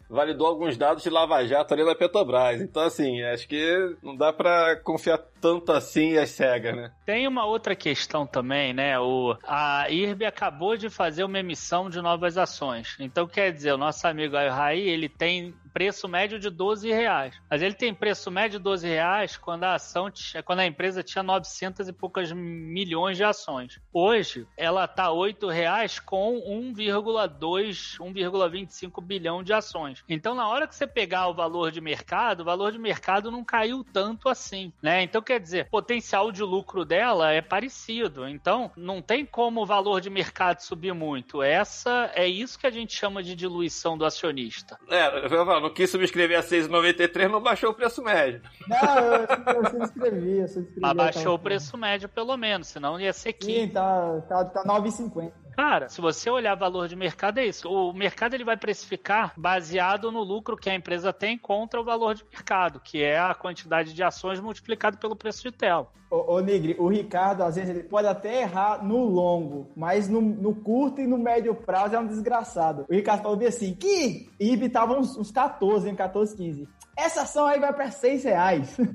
validou 0.10 0.48
alguns 0.48 0.78
dados 0.78 1.04
de 1.04 1.10
lava-jato 1.10 1.74
ali 1.74 1.84
na 1.84 1.96
Petrobras. 1.96 2.62
Então, 2.62 2.84
assim, 2.84 3.22
acho 3.24 3.48
que 3.48 3.96
não 4.02 4.15
dá 4.15 4.32
pra 4.32 4.76
confiar 4.78 5.20
tanto 5.39 5.72
assim 5.72 6.17
as 6.17 6.30
cegas, 6.30 6.76
né? 6.76 6.91
Tem 7.06 7.28
uma 7.28 7.46
outra 7.46 7.76
questão 7.76 8.26
também, 8.26 8.74
né? 8.74 9.00
O, 9.00 9.38
a 9.43 9.89
IRB 9.89 10.26
acabou 10.26 10.76
de 10.76 10.89
fazer 10.89 11.24
uma 11.24 11.39
emissão 11.39 11.89
de 11.89 12.02
novas 12.02 12.38
ações. 12.38 12.96
Então, 13.00 13.28
quer 13.28 13.52
dizer, 13.52 13.74
o 13.74 13.78
nosso 13.78 14.08
amigo 14.08 14.36
Raí, 14.36 14.88
ele 14.88 15.08
tem 15.08 15.54
preço 15.78 16.08
médio 16.08 16.39
de 16.39 16.50
12 16.50 16.91
reais. 16.91 17.39
Mas 17.48 17.62
ele 17.62 17.76
tem 17.76 17.93
preço 17.93 18.32
médio 18.32 18.58
de 18.58 18.63
12 18.63 18.88
reais 18.88 19.38
quando 19.38 19.63
a 19.63 19.76
ação, 19.76 20.12
quando 20.43 20.60
a 20.60 20.65
empresa 20.65 21.04
tinha 21.04 21.22
900 21.22 21.88
e 21.88 21.93
poucas 21.93 22.32
milhões 22.32 23.15
de 23.15 23.24
ações. 23.24 23.80
Hoje, 23.93 24.48
ela 24.58 24.88
tá 24.88 25.12
8 25.12 25.48
reais 25.48 26.00
com 26.00 26.41
1,2, 26.76 28.00
1,25 28.00 29.04
bilhão 29.04 29.43
de 29.43 29.54
ações. 29.54 29.96
Então, 30.07 30.36
na 30.36 30.47
hora 30.47 30.67
que 30.67 30.75
você 30.75 30.88
pegar 30.88 31.27
o 31.27 31.33
valor 31.33 31.71
de 31.71 31.81
mercado, 31.81 32.41
o 32.41 32.45
valor 32.45 32.71
de 32.71 32.79
mercado 32.79 33.31
não 33.31 33.43
caiu 33.43 33.83
tanto 33.83 34.29
assim, 34.29 34.71
né? 34.81 35.03
Então, 35.03 35.21
quer 35.21 35.39
dizer, 35.39 35.65
o 35.67 35.69
potencial 35.69 36.31
de 36.31 36.43
lucro 36.43 36.86
dela 36.86 37.31
é 37.31 37.41
parecido. 37.41 38.27
Então, 38.27 38.71
não 38.75 39.01
tem 39.01 39.25
como 39.25 39.62
o 39.62 39.65
valor 39.65 40.01
de 40.01 40.10
mercado 40.10 40.60
subir 40.60 40.93
muito. 40.93 41.41
Essa 41.41 42.12
é 42.13 42.27
isso 42.27 42.60
que 42.60 42.67
a 42.67 42.71
gente 42.71 42.95
chama 42.95 43.21
de 43.23 43.36
diluição 43.36 43.97
do 43.97 44.05
acionista. 44.05 44.79
É, 44.89 45.33
eu 45.33 45.45
não 45.45 45.73
quis 45.73 45.89
subscrever 45.89 46.39
a 46.39 46.43
6,93, 46.43 47.29
não 47.29 47.41
baixou 47.41 47.71
o 47.71 47.73
preço 47.73 48.03
médio. 48.03 48.41
Não, 48.67 48.97
eu, 48.97 49.27
eu 49.55 49.69
subscrevi, 49.69 50.38
eu 50.39 50.47
subscrevi. 50.47 50.81
Mas 50.81 50.93
baixou 50.93 51.36
o 51.36 51.39
preço 51.39 51.77
médio, 51.77 52.10
pelo 52.10 52.36
menos, 52.38 52.67
senão 52.67 52.99
ia 52.99 53.13
ser 53.13 53.33
15. 53.33 53.53
Sim, 53.53 53.69
tá, 53.69 54.21
tá, 54.27 54.45
tá 54.45 54.63
9,50. 54.63 55.31
Cara, 55.58 55.89
se 55.89 56.00
você 56.00 56.30
olhar 56.30 56.54
valor 56.54 56.88
de 56.88 56.96
mercado, 56.96 57.39
é 57.39 57.48
isso. 57.48 57.67
O 57.67 57.91
mercado 57.91 58.36
ele 58.36 58.43
vai 58.43 58.56
precificar 58.56 59.34
baseado 59.36 60.12
no 60.12 60.22
lucro 60.22 60.56
que 60.56 60.70
a 60.70 60.76
empresa 60.76 61.12
tem 61.12 61.36
contra 61.36 61.82
o 61.82 61.84
valor 61.84 62.13
de 62.13 62.24
mercado, 62.32 62.80
que 62.80 63.02
é 63.02 63.17
a 63.17 63.34
quantidade 63.34 63.91
de 63.91 64.04
ações 64.04 64.39
multiplicado 64.39 65.00
pelo 65.00 65.15
preço 65.15 65.41
de 65.41 65.52
tela. 65.52 65.88
Ô, 66.12 66.36
ô 66.36 66.39
Nigri, 66.41 66.76
o 66.78 66.88
Ricardo, 66.88 67.41
às 67.41 67.56
vezes, 67.56 67.72
ele 67.72 67.84
pode 67.84 68.08
até 68.08 68.43
errar 68.43 68.86
no 68.86 69.04
longo, 69.04 69.72
mas 69.76 70.08
no, 70.08 70.22
no 70.22 70.54
curto 70.54 71.02
e 71.02 71.08
no 71.08 71.17
médio 71.17 71.56
prazo 71.56 71.96
é 71.96 72.00
um 72.00 72.06
desgraçado. 72.06 72.86
O 72.88 72.93
Ricardo 72.93 73.24
falou 73.24 73.36
bem 73.36 73.48
assim, 73.48 73.74
que 73.74 74.30
IB 74.39 74.70
tava 74.70 74.93
uns, 74.93 75.17
uns 75.17 75.32
14, 75.32 75.89
hein, 75.89 75.96
14, 75.96 76.38
15. 76.38 76.67
Essa 76.97 77.21
ação 77.21 77.45
aí 77.45 77.60
vai 77.60 77.71
para 77.71 77.91
6 77.91 78.23
reais. 78.23 78.77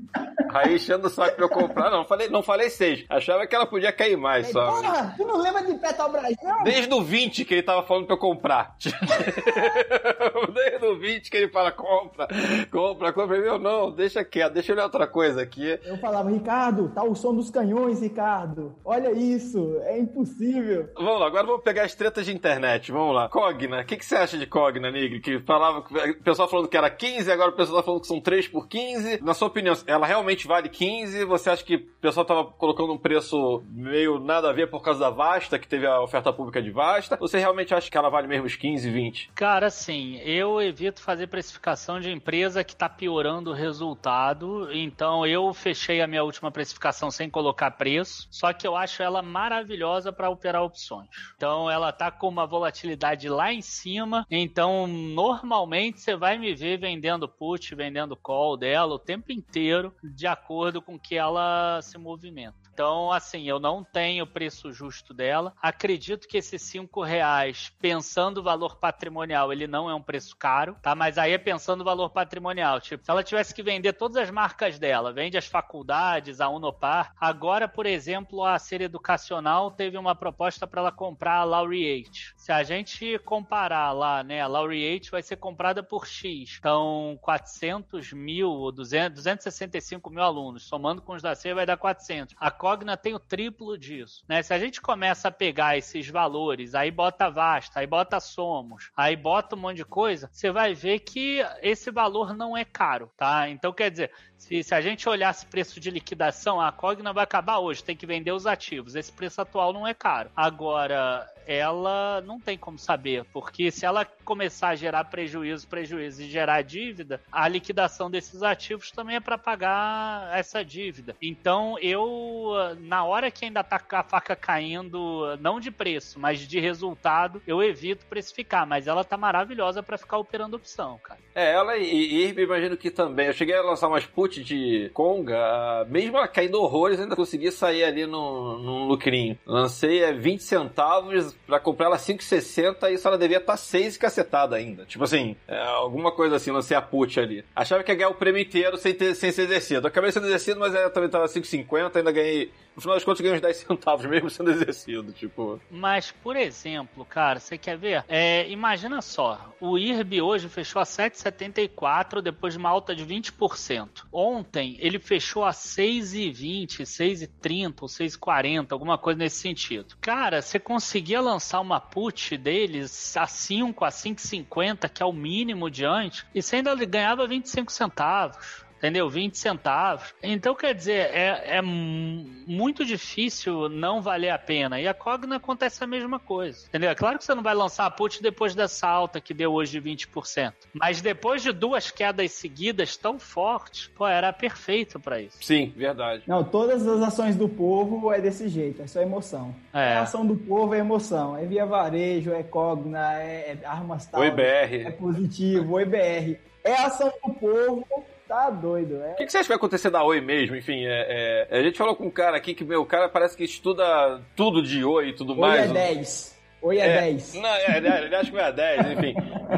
Aí 0.53 0.75
enchendo 0.75 1.07
o 1.07 1.09
saco 1.09 1.35
pra 1.35 1.45
eu 1.45 1.49
comprar. 1.49 1.89
Não, 1.89 2.05
falei, 2.05 2.29
não 2.29 2.43
falei 2.43 2.69
6. 2.69 3.05
Achava 3.09 3.47
que 3.47 3.55
ela 3.55 3.65
podia 3.65 3.91
cair 3.91 4.15
mais 4.15 4.51
só. 4.51 4.67
Porra, 4.67 5.15
tu 5.17 5.25
não 5.25 5.37
lembra 5.37 5.63
de 5.63 5.73
Petrobras, 5.79 6.35
não? 6.43 6.63
Desde 6.63 6.93
o 6.93 7.01
20 7.01 7.43
que 7.43 7.55
ele 7.55 7.63
tava 7.63 7.81
falando 7.81 8.05
pra 8.05 8.15
eu 8.15 8.19
comprar. 8.19 8.75
Desde 10.53 10.85
o 10.85 10.99
20 10.99 11.31
que 11.31 11.37
ele 11.37 11.49
fala, 11.49 11.71
compra, 11.71 12.27
compra, 12.71 13.11
compra. 13.11 13.39
Meu, 13.39 13.57
não, 13.57 13.91
deixa 13.91 14.23
quieto, 14.23 14.53
deixa 14.53 14.71
eu 14.71 14.75
olhar 14.75 14.83
outra 14.85 15.07
coisa 15.07 15.41
aqui. 15.41 15.79
Eu 15.83 15.97
falava, 15.97 16.29
Ricardo, 16.29 16.89
tá 16.89 17.03
o 17.03 17.15
som 17.15 17.33
dos 17.33 17.49
canhões, 17.49 18.01
Ricardo. 18.01 18.75
Olha 18.85 19.11
isso, 19.11 19.79
é 19.85 19.97
impossível. 19.97 20.87
Vamos 20.95 21.19
lá, 21.19 21.27
agora 21.27 21.47
vamos 21.47 21.63
pegar 21.63 21.83
as 21.83 21.95
tretas 21.95 22.27
de 22.27 22.33
internet. 22.33 22.91
Vamos 22.91 23.15
lá. 23.15 23.27
Cogna, 23.27 23.81
o 23.81 23.85
que, 23.85 23.97
que 23.97 24.05
você 24.05 24.15
acha 24.17 24.37
de 24.37 24.45
Cogna, 24.45 24.91
Nigri? 24.91 25.19
Que 25.19 25.39
falava, 25.39 25.79
o 25.79 26.23
pessoal 26.23 26.47
falando 26.47 26.67
que 26.67 26.77
era 26.77 26.91
15, 26.91 27.31
agora 27.31 27.49
o 27.49 27.55
pessoal 27.55 27.79
tá 27.79 27.83
falando 27.83 27.92
que 27.99 28.07
são 28.07 28.19
3 28.19 28.47
por 28.47 28.67
15. 28.67 29.21
Na 29.23 29.33
sua 29.33 29.47
opinião, 29.47 29.75
ela 29.87 30.05
realmente 30.05 30.47
vale 30.47 30.69
15? 30.69 31.25
Você 31.25 31.49
acha 31.49 31.63
que 31.63 31.75
o 31.75 31.85
pessoal 32.01 32.25
tava 32.25 32.45
colocando 32.45 32.93
um 32.93 32.97
preço 32.97 33.63
meio 33.69 34.19
nada 34.19 34.49
a 34.49 34.53
ver 34.53 34.69
por 34.69 34.81
causa 34.81 34.99
da 34.99 35.09
Vasta, 35.09 35.59
que 35.59 35.67
teve 35.67 35.85
a 35.85 36.01
oferta 36.01 36.31
pública 36.31 36.61
de 36.61 36.71
Vasta? 36.71 37.17
Ou 37.19 37.27
você 37.27 37.39
realmente 37.39 37.73
acha 37.73 37.89
que 37.89 37.97
ela 37.97 38.09
vale 38.09 38.27
mesmo 38.27 38.45
os 38.45 38.55
15, 38.55 38.89
20? 38.89 39.31
Cara, 39.35 39.67
assim, 39.67 40.17
eu 40.19 40.61
evito 40.61 41.01
fazer 41.01 41.27
precificação 41.27 41.99
de 41.99 42.11
empresa 42.11 42.63
que 42.63 42.75
tá 42.75 42.89
piorando 42.89 43.51
o 43.51 43.53
resultado. 43.53 44.71
Então 44.71 45.25
eu 45.25 45.53
fechei 45.53 46.01
a 46.01 46.07
minha 46.07 46.23
última 46.23 46.51
precificação 46.51 47.09
sem 47.11 47.29
colocar 47.29 47.71
preço. 47.71 48.27
Só 48.31 48.53
que 48.53 48.67
eu 48.67 48.75
acho 48.75 49.01
ela 49.01 49.21
maravilhosa 49.21 50.11
para 50.11 50.29
operar 50.29 50.63
opções. 50.63 51.09
Então 51.35 51.69
ela 51.69 51.91
tá 51.91 52.11
com 52.11 52.27
uma 52.27 52.45
volatilidade 52.45 53.29
lá 53.29 53.53
em 53.53 53.61
cima. 53.61 54.25
Então 54.29 54.87
normalmente 54.87 56.01
você 56.01 56.15
vai 56.15 56.37
me 56.37 56.53
ver 56.53 56.77
vendendo 56.77 57.27
put, 57.27 57.75
vendendo 57.83 58.15
call 58.15 58.55
dela 58.55 58.95
o 58.95 58.99
tempo 58.99 59.31
inteiro, 59.33 59.93
de 60.01 60.25
acordo 60.25 60.81
com 60.81 60.97
que 60.97 61.15
ela 61.15 61.81
se 61.81 61.97
movimenta. 61.97 62.63
Então, 62.73 63.11
assim, 63.11 63.47
eu 63.47 63.59
não 63.59 63.83
tenho 63.83 64.23
o 64.23 64.27
preço 64.27 64.73
justo 64.73 65.13
dela. 65.13 65.53
Acredito 65.61 66.27
que 66.27 66.37
esses 66.37 66.59
cinco 66.63 67.03
reais, 67.03 67.71
pensando 67.79 68.39
o 68.39 68.43
valor 68.43 68.77
patrimonial, 68.77 69.53
ele 69.53 69.67
não 69.67 69.87
é 69.87 69.93
um 69.93 70.01
preço 70.01 70.35
caro, 70.35 70.75
tá? 70.81 70.95
Mas 70.95 71.19
aí 71.19 71.33
é 71.33 71.37
pensando 71.37 71.81
o 71.81 71.85
valor 71.85 72.09
patrimonial. 72.09 72.81
Tipo, 72.81 73.05
se 73.05 73.11
ela 73.11 73.23
tivesse 73.23 73.53
que 73.53 73.61
vender 73.61 73.93
todas 73.93 74.17
as 74.17 74.31
marcas 74.31 74.79
dela, 74.79 75.13
vende 75.13 75.37
as 75.37 75.45
faculdades, 75.45 76.41
a 76.41 76.49
Unopar. 76.49 77.13
Agora, 77.21 77.67
por 77.67 77.85
exemplo, 77.85 78.43
a 78.43 78.57
série 78.57 78.85
educacional 78.85 79.69
teve 79.69 79.95
uma 79.95 80.15
proposta 80.15 80.65
para 80.65 80.81
ela 80.81 80.91
comprar 80.91 81.37
a 81.37 81.43
Laureate. 81.43 82.33
Se 82.35 82.51
a 82.51 82.63
gente 82.63 83.19
comparar 83.19 83.91
lá, 83.91 84.23
né, 84.23 84.41
a 84.41 84.47
Laureate 84.47 85.11
vai 85.11 85.21
ser 85.21 85.35
comprada 85.35 85.83
por 85.83 86.07
X. 86.07 86.55
Então, 86.57 87.19
400 87.21 87.72
mil 88.13 88.49
ou 88.49 88.71
200, 88.71 89.15
265 89.15 90.09
mil 90.09 90.23
alunos, 90.23 90.63
somando 90.63 91.01
com 91.01 91.13
os 91.13 91.21
da 91.21 91.35
C 91.35 91.53
vai 91.53 91.65
dar 91.65 91.77
400. 91.77 92.35
A 92.39 92.51
Cogna 92.51 92.97
tem 92.97 93.13
o 93.13 93.19
triplo 93.19 93.77
disso, 93.77 94.23
né? 94.27 94.43
Se 94.43 94.53
a 94.53 94.59
gente 94.59 94.81
começa 94.81 95.27
a 95.27 95.31
pegar 95.31 95.77
esses 95.77 96.07
valores, 96.07 96.75
aí 96.75 96.91
bota 96.91 97.29
Vasta, 97.29 97.79
aí 97.79 97.87
bota 97.87 98.19
Somos, 98.19 98.91
aí 98.95 99.15
bota 99.15 99.55
um 99.55 99.59
monte 99.59 99.77
de 99.77 99.85
coisa, 99.85 100.29
você 100.31 100.51
vai 100.51 100.73
ver 100.73 100.99
que 100.99 101.39
esse 101.61 101.89
valor 101.91 102.35
não 102.35 102.55
é 102.55 102.65
caro, 102.65 103.11
tá? 103.17 103.49
Então, 103.49 103.71
quer 103.73 103.89
dizer, 103.89 104.11
se, 104.37 104.61
se 104.61 104.75
a 104.75 104.81
gente 104.81 105.07
olhasse 105.07 105.45
preço 105.45 105.79
de 105.79 105.89
liquidação, 105.89 106.59
a 106.59 106.71
Cogna 106.71 107.13
vai 107.13 107.23
acabar 107.23 107.59
hoje, 107.59 107.83
tem 107.83 107.95
que 107.95 108.05
vender 108.05 108.31
os 108.31 108.45
ativos. 108.45 108.95
Esse 108.95 109.11
preço 109.11 109.41
atual 109.41 109.71
não 109.71 109.87
é 109.87 109.93
caro. 109.93 110.29
Agora, 110.35 111.25
ela 111.47 112.21
não 112.21 112.39
tem 112.39 112.57
como 112.57 112.77
saber, 112.77 113.25
porque 113.31 113.71
se 113.71 113.85
ela 113.85 114.05
começar 114.05 114.69
a 114.69 114.75
gerar 114.75 115.05
prejuízo, 115.05 115.67
prejuízo 115.67 116.21
e 116.21 116.29
gerar 116.29 116.61
dívida, 116.61 117.21
a 117.31 117.47
liquidação 117.47 118.09
desses 118.09 118.41
ativos 118.43 118.91
também 118.91 119.17
é 119.17 119.19
para 119.19 119.37
pagar 119.37 120.37
essa 120.37 120.63
dívida. 120.63 121.15
Então, 121.21 121.77
eu, 121.79 122.53
na 122.79 123.03
hora 123.03 123.29
que 123.31 123.45
ainda 123.45 123.63
tá 123.63 123.81
a 123.91 124.03
faca 124.03 124.35
caindo, 124.35 125.37
não 125.39 125.59
de 125.59 125.71
preço, 125.71 126.19
mas 126.19 126.39
de 126.39 126.59
resultado, 126.59 127.41
eu 127.45 127.61
evito 127.61 128.05
precificar, 128.05 128.65
mas 128.65 128.87
ela 128.87 129.03
tá 129.03 129.17
maravilhosa 129.17 129.83
para 129.83 129.97
ficar 129.97 130.17
operando 130.17 130.55
opção, 130.55 130.99
cara. 131.03 131.19
É, 131.35 131.51
ela 131.53 131.77
e 131.77 132.23
IRB, 132.23 132.43
imagino 132.43 132.77
que 132.77 132.89
também. 132.89 133.27
Eu 133.27 133.33
cheguei 133.33 133.55
a 133.55 133.61
lançar 133.61 133.87
umas 133.87 134.05
put 134.05 134.43
de 134.43 134.89
Conga, 134.93 135.85
mesmo 135.89 136.17
ela 136.17 136.27
caindo 136.27 136.61
horrores, 136.61 136.99
ainda 136.99 137.15
consegui 137.15 137.51
sair 137.51 137.83
ali 137.83 138.05
num, 138.05 138.57
num 138.59 138.87
lucrinho. 138.87 139.37
Lancei 139.45 140.03
é 140.03 140.13
20 140.13 140.43
centavos 140.43 141.32
pra 141.45 141.59
comprar 141.59 141.87
ela 141.87 141.97
5,60 141.97 142.89
e 142.89 142.93
isso 142.93 143.07
ela 143.07 143.17
devia 143.17 143.37
estar 143.37 143.57
6 143.57 143.95
e 143.95 143.99
cacetada 143.99 144.55
ainda. 144.55 144.85
Tipo 144.85 145.03
assim, 145.03 145.35
é, 145.47 145.57
alguma 145.59 146.11
coisa 146.11 146.35
assim, 146.35 146.51
lancei 146.51 146.75
a 146.75 146.81
put 146.81 147.19
ali. 147.19 147.43
Achava 147.55 147.83
que 147.83 147.91
ia 147.91 147.95
ganhar 147.95 148.09
o 148.09 148.15
prêmio 148.15 148.41
inteiro 148.41 148.77
sem, 148.77 148.93
ter, 148.93 149.15
sem 149.15 149.31
ser 149.31 149.43
exercido. 149.43 149.87
Acabei 149.87 150.11
sendo 150.11 150.27
exercido, 150.27 150.59
mas 150.59 150.73
ela 150.73 150.89
também 150.89 151.09
tava 151.09 151.25
5,50, 151.25 151.97
ainda 151.97 152.11
ganhei. 152.11 152.51
No 152.75 152.81
final 152.81 152.95
das 152.95 153.03
contas, 153.03 153.19
eu 153.19 153.23
ganhei 153.25 153.37
uns 153.37 153.41
10 153.41 153.57
centavos 153.57 154.05
mesmo 154.05 154.29
sendo 154.29 154.49
exercido, 154.51 155.11
tipo. 155.11 155.59
Mas, 155.69 156.11
por 156.11 156.35
exemplo, 156.35 157.05
cara, 157.05 157.39
você 157.39 157.57
quer 157.57 157.77
ver? 157.77 158.03
É, 158.07 158.49
imagina 158.49 159.01
só, 159.01 159.53
o 159.61 159.77
IRB 159.77 160.21
hoje 160.21 160.49
fechou 160.49 160.81
a 160.81 160.85
7,74 160.85 162.21
depois 162.21 162.53
de 162.53 162.59
uma 162.59 162.69
alta 162.69 162.95
de 162.95 163.05
20%. 163.05 164.05
Ontem 164.11 164.75
ele 164.79 164.97
fechou 164.97 165.45
a 165.45 165.51
6,20, 165.51 166.81
6,30 166.81 167.73
ou 167.81 167.87
6,40, 167.87 168.71
alguma 168.71 168.97
coisa 168.97 169.19
nesse 169.19 169.37
sentido. 169.37 169.95
Cara, 170.01 170.41
você 170.41 170.59
conseguia 170.59 171.21
lançar 171.21 171.59
uma 171.59 171.79
put 171.79 172.35
deles 172.37 173.15
a 173.15 173.27
5, 173.27 173.85
a 173.85 173.89
5,50, 173.89 174.89
que 174.89 175.03
é 175.03 175.05
o 175.05 175.13
mínimo 175.13 175.69
de 175.69 175.85
antes, 175.85 176.25
e 176.33 176.41
você 176.41 176.57
ainda 176.57 176.73
ganhava 176.75 177.27
25 177.27 177.71
centavos 177.71 178.62
entendeu? 178.83 179.09
20 179.09 179.37
centavos. 179.37 180.13
Então, 180.21 180.53
quer 180.53 180.75
dizer, 180.75 181.09
é, 181.13 181.57
é 181.57 181.61
muito 181.61 182.83
difícil 182.83 183.69
não 183.69 184.01
valer 184.01 184.29
a 184.29 184.37
pena. 184.37 184.79
E 184.79 184.87
a 184.87 184.93
Cogna 184.93 185.37
acontece 185.37 185.81
a 185.81 185.87
mesma 185.87 186.19
coisa, 186.19 186.65
entendeu? 186.67 186.89
É 186.89 186.95
claro 186.95 187.17
que 187.17 187.23
você 187.23 187.33
não 187.33 187.41
vai 187.41 187.55
lançar 187.55 187.85
a 187.85 187.89
put 187.89 188.21
depois 188.21 188.53
dessa 188.53 188.85
alta 188.85 189.21
que 189.21 189.33
deu 189.33 189.53
hoje 189.53 189.79
de 189.79 189.89
20%. 189.89 190.53
Mas 190.73 191.01
depois 191.01 191.41
de 191.41 191.53
duas 191.53 191.91
quedas 191.91 192.33
seguidas 192.33 192.97
tão 192.97 193.17
fortes, 193.17 193.87
pô, 193.87 194.05
era 194.05 194.33
perfeito 194.33 194.99
para 194.99 195.21
isso. 195.21 195.37
Sim, 195.39 195.71
verdade. 195.77 196.23
Não, 196.27 196.43
todas 196.43 196.85
as 196.85 197.01
ações 197.01 197.37
do 197.37 197.47
povo 197.47 198.11
é 198.11 198.19
desse 198.19 198.49
jeito, 198.49 198.81
é 198.81 198.87
só 198.87 199.01
emoção. 199.01 199.55
É. 199.73 199.93
A 199.93 200.01
ação 200.01 200.25
do 200.25 200.35
povo 200.35 200.75
é 200.75 200.79
emoção. 200.79 201.37
É 201.37 201.45
via 201.45 201.65
varejo, 201.65 202.33
é 202.33 202.43
Cogna, 202.43 203.13
é, 203.21 203.57
é 203.63 203.65
armas 203.65 204.05
tal. 204.07 204.21
É 204.21 204.91
positivo, 204.91 205.75
Oi 205.75 205.85
BR. 205.85 206.37
É 206.65 206.73
a 206.75 206.87
ação 206.87 207.11
do 207.25 207.33
povo, 207.33 207.85
tá 208.27 208.49
doido. 208.49 209.01
É 209.01 209.11
O 209.13 209.15
que, 209.15 209.25
que 209.25 209.31
você 209.31 209.37
acha 209.37 209.45
que 209.45 209.49
vai 209.49 209.57
acontecer 209.57 209.89
da 209.89 210.03
Oi 210.03 210.21
mesmo? 210.21 210.55
Enfim, 210.55 210.85
é, 210.85 211.47
é, 211.49 211.57
a 211.59 211.63
gente 211.63 211.77
falou 211.77 211.95
com 211.95 212.05
um 212.07 212.11
cara 212.11 212.37
aqui 212.37 212.53
que, 212.53 212.63
meu, 212.63 212.81
o 212.81 212.85
cara 212.85 213.09
parece 213.09 213.35
que 213.35 213.43
estuda 213.43 214.21
tudo 214.35 214.61
de 214.61 214.83
Oi 214.83 215.09
e 215.09 215.13
tudo 215.13 215.33
Oi 215.33 215.39
mais. 215.39 215.69
é 215.69 215.73
10. 215.73 216.32
Oi 216.63 216.77
é, 216.77 217.01
10. 217.01 217.33
Não, 217.35 217.49
é, 217.49 217.77
ele 217.77 218.15
acha 218.15 218.31
que 218.31 218.37
vai 218.37 218.45
a 218.45 218.51
10, 218.51 218.91
enfim. 218.91 219.13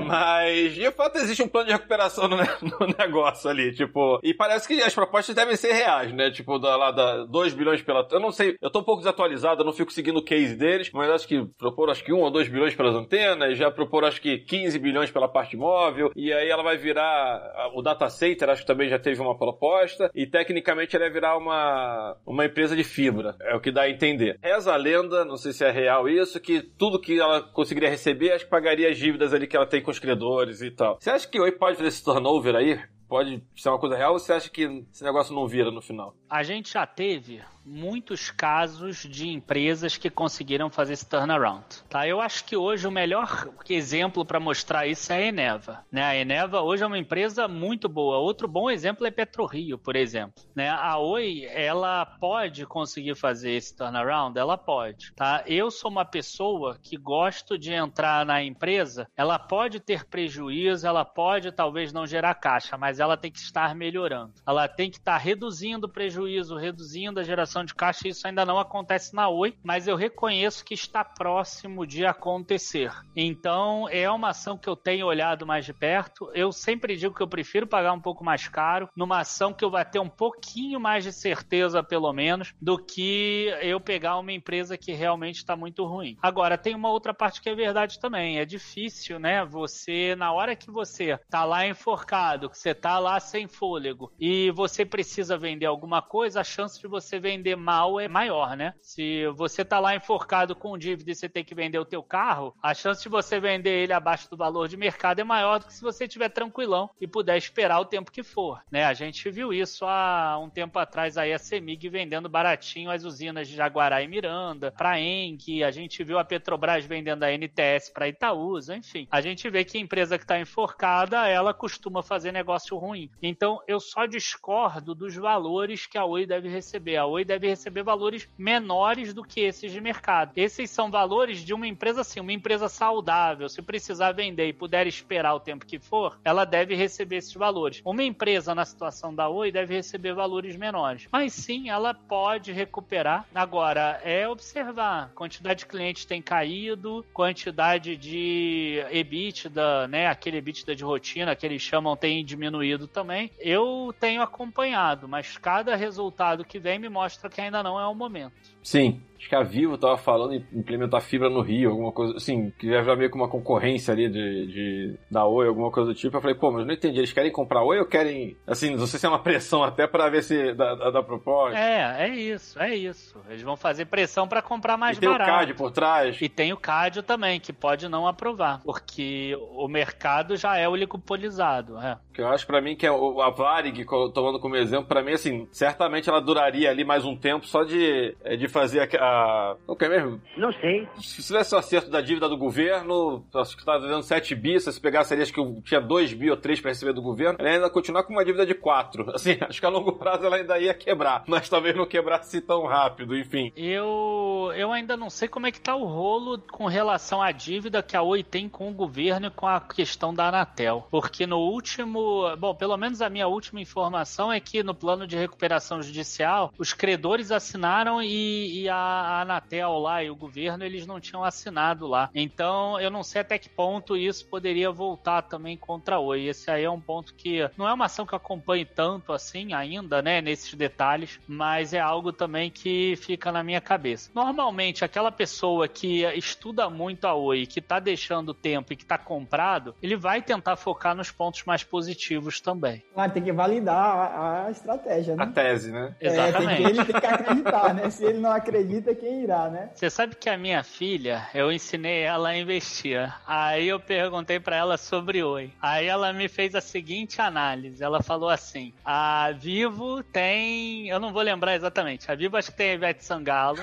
Mas, 0.08 0.74
de 0.74 0.91
fato, 0.91 1.18
existe 1.20 1.44
um 1.44 1.48
plano 1.48 1.68
de 1.68 1.74
recuperação 1.74 2.28
no, 2.28 2.38
no 2.62 2.96
negócio 2.98 3.48
ali, 3.48 3.74
tipo. 3.74 4.20
E 4.24 4.34
parece 4.34 4.68
que 4.68 4.82
as 4.82 4.94
propostas 4.94 5.36
devem 5.36 5.56
ser 5.56 5.72
reais, 5.72 6.12
né? 6.12 6.32
Tipo, 6.32 6.58
da, 6.58 6.76
lá 6.76 6.91
da 6.91 7.26
2 7.26 7.54
bilhões 7.54 7.84
pela. 7.84 8.08
Eu 8.12 8.20
não 8.20 8.32
sei, 8.32 8.58
eu 8.60 8.72
tô 8.72 8.80
um 8.80 8.84
pouco 8.84 9.02
desatualizado, 9.02 9.62
eu 9.62 9.65
não 9.65 9.72
fico 9.72 9.94
seguindo 9.94 10.18
o 10.18 10.24
case 10.24 10.56
deles, 10.56 10.89
mas 10.91 11.12
acho 11.12 11.28
que 11.28 11.46
proporam 11.58 11.91
acho 11.91 12.04
que 12.04 12.12
1 12.12 12.18
ou 12.18 12.32
2 12.32 12.48
bilhões 12.48 12.76
pelas 12.76 12.96
antenas, 12.96 13.56
já 13.56 13.70
proporam 13.70 14.08
acho 14.08 14.20
que 14.20 14.39
15 14.39 14.80
bilhões 14.80 15.12
pela 15.12 15.28
parte 15.28 15.56
móvel, 15.56 16.12
e 16.15 16.34
aí 16.34 16.50
ela 16.50 16.63
vai 16.63 16.78
virar. 16.78 17.70
O 17.76 17.82
data 17.82 18.10
center, 18.10 18.50
acho 18.50 18.62
que 18.62 18.68
também 18.68 18.89
já 18.89 18.98
teve 18.98 19.22
uma 19.22 19.38
proposta, 19.38 20.10
e 20.15 20.26
tecnicamente 20.26 20.96
ela 20.96 21.06
vai 21.06 21.13
virar 21.13 21.38
uma, 21.38 22.18
uma 22.26 22.46
empresa 22.46 22.76
de 22.76 22.84
fibra, 22.84 23.36
é 23.41 23.56
o 23.56 23.62
que 23.62 23.72
dá 23.72 23.84
a 23.84 23.89
entender. 23.89 24.39
Reza 24.41 24.74
a 24.74 24.76
lenda, 24.76 25.24
não 25.24 25.38
sei 25.38 25.52
se 25.52 25.63
é 25.63 25.72
real 25.72 26.10
isso, 26.10 26.39
que 26.39 26.62
tudo 26.62 26.94
que 26.99 27.19
ela 27.19 27.41
conseguiria 27.41 27.89
receber, 27.89 28.31
acho 28.31 28.45
que 28.45 28.51
pagaria 28.51 28.89
as 28.89 28.97
dívidas 28.97 29.34
ali 29.34 29.47
que 29.47 29.55
ela 29.55 29.65
tem 29.65 29.81
com 29.81 29.91
os 29.91 29.99
credores 29.99 30.62
e 30.62 30.71
tal. 30.71 30.97
Você 30.99 31.10
acha 31.10 31.27
que 31.27 31.39
Oi 31.39 31.51
pode 31.51 31.77
fazer 31.77 31.89
esse 31.89 32.03
turnover 32.03 32.55
aí? 32.55 32.79
Pode 33.08 33.44
ser 33.56 33.70
uma 33.70 33.80
coisa 33.80 33.96
real 33.96 34.13
ou 34.13 34.20
você 34.20 34.34
acha 34.34 34.50
que 34.50 34.86
esse 34.91 35.04
negócio 35.04 35.34
não 35.34 35.48
vira 35.48 35.72
no 35.72 35.82
final? 35.82 36.15
A 36.30 36.44
gente 36.44 36.74
já 36.74 36.86
teve 36.86 37.41
muitos 37.65 38.30
casos 38.30 38.98
de 38.98 39.28
empresas 39.28 39.98
que 39.98 40.10
conseguiram 40.10 40.70
fazer 40.70 40.94
esse 40.94 41.10
turnaround. 41.10 41.65
Tá? 41.89 42.08
Eu 42.08 42.22
acho 42.22 42.46
que 42.46 42.56
hoje 42.56 42.88
o 42.88 42.91
melhor 42.91 43.50
exemplo 43.68 44.24
para 44.24 44.39
mostrar 44.39 44.86
isso 44.86 45.12
é 45.12 45.15
a 45.15 45.22
Eneva. 45.22 45.84
Né? 45.91 46.04
A 46.04 46.15
Eneva 46.15 46.62
hoje 46.62 46.84
é 46.84 46.88
uma 46.88 46.98
empresa 46.98 47.48
muito 47.48 47.89
boa. 47.89 48.18
Outro 48.18 48.48
bom 48.48 48.70
exemplo 48.70 49.06
é 49.08 49.12
PetroRio, 49.12 49.78
por 49.80 49.96
exemplo. 49.96 50.44
Né? 50.56 50.70
A 50.70 50.98
Oi, 50.98 51.46
ela 51.50 52.06
pode 52.06 52.65
conseguir 52.65 53.15
fazer 53.15 53.52
esse 53.52 53.76
turnaround? 53.76 54.38
Ela 54.38 54.58
pode. 54.58 55.12
Tá? 55.13 55.44
Eu 55.48 55.72
sou 55.72 55.89
uma 55.89 56.06
pessoa 56.06 56.78
que 56.82 56.98
gosto 56.98 57.58
de 57.58 57.74
entrar 57.74 58.26
na 58.26 58.44
empresa. 58.44 59.08
Ela 59.18 59.39
pode 59.39 59.80
ter 59.80 60.06
prejuízo, 60.06 60.86
ela 60.86 61.04
pode 61.04 61.52
talvez 61.52 61.91
não 61.91 62.06
gerar 62.06 62.36
caixa, 62.36 62.78
mas 62.78 62.94
ela 62.99 63.17
tem 63.17 63.31
que 63.31 63.39
estar 63.39 63.75
melhorando. 63.75 64.34
Ela 64.45 64.67
tem 64.67 64.89
que 64.89 64.97
estar 64.97 65.17
reduzindo 65.17 65.88
o 65.88 65.89
prejuízo, 65.89 66.55
reduzindo 66.55 67.19
a 67.19 67.23
geração 67.23 67.63
de 67.63 67.73
caixa. 67.73 68.08
Isso 68.08 68.27
ainda 68.27 68.45
não 68.45 68.60
acontece 68.60 69.13
na 69.13 69.29
Oi, 69.29 69.55
mas 69.63 69.88
eu 69.88 69.95
reconheço 69.95 70.63
que 70.63 70.73
está 70.73 71.03
próximo 71.03 71.86
de 71.86 72.05
acontecer. 72.05 72.91
Então, 73.15 73.88
é 73.89 74.10
uma 74.10 74.29
ação 74.29 74.58
que 74.58 74.69
eu 74.69 74.75
tenho 74.75 75.08
olhado 75.08 75.45
mais 75.45 75.65
de 75.65 75.73
perto. 75.73 76.29
Eu 76.34 76.51
sempre 76.51 76.95
digo 76.95 77.15
que 77.15 77.21
eu 77.21 77.27
prefiro 77.27 77.67
pagar 77.67 77.93
um 77.93 77.99
pouco 77.99 78.23
mais 78.23 78.47
caro 78.47 78.89
numa 78.95 79.19
ação 79.19 79.53
que 79.53 79.63
eu 79.63 79.71
vou 79.71 79.84
ter 79.86 79.99
um 79.99 80.10
pouquinho 80.10 80.79
mais 80.79 81.03
de 81.03 81.12
certeza, 81.12 81.84
pelo 81.84 82.12
menos, 82.13 82.53
do 82.62 82.77
que 82.77 83.53
eu 83.62 83.79
pegar 83.79 84.17
uma 84.17 84.31
empresa 84.31 84.77
que 84.77 84.93
realmente 84.93 85.38
está 85.38 85.55
muito 85.55 85.86
ruim. 85.86 86.17
Agora, 86.21 86.58
tem 86.58 86.75
uma 86.75 86.89
outra 86.89 87.13
parte 87.13 87.41
que 87.41 87.49
é 87.49 87.55
verdade 87.55 87.99
também. 87.99 88.39
É 88.39 88.45
difícil, 88.45 89.19
né? 89.19 89.43
Você, 89.45 90.15
na 90.15 90.31
hora 90.31 90.55
que 90.55 90.71
você 90.71 91.17
tá 91.29 91.43
lá 91.43 91.67
enforcado, 91.67 92.49
que 92.49 92.58
você 92.58 92.73
tá 92.73 92.85
lá 93.00 93.19
sem 93.19 93.48
fôlego 93.48 94.12
e 94.19 94.52
você 94.52 94.86
precisa 94.86 95.38
vender 95.38 95.65
alguma 95.65 96.02
coisa, 96.02 96.41
a 96.41 96.43
chance 96.43 96.80
de 96.80 96.88
você 96.88 97.19
vender 97.19 97.56
mal 97.56 98.00
é 98.00 98.08
maior, 98.08 98.56
né? 98.56 98.74
Se 98.82 99.28
você 99.36 99.65
tá 99.65 99.80
lá 99.80 99.95
enforcado 99.95 100.56
com 100.56 100.78
dívida 100.78 101.12
e 101.12 101.15
você 101.15 101.28
tem 101.28 101.43
que 101.43 101.56
vender 101.56 101.80
o 101.80 101.86
teu 101.86 102.04
carro, 102.04 102.56
a 102.62 102.74
chance 102.74 103.02
de 103.02 103.10
você 103.10 103.39
vender 103.39 103.84
ele 103.84 103.93
abaixo 103.93 104.30
do 104.30 104.38
valor 104.38 104.67
de 104.67 104.78
mercado 104.78 105.19
é 105.19 105.24
maior 105.24 105.60
do 105.60 105.65
que 105.65 105.74
se 105.74 105.82
você 105.82 106.06
estiver 106.06 106.30
tranquilão 106.30 106.89
e 107.00 107.08
puder 107.08 107.38
esperar 107.38 107.80
o 107.80 107.86
tempo 107.86 108.12
que 108.12 108.24
for, 108.24 108.62
né? 108.71 108.86
A 108.86 108.93
gente 108.93 109.30
viu 109.30 109.52
isso 109.54 109.86
há 109.86 110.38
um 110.39 110.50
tempo 110.50 110.78
atrás 110.80 111.17
aí 111.17 111.34
a 111.34 111.39
Semig 111.39 111.89
vendendo 111.89 112.30
baratinho 112.30 112.91
as 112.91 113.04
usinas 113.04 113.48
de 113.48 113.56
Jaguará 113.56 114.02
e 114.02 114.08
Miranda, 114.08 114.71
para 114.71 115.00
Enque, 115.00 115.63
a 115.63 115.71
gente 115.71 116.04
viu 116.04 116.19
a 116.19 116.26
Petrobras 116.26 116.86
vendendo 116.86 117.24
a 117.24 117.32
NTS 117.32 117.89
para 117.91 118.08
Itaúsa, 118.08 118.76
enfim. 118.76 119.08
A 119.10 119.21
gente 119.21 119.50
vê 119.50 119.63
que 119.63 119.78
a 119.78 119.82
empresa 119.82 120.17
que 120.17 120.24
está 120.24 120.39
enforcada, 120.39 121.28
ela 121.28 121.54
costuma 121.54 122.04
fazer 122.04 122.32
negócio 122.32 122.74
ruim. 122.77 123.09
Então, 123.21 123.61
eu 123.67 123.79
só 123.79 124.05
discordo 124.05 124.93
dos 124.93 125.15
valores 125.15 125.85
que 125.85 125.97
a 125.97 126.05
Oi 126.05 126.25
deve 126.25 126.49
receber. 126.49 126.97
A 126.97 127.05
Oi 127.05 127.23
deve 127.23 127.47
receber 127.47 127.83
valores 127.83 128.27
menores 128.38 129.13
do 129.13 129.23
que 129.23 129.41
esses 129.41 129.71
de 129.71 129.79
mercado. 129.79 130.31
Esses 130.35 130.69
são 130.69 130.91
valores 130.91 131.39
de 131.39 131.53
uma 131.53 131.67
empresa 131.67 132.01
assim, 132.01 132.19
uma 132.19 132.33
empresa 132.33 132.67
saudável. 132.67 133.47
Se 133.47 133.61
precisar 133.61 134.11
vender 134.11 134.47
e 134.47 134.53
puder 134.53 134.88
esperar 134.88 135.33
o 135.33 135.39
tempo 135.39 135.65
que 135.65 135.79
for, 135.79 136.19
ela 136.23 136.45
deve 136.45 136.75
receber 136.75 137.17
esses 137.17 137.33
valores. 137.33 137.81
Uma 137.85 138.03
empresa 138.03 138.53
na 138.53 138.65
situação 138.65 139.13
da 139.13 139.29
Oi 139.29 139.51
deve 139.51 139.75
receber 139.75 140.13
valores 140.13 140.55
menores. 140.55 141.07
Mas 141.11 141.33
sim, 141.33 141.69
ela 141.69 141.93
pode 141.93 142.51
recuperar. 142.51 143.25
Agora, 143.33 144.01
é 144.03 144.27
observar. 144.27 145.11
Quantidade 145.15 145.59
de 145.59 145.65
clientes 145.65 146.05
tem 146.05 146.21
caído, 146.21 147.05
quantidade 147.13 147.95
de 147.95 148.83
EBITDA, 148.91 149.88
né? 149.88 150.07
Aquele 150.07 150.38
EBITDA 150.38 150.75
de 150.75 150.83
rotina 150.83 151.35
que 151.35 151.45
eles 151.45 151.61
chamam 151.61 151.95
tem 151.95 152.23
diminuído 152.23 152.64
também. 152.88 153.32
Eu 153.39 153.93
tenho 153.99 154.21
acompanhado, 154.21 155.08
mas 155.08 155.38
cada 155.38 155.75
resultado 155.75 156.45
que 156.45 156.60
vem 156.60 156.80
me 156.80 156.89
mostra 156.89 157.30
que 157.30 157.41
ainda 157.41 157.62
não 157.63 157.80
é 157.80 157.88
o 157.88 157.95
momento. 157.95 158.55
Sim. 158.65 158.99
Acho 159.25 159.30
que 159.30 159.36
a 159.36 159.41
Vivo 159.41 159.75
tava 159.75 159.97
falando 159.97 160.34
em 160.34 160.45
implementar 160.54 161.01
fibra 161.01 161.30
no 161.32 161.41
Rio, 161.41 161.71
alguma 161.71 161.91
coisa 161.91 162.15
assim, 162.15 162.54
que 162.60 162.69
já 162.69 162.84
já 162.84 162.95
meio 162.95 163.10
com 163.10 163.17
uma 163.17 163.28
concorrência 163.28 163.91
ali 163.91 164.08
de, 164.08 164.45
de 164.45 164.99
da 165.10 165.25
Oi, 165.25 165.47
alguma 165.47 165.71
coisa 165.71 165.91
do 165.91 165.95
tipo. 165.95 166.15
Eu 166.15 166.21
falei, 166.21 166.36
pô, 166.36 166.51
mas 166.51 166.62
eu 166.62 166.67
não 166.67 166.73
entendi, 166.75 166.99
eles 166.99 167.12
querem 167.12 167.32
comprar 167.32 167.63
Oi 167.63 167.80
ou 167.80 167.88
querem, 167.88 168.38
assim, 168.45 168.75
não 168.75 168.86
sei 168.86 168.99
se 168.99 169.06
é 169.08 169.10
uma 169.10 169.17
pressão 169.17 169.63
até 169.63 169.88
pra 169.88 170.10
ver 170.10 170.21
se 170.21 170.54
da, 170.54 170.75
da, 170.75 170.91
da 170.91 171.04
proposta. 171.04 171.58
É, 171.58 172.06
é 172.06 172.10
isso, 172.10 172.60
é 172.60 172.75
isso. 172.75 173.19
Eles 173.28 173.41
vão 173.41 173.56
fazer 173.56 173.86
pressão 173.86 174.28
para 174.28 174.43
comprar 174.43 174.78
mais 174.78 174.97
e 174.97 174.99
tem 174.99 175.10
barato. 175.10 175.32
o 175.32 175.34
CAD 175.34 175.54
por 175.56 175.71
trás. 175.71 176.21
E 176.21 176.30
tem 176.30 176.54
o 176.54 176.58
CAD 176.58 177.01
também, 177.01 177.39
que 177.39 177.51
pode 177.51 177.89
não 177.89 178.08
aprovar, 178.08 178.62
porque 178.63 179.36
o 179.54 179.67
mercado 179.67 180.38
já 180.38 180.56
é 180.56 180.69
oligopolizado. 180.69 181.80
É. 181.80 181.97
Que 182.13 182.21
eu 182.21 182.28
acho 182.28 182.45
pra 182.45 182.62
mim 182.62 182.75
que 182.75 182.86
é 182.86 182.89
a 182.89 183.30
Varig, 183.32 183.86
tomando 184.13 184.39
como 184.39 184.56
exemplo, 184.56 184.86
pra 184.86 185.01
mim, 185.01 185.13
assim, 185.13 185.47
certamente 185.51 186.10
ela 186.10 186.21
duraria 186.21 186.69
ali 186.69 186.84
mais 186.86 187.06
um 187.06 187.15
tempo 187.15 187.47
só 187.47 187.63
de, 187.63 188.15
é, 188.23 188.36
de 188.36 188.47
fazer 188.56 188.82
a. 188.82 189.04
a 189.04 189.56
o 189.68 189.76
que 189.76 189.86
é 189.86 189.89
mesmo? 189.89 190.22
Não 190.38 190.52
sei. 190.54 190.88
Se 191.02 191.22
tivesse 191.22 191.54
o 191.54 191.58
acerto 191.58 191.89
da 191.89 192.00
dívida 192.00 192.30
do 192.30 192.38
governo, 192.38 193.24
acho 193.36 193.56
que 193.56 193.62
estava 193.62 193.82
devendo 193.82 194.02
7 194.02 194.34
bi, 194.34 194.60
se 194.60 194.72
você 194.72 194.80
pegasse 194.80 195.13
ali, 195.13 195.24
acho 195.24 195.34
que 195.34 195.39
eu 195.39 195.62
tinha 195.63 195.82
2 195.82 196.13
bi 196.13 196.32
ou 196.32 196.38
3 196.38 196.62
para 196.62 196.72
receber 196.72 196.94
do 196.94 197.02
governo, 197.02 197.38
ela 197.39 197.50
ainda 197.50 197.70
continuar 197.70 198.04
com 198.04 198.13
uma 198.13 198.24
dívida 198.24 198.46
de 198.46 198.54
4. 198.54 199.12
Assim, 199.15 199.38
acho 199.41 199.60
que 199.60 199.65
a 199.65 199.70
longo 199.70 199.94
prazo 199.94 200.26
ela 200.26 200.38
ainda 200.38 200.58
ia 200.58 200.74
quebrar, 200.74 201.24
mas 201.28 201.50
talvez 201.50 201.76
não 201.76 201.86
quebrasse 201.86 202.39
tão 202.41 202.65
rápido, 202.65 203.18
enfim. 203.18 203.52
Eu, 203.58 204.52
eu 204.56 204.72
ainda 204.72 204.96
não 204.96 205.10
sei 205.10 205.28
como 205.28 205.48
é 205.48 205.52
que 205.52 205.60
tá 205.60 205.76
o 205.76 205.86
rolo 205.86 206.39
com 206.52 206.65
relação 206.65 207.22
à 207.22 207.32
dívida 207.32 207.84
que 207.84 207.98
a 207.98 208.02
Oi 208.02 208.24
tem 208.24 208.48
com 208.48 208.70
o 208.70 208.74
governo 208.74 209.28
e 209.28 209.32
com 209.32 209.48
a 209.48 209.60
questão 209.60 210.13
da 210.13 210.28
Anatel. 210.28 210.88
Porque 210.89 211.28
no 211.28 211.39
último, 211.39 212.36
bom, 212.38 212.56
pelo 212.56 212.78
menos 212.78 213.02
a 213.02 213.10
minha 213.10 213.28
última 213.28 213.60
informação 213.60 214.32
é 214.32 214.39
que 214.39 214.63
no 214.63 214.74
plano 214.74 215.08
de 215.08 215.18
recuperação 215.18 215.82
judicial, 215.82 216.54
os 216.58 216.74
credores 216.74 217.32
assinaram 217.32 218.02
e, 218.02 218.44
e 218.45 218.69
a, 218.69 218.75
a 218.75 219.21
Anatel 219.21 219.77
lá 219.79 220.03
e 220.03 220.10
o 220.10 220.15
governo, 220.15 220.63
eles 220.63 220.86
não 220.86 220.99
tinham 220.99 221.23
assinado 221.23 221.88
lá. 221.88 222.10
Então, 222.13 222.79
eu 222.79 222.89
não 222.89 223.03
sei 223.03 223.21
até 223.21 223.38
que 223.38 223.49
ponto 223.49 223.95
isso 223.95 224.27
poderia 224.27 224.71
voltar 224.71 225.21
também 225.23 225.58
contra 225.58 225.95
a 225.95 225.99
Oi. 225.99 226.25
Esse 226.25 226.49
aí 226.51 226.63
é 226.63 226.69
um 226.69 226.81
ponto 226.81 227.13
que 227.15 227.49
não 227.58 227.67
é 227.67 227.73
uma 227.73 227.86
ação 227.86 228.05
que 228.05 228.13
eu 228.13 228.17
acompanhe 228.17 228.65
tanto 228.65 229.13
assim 229.13 229.53
ainda, 229.53 230.01
né, 230.01 230.21
nesses 230.21 230.53
detalhes, 230.53 231.19
mas 231.27 231.73
é 231.73 231.79
algo 231.79 232.12
também 232.12 232.49
que 232.49 232.95
fica 232.97 233.31
na 233.31 233.43
minha 233.43 233.62
cabeça. 233.62 234.10
Normalmente, 234.13 234.84
aquela 234.84 235.12
pessoa 235.12 235.67
que 235.67 236.03
estuda 236.17 236.69
muito 236.69 237.05
a 237.05 237.13
Oi, 237.13 237.45
que 237.45 237.62
tá 237.62 237.79
deixando 237.79 238.34
tempo 238.34 238.73
e 238.73 238.75
que 238.75 238.86
tá 238.86 238.97
comprado, 238.97 239.75
ele 239.81 239.95
vai 239.95 240.21
tentar 240.21 240.55
focar 240.55 240.95
nos 240.95 241.12
pontos 241.12 241.43
mais 241.45 241.63
positivos 241.63 242.39
também. 242.39 242.84
Mas 242.95 243.12
tem 243.13 243.23
que 243.23 243.31
validar 243.31 243.75
a, 243.75 244.45
a 244.45 244.51
estratégia, 244.51 245.13
A 245.13 245.25
né? 245.25 245.31
tese, 245.34 245.71
né? 245.71 245.95
É, 245.99 246.10
tem 246.10 246.19
Exatamente. 246.19 246.55
que, 246.55 246.63
ele 246.63 246.86
tem 246.86 246.99
que 246.99 247.05
acreditar, 247.05 247.73
né? 247.73 247.89
Se 247.89 248.05
ele 248.05 248.19
não 248.19 248.31
acredita, 248.36 248.93
quem 248.93 249.24
irá, 249.24 249.50
né? 249.50 249.69
Você 249.74 249.89
sabe 249.89 250.15
que 250.15 250.30
a 250.30 250.38
minha 250.38 250.63
filha, 250.63 251.28
eu 251.34 251.52
ensinei 251.52 252.04
ela 252.04 252.30
a 252.30 252.38
investir. 252.38 253.12
Aí 253.26 253.67
eu 253.67 253.80
perguntei 253.80 254.39
pra 254.39 254.56
ela 254.56 254.78
sobre 254.78 255.24
Oi. 255.24 255.52
Aí 255.62 255.88
ela 255.88 256.13
me 256.13 256.28
fez 256.28 256.56
a 256.56 256.62
seguinte 256.62 257.21
análise. 257.21 257.84
Ela 257.84 258.04
falou 258.04 258.30
assim: 258.30 258.74
a 258.84 259.32
Vivo 259.32 260.04
tem, 260.04 260.88
eu 260.88 261.00
não 261.00 261.12
vou 261.12 261.21
lembrar 261.21 261.56
exatamente. 261.56 262.12
A 262.12 262.15
Vivo 262.15 262.38
acho 262.38 262.52
que 262.52 262.58
tem 262.58 262.71
a 262.71 262.74
Ivete 262.74 263.04
Sangalo. 263.04 263.60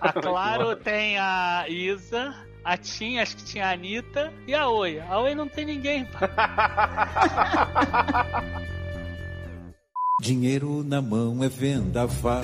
A 0.00 0.12
Claro 0.20 0.76
tem 0.76 1.18
a 1.18 1.64
Isa. 1.68 2.34
A 2.64 2.76
Tim, 2.76 3.18
acho 3.18 3.36
que 3.36 3.44
tinha 3.44 3.66
a 3.66 3.72
Anitta. 3.72 4.32
E 4.46 4.54
a 4.54 4.68
Oi. 4.68 5.00
A 5.00 5.18
Oi 5.20 5.34
não 5.34 5.48
tem 5.48 5.64
ninguém. 5.64 6.06
Dinheiro 10.20 10.82
na 10.82 11.00
mão 11.00 11.44
é 11.44 11.48
vendaval. 11.48 12.42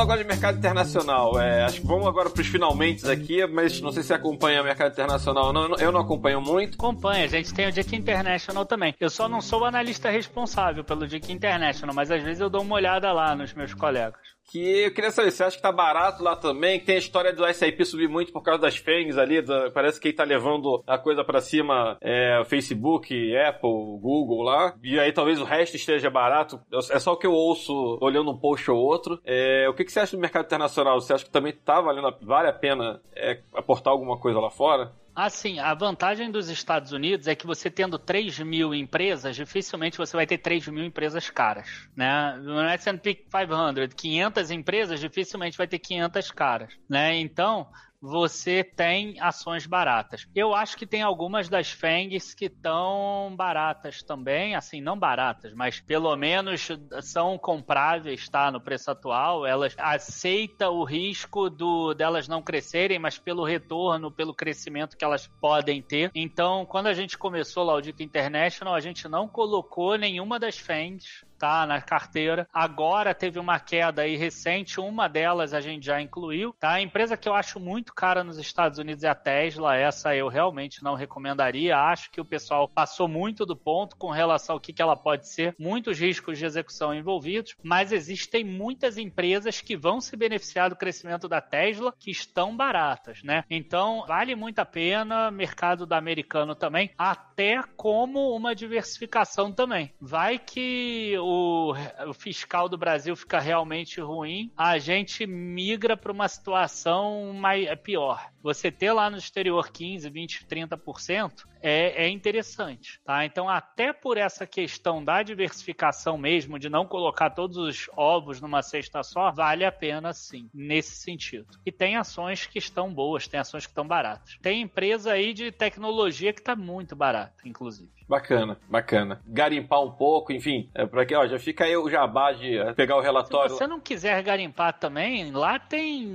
Agora 0.00 0.22
de 0.22 0.26
mercado 0.26 0.56
internacional, 0.56 1.38
é, 1.38 1.62
acho 1.62 1.82
que 1.82 1.86
vamos 1.86 2.06
agora 2.06 2.30
pros 2.30 2.46
finalmente 2.46 3.06
aqui, 3.06 3.46
mas 3.46 3.82
não 3.82 3.92
sei 3.92 4.02
se 4.02 4.14
acompanha 4.14 4.62
o 4.62 4.64
mercado 4.64 4.92
internacional 4.92 5.48
ou 5.48 5.52
não, 5.52 5.76
eu 5.76 5.92
não 5.92 6.00
acompanho 6.00 6.40
muito. 6.40 6.76
Acompanha, 6.76 7.26
a 7.26 7.28
gente 7.28 7.52
tem 7.52 7.68
o 7.68 7.72
Dick 7.72 7.94
International 7.94 8.64
também. 8.64 8.94
Eu 8.98 9.10
só 9.10 9.28
não 9.28 9.42
sou 9.42 9.60
o 9.60 9.64
analista 9.66 10.08
responsável 10.08 10.82
pelo 10.82 11.06
Dick 11.06 11.30
International, 11.30 11.94
mas 11.94 12.10
às 12.10 12.22
vezes 12.22 12.40
eu 12.40 12.48
dou 12.48 12.62
uma 12.62 12.76
olhada 12.76 13.12
lá 13.12 13.34
nos 13.36 13.52
meus 13.52 13.74
colegas. 13.74 14.18
Que 14.50 14.84
eu 14.86 14.92
queria 14.92 15.10
saber, 15.12 15.30
você 15.30 15.44
acha 15.44 15.56
que 15.56 15.62
tá 15.62 15.70
barato 15.70 16.24
lá 16.24 16.34
também? 16.34 16.80
Tem 16.80 16.96
a 16.96 16.98
história 16.98 17.32
do 17.32 17.46
SIP 17.54 17.84
subir 17.84 18.08
muito 18.08 18.32
por 18.32 18.42
causa 18.42 18.60
das 18.62 18.76
FANGs 18.76 19.16
ali, 19.16 19.40
da- 19.40 19.70
parece 19.70 20.00
que 20.00 20.08
ele 20.08 20.16
tá 20.16 20.24
levando 20.24 20.82
a 20.86 20.98
coisa 20.98 21.22
pra 21.22 21.40
cima, 21.40 21.96
é, 22.00 22.42
Facebook, 22.46 23.14
Apple, 23.36 23.70
Google 24.00 24.42
lá, 24.42 24.74
e 24.82 24.98
aí 24.98 25.12
talvez 25.12 25.40
o 25.40 25.44
resto 25.44 25.76
esteja 25.76 26.10
barato. 26.10 26.60
É 26.90 26.98
só 26.98 27.12
o 27.12 27.16
que 27.16 27.26
eu 27.26 27.32
ouço 27.32 27.96
olhando 28.00 28.30
um 28.32 28.36
post 28.38 28.68
ou 28.70 28.78
outro. 28.78 29.20
É, 29.24 29.68
o 29.68 29.74
que, 29.74 29.84
que 29.84 29.92
você 29.92 30.00
acha 30.00 30.16
do 30.16 30.20
mercado 30.20 30.46
internacional? 30.46 31.00
Você 31.00 31.12
acha 31.12 31.24
que 31.24 31.30
também 31.30 31.52
tá 31.52 31.80
valendo, 31.80 32.12
vale 32.22 32.48
a 32.48 32.52
pena 32.52 33.00
é, 33.14 33.40
aportar 33.54 33.92
alguma 33.92 34.18
coisa 34.18 34.40
lá 34.40 34.50
fora? 34.50 34.92
Assim, 35.14 35.58
a 35.58 35.74
vantagem 35.74 36.30
dos 36.30 36.48
Estados 36.48 36.92
Unidos 36.92 37.26
é 37.26 37.34
que 37.34 37.46
você 37.46 37.70
tendo 37.70 37.98
3 37.98 38.38
mil 38.40 38.74
empresas, 38.74 39.34
dificilmente 39.34 39.98
você 39.98 40.16
vai 40.16 40.26
ter 40.26 40.38
3 40.38 40.68
mil 40.68 40.84
empresas 40.84 41.28
caras, 41.28 41.88
né? 41.96 42.36
No 42.36 42.60
S&P 42.60 43.26
500, 43.30 43.94
500 43.94 44.50
empresas, 44.50 45.00
dificilmente 45.00 45.58
vai 45.58 45.66
ter 45.66 45.78
500 45.78 46.30
caras, 46.30 46.72
né? 46.88 47.16
Então, 47.16 47.68
você 48.00 48.64
tem 48.64 49.20
ações 49.20 49.66
baratas. 49.66 50.26
Eu 50.34 50.54
acho 50.54 50.76
que 50.76 50.86
tem 50.86 51.02
algumas 51.02 51.48
das 51.48 51.70
FANGs 51.70 52.34
que 52.34 52.46
estão 52.46 53.34
baratas 53.36 54.02
também, 54.02 54.54
assim, 54.56 54.80
não 54.80 54.98
baratas, 54.98 55.52
mas 55.52 55.80
pelo 55.80 56.14
menos 56.16 56.68
são 57.02 57.36
compráveis, 57.38 58.28
tá? 58.28 58.50
No 58.50 58.60
preço 58.60 58.90
atual, 58.90 59.46
elas 59.46 59.74
aceitam 59.78 60.74
o 60.74 60.84
risco 60.84 61.50
do 61.50 61.94
delas 61.94 62.26
não 62.26 62.42
crescerem, 62.42 62.98
mas 62.98 63.18
pelo 63.18 63.44
retorno, 63.44 64.10
pelo 64.10 64.34
crescimento 64.34 64.96
que 64.96 65.04
elas 65.04 65.26
podem 65.40 65.82
ter. 65.82 66.10
Então, 66.14 66.64
quando 66.64 66.86
a 66.86 66.94
gente 66.94 67.18
começou 67.18 67.64
lá 67.64 67.74
o 67.74 67.80
Dica 67.80 68.02
International, 68.02 68.74
a 68.74 68.80
gente 68.80 69.08
não 69.08 69.28
colocou 69.28 69.96
nenhuma 69.96 70.38
das 70.38 70.58
FANGs 70.58 71.24
tá? 71.40 71.66
Na 71.66 71.80
carteira. 71.80 72.46
Agora 72.52 73.14
teve 73.14 73.38
uma 73.38 73.58
queda 73.58 74.02
aí 74.02 74.14
recente, 74.14 74.78
uma 74.78 75.08
delas 75.08 75.54
a 75.54 75.60
gente 75.60 75.86
já 75.86 76.00
incluiu, 76.00 76.54
tá? 76.60 76.72
A 76.72 76.82
empresa 76.82 77.16
que 77.16 77.26
eu 77.26 77.34
acho 77.34 77.58
muito 77.58 77.94
cara 77.94 78.22
nos 78.22 78.38
Estados 78.38 78.78
Unidos 78.78 79.02
é 79.02 79.08
a 79.08 79.14
Tesla, 79.14 79.74
essa 79.74 80.14
eu 80.14 80.28
realmente 80.28 80.84
não 80.84 80.94
recomendaria. 80.94 81.78
Acho 81.78 82.10
que 82.10 82.20
o 82.20 82.24
pessoal 82.24 82.68
passou 82.68 83.08
muito 83.08 83.46
do 83.46 83.56
ponto 83.56 83.96
com 83.96 84.10
relação 84.10 84.54
ao 84.56 84.60
que, 84.60 84.72
que 84.72 84.82
ela 84.82 84.94
pode 84.94 85.28
ser, 85.28 85.54
muitos 85.58 85.98
riscos 85.98 86.38
de 86.38 86.44
execução 86.44 86.94
envolvidos, 86.94 87.56
mas 87.62 87.90
existem 87.90 88.44
muitas 88.44 88.98
empresas 88.98 89.62
que 89.62 89.76
vão 89.76 90.00
se 90.00 90.14
beneficiar 90.16 90.68
do 90.68 90.76
crescimento 90.76 91.26
da 91.26 91.40
Tesla 91.40 91.94
que 91.98 92.10
estão 92.10 92.54
baratas, 92.54 93.22
né? 93.22 93.44
Então, 93.48 94.04
vale 94.06 94.34
muito 94.34 94.58
a 94.58 94.66
pena, 94.66 95.30
mercado 95.30 95.86
da 95.86 95.96
americano 95.96 96.54
também, 96.54 96.90
até 96.98 97.62
como 97.76 98.36
uma 98.36 98.54
diversificação 98.54 99.50
também. 99.50 99.94
Vai 99.98 100.38
que 100.38 101.16
o 101.30 102.12
fiscal 102.12 102.68
do 102.68 102.76
Brasil 102.76 103.14
fica 103.14 103.38
realmente 103.38 104.00
ruim, 104.00 104.50
a 104.56 104.78
gente 104.78 105.26
migra 105.26 105.96
para 105.96 106.12
uma 106.12 106.28
situação 106.28 107.32
mais, 107.32 107.66
é 107.66 107.76
pior. 107.76 108.30
Você 108.42 108.70
ter 108.70 108.92
lá 108.92 109.08
no 109.08 109.16
exterior 109.16 109.70
15, 109.70 110.08
20, 110.08 110.46
30% 110.46 111.49
é, 111.62 112.04
é 112.04 112.08
interessante, 112.08 113.00
tá? 113.04 113.24
Então, 113.24 113.48
até 113.48 113.92
por 113.92 114.16
essa 114.16 114.46
questão 114.46 115.04
da 115.04 115.22
diversificação 115.22 116.16
mesmo, 116.16 116.58
de 116.58 116.68
não 116.68 116.86
colocar 116.86 117.30
todos 117.30 117.56
os 117.56 117.90
ovos 117.96 118.40
numa 118.40 118.62
cesta 118.62 119.02
só, 119.02 119.30
vale 119.30 119.64
a 119.64 119.72
pena 119.72 120.12
sim, 120.12 120.48
nesse 120.52 120.96
sentido. 120.96 121.46
E 121.64 121.72
tem 121.72 121.96
ações 121.96 122.46
que 122.46 122.58
estão 122.58 122.92
boas, 122.92 123.28
tem 123.28 123.40
ações 123.40 123.66
que 123.66 123.72
estão 123.72 123.86
baratas. 123.86 124.38
Tem 124.42 124.62
empresa 124.62 125.12
aí 125.12 125.32
de 125.32 125.50
tecnologia 125.52 126.32
que 126.32 126.40
está 126.40 126.56
muito 126.56 126.96
barata, 126.96 127.34
inclusive. 127.44 127.90
Bacana, 128.08 128.58
bacana. 128.68 129.20
Garimpar 129.24 129.82
um 129.82 129.92
pouco, 129.92 130.32
enfim, 130.32 130.68
é 130.74 130.84
pra 130.84 131.06
que, 131.06 131.14
ó, 131.14 131.28
já 131.28 131.38
fica 131.38 131.64
aí 131.64 131.76
o 131.76 131.88
jabá 131.88 132.32
de 132.32 132.58
é, 132.58 132.72
pegar 132.72 132.96
o 132.96 133.00
Se 133.00 133.06
relatório. 133.06 133.54
você 133.54 133.68
não 133.68 133.78
quiser 133.78 134.20
garimpar 134.24 134.72
também, 134.80 135.30
lá 135.30 135.60
tem 135.60 136.08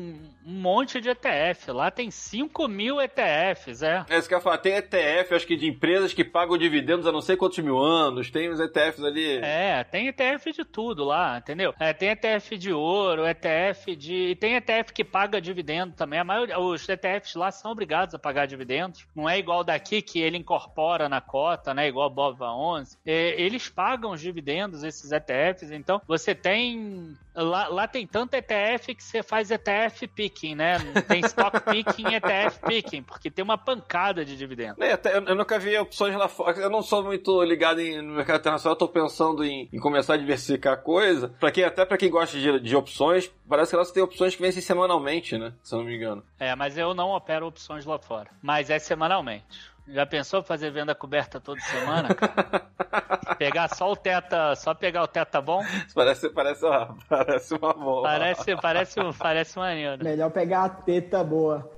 um 0.45 0.59
monte 0.59 0.99
de 0.99 1.09
ETF, 1.09 1.71
lá 1.71 1.89
tem 1.89 2.11
5 2.11 2.67
mil 2.67 2.99
ETFs, 2.99 3.81
é. 3.81 4.05
É 4.09 4.17
isso 4.17 4.27
que 4.27 4.33
eu 4.33 4.39
ia 4.39 4.41
falar, 4.41 4.57
tem 4.57 4.73
ETF, 4.73 5.34
acho 5.35 5.45
que 5.47 5.55
de 5.55 5.67
empresas 5.67 6.13
que 6.13 6.23
pagam 6.23 6.57
dividendos 6.57 7.05
há 7.07 7.11
não 7.11 7.21
sei 7.21 7.35
quantos 7.35 7.59
mil 7.59 7.77
anos, 7.77 8.29
tem 8.31 8.49
os 8.49 8.59
ETFs 8.59 9.03
ali. 9.03 9.37
É, 9.43 9.83
tem 9.83 10.07
ETF 10.07 10.51
de 10.51 10.63
tudo 10.65 11.03
lá, 11.03 11.37
entendeu? 11.37 11.73
É, 11.79 11.93
tem 11.93 12.09
ETF 12.09 12.57
de 12.57 12.71
ouro, 12.73 13.27
ETF 13.27 13.95
de. 13.95 14.13
E 14.31 14.35
tem 14.35 14.55
ETF 14.55 14.93
que 14.93 15.03
paga 15.03 15.39
dividendo 15.41 15.93
também. 15.93 16.19
A 16.19 16.23
maioria, 16.23 16.59
os 16.59 16.87
ETFs 16.87 17.35
lá 17.35 17.51
são 17.51 17.71
obrigados 17.71 18.15
a 18.15 18.19
pagar 18.19 18.45
dividendos. 18.45 19.05
Não 19.15 19.29
é 19.29 19.37
igual 19.37 19.63
daqui 19.63 20.01
que 20.01 20.19
ele 20.19 20.37
incorpora 20.37 21.07
na 21.09 21.21
cota, 21.21 21.73
né? 21.73 21.87
Igual 21.87 22.07
a 22.07 22.09
Bova 22.09 22.51
11. 22.51 22.97
É, 23.05 23.39
eles 23.41 23.69
pagam 23.69 24.11
os 24.11 24.21
dividendos, 24.21 24.83
esses 24.83 25.11
ETFs. 25.11 25.71
Então, 25.71 26.01
você 26.07 26.33
tem. 26.33 27.15
Lá, 27.35 27.67
lá 27.67 27.85
tem 27.87 28.07
tanto 28.07 28.33
ETF 28.33 28.95
que 28.95 29.03
você 29.03 29.21
faz 29.21 29.51
ETF 29.51 30.07
picking, 30.07 30.55
né? 30.55 30.77
Tem 31.07 31.19
stock 31.25 31.59
picking 31.61 32.07
e 32.11 32.15
ETF 32.15 32.59
picking, 32.65 33.03
porque 33.03 33.29
tem 33.29 33.43
uma 33.43 33.57
pancada 33.57 34.23
de 34.23 34.37
dividendos. 34.37 34.79
É, 34.79 34.93
até- 34.93 35.17
eu, 35.17 35.24
eu 35.27 35.35
nunca 35.35 35.59
vi 35.59 35.77
opções 35.77 36.15
lá 36.15 36.27
fora. 36.27 36.57
Eu 36.57 36.69
não 36.69 36.81
sou 36.81 37.03
muito 37.03 37.43
ligado 37.43 37.79
em, 37.79 38.01
no 38.01 38.13
mercado 38.13 38.39
internacional, 38.39 38.73
eu 38.73 38.79
tô 38.79 38.87
pensando 38.87 39.43
em, 39.43 39.69
em 39.71 39.79
começar 39.79 40.15
a 40.15 40.17
diversificar 40.17 40.73
a 40.73 40.77
coisa. 40.77 41.29
Pra 41.39 41.51
quem, 41.51 41.63
até 41.63 41.85
pra 41.85 41.97
quem 41.97 42.09
gosta 42.09 42.37
de, 42.37 42.59
de 42.59 42.75
opções, 42.75 43.31
parece 43.47 43.71
que 43.71 43.75
elas 43.75 43.91
têm 43.91 44.03
opções 44.03 44.35
que 44.35 44.41
vencem 44.41 44.61
semanalmente, 44.61 45.37
né? 45.37 45.53
Se 45.63 45.73
eu 45.73 45.79
não 45.79 45.85
me 45.85 45.95
engano. 45.95 46.23
É, 46.39 46.55
mas 46.55 46.77
eu 46.77 46.93
não 46.93 47.11
opero 47.11 47.47
opções 47.47 47.85
lá 47.85 47.97
fora. 47.99 48.29
Mas 48.41 48.69
é 48.69 48.79
semanalmente. 48.79 49.75
Já 49.87 50.05
pensou 50.05 50.41
fazer 50.41 50.71
venda 50.71 50.95
coberta 50.95 51.39
toda 51.39 51.59
semana, 51.61 52.13
cara? 52.15 52.65
pegar 53.37 53.67
só 53.67 53.91
o 53.91 53.95
teta, 53.95 54.55
só 54.55 54.73
pegar 54.73 55.03
o 55.03 55.07
teta 55.07 55.39
bom? 55.39 55.61
Parece, 55.93 56.29
parece, 56.29 56.65
uma, 56.65 56.97
parece 57.07 57.53
uma 57.53 57.73
boa. 57.73 58.03
Parece, 58.03 58.55
parece, 58.55 58.99
parece 59.17 59.59
maneiro. 59.59 60.03
Melhor 60.03 60.31
pegar 60.31 60.65
a 60.65 60.69
teta 60.69 61.23
boa. 61.23 61.69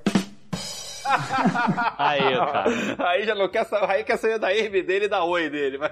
Aí, 1.97 2.19
cara. 2.35 2.65
Aí 3.09 3.25
já 3.25 3.35
não 3.35 3.47
quer 3.49 3.65
saber, 3.65 3.91
aí 3.91 4.03
quer 4.03 4.17
saber 4.17 4.39
da 4.39 4.53
IRB 4.53 4.83
dele 4.83 5.05
e 5.05 5.09
da 5.09 5.23
Oi 5.23 5.49
dele. 5.49 5.77
Mas... 5.77 5.91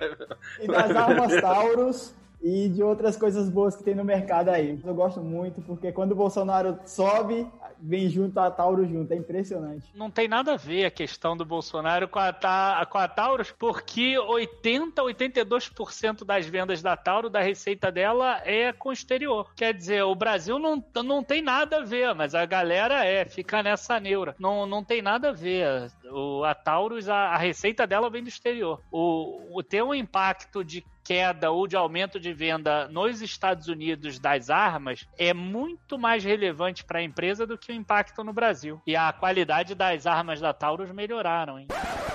E 0.59 0.67
das 0.67 0.95
almas 0.95 1.41
Taurus 1.41 2.24
e 2.41 2.69
de 2.69 2.83
outras 2.83 3.15
coisas 3.17 3.49
boas 3.49 3.75
que 3.75 3.83
tem 3.83 3.95
no 3.95 4.03
mercado 4.03 4.49
aí. 4.49 4.79
Eu 4.83 4.93
gosto 4.93 5.21
muito 5.21 5.61
porque 5.61 5.91
quando 5.91 6.11
o 6.11 6.15
Bolsonaro 6.15 6.77
sobe, 6.85 7.47
vem 7.79 8.09
junto 8.09 8.39
a 8.39 8.49
Tauro 8.51 8.85
junto. 8.87 9.11
É 9.11 9.15
impressionante. 9.17 9.91
Não 9.95 10.09
tem 10.09 10.27
nada 10.27 10.53
a 10.53 10.57
ver 10.57 10.85
a 10.85 10.91
questão 10.91 11.35
do 11.35 11.45
Bolsonaro 11.45 12.07
com 12.07 12.19
a, 12.19 12.31
Ta- 12.31 12.85
com 12.89 12.97
a 12.97 13.07
Taurus, 13.07 13.51
porque 13.51 14.17
80, 14.17 15.01
82% 15.01 16.23
das 16.25 16.45
vendas 16.45 16.81
da 16.81 16.95
Tauro, 16.95 17.29
da 17.29 17.41
receita 17.41 17.91
dela, 17.91 18.41
é 18.45 18.71
com 18.73 18.89
o 18.89 18.93
exterior. 18.93 19.51
Quer 19.55 19.73
dizer, 19.73 20.03
o 20.03 20.15
Brasil 20.15 20.59
não, 20.59 20.83
não 21.03 21.23
tem 21.23 21.41
nada 21.41 21.77
a 21.77 21.83
ver, 21.83 22.13
mas 22.13 22.35
a 22.35 22.45
galera 22.45 23.05
é, 23.05 23.25
fica 23.25 23.61
nessa 23.63 23.99
neura. 23.99 24.35
Não, 24.39 24.65
não 24.65 24.83
tem 24.83 25.01
nada 25.01 25.29
a 25.29 25.33
ver. 25.33 25.91
O, 26.11 26.43
a 26.43 26.53
Taurus, 26.53 27.09
a, 27.09 27.15
a 27.29 27.37
receita 27.37 27.85
dela 27.87 28.09
vem 28.09 28.23
do 28.23 28.29
exterior. 28.29 28.81
O, 28.91 29.57
o 29.57 29.63
ter 29.63 29.83
um 29.83 29.93
impacto 29.93 30.63
de 30.63 30.83
queda 31.05 31.51
ou 31.51 31.67
de 31.67 31.75
aumento 31.75 32.19
de 32.19 32.33
venda 32.33 32.87
nos 32.87 33.21
Estados 33.21 33.67
Unidos 33.67 34.17
das 34.17 34.49
armas 34.49 35.07
é 35.17 35.33
muito 35.33 35.99
mais 35.99 36.23
relevante 36.23 36.83
para 36.83 36.97
a 36.97 37.03
empresa 37.03 37.45
do 37.45 37.57
que 37.57 37.71
o 37.71 37.75
impacto 37.75 38.23
no 38.23 38.33
Brasil. 38.33 38.81
E 38.87 38.95
a 38.95 39.13
qualidade 39.13 39.75
das 39.75 40.07
armas 40.07 40.41
da 40.41 40.51
Taurus 40.51 40.91
melhoraram, 40.91 41.59
hein? 41.59 41.67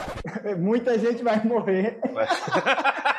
Muita 0.59 0.99
gente 0.99 1.23
vai 1.23 1.43
morrer. 1.45 2.01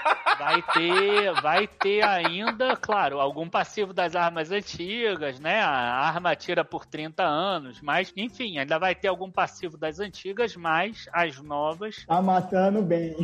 Vai 0.42 0.64
ter, 0.74 1.34
vai 1.40 1.68
ter 1.68 2.04
ainda, 2.04 2.76
claro, 2.76 3.20
algum 3.20 3.48
passivo 3.48 3.94
das 3.94 4.16
armas 4.16 4.52
antigas, 4.52 5.40
né? 5.40 5.62
A 5.62 5.70
arma 5.70 6.36
tira 6.36 6.66
por 6.66 6.84
30 6.84 7.22
anos, 7.24 7.80
mas 7.80 8.12
enfim, 8.18 8.58
ainda 8.58 8.80
vai 8.80 8.96
ter 8.96 9.08
algum 9.08 9.30
passivo 9.30 9.78
das 9.78 10.00
antigas, 10.00 10.56
mas 10.56 11.08
as 11.14 11.40
novas 11.44 12.04
Tá 12.08 12.20
matando 12.24 12.82
bem. 12.82 13.16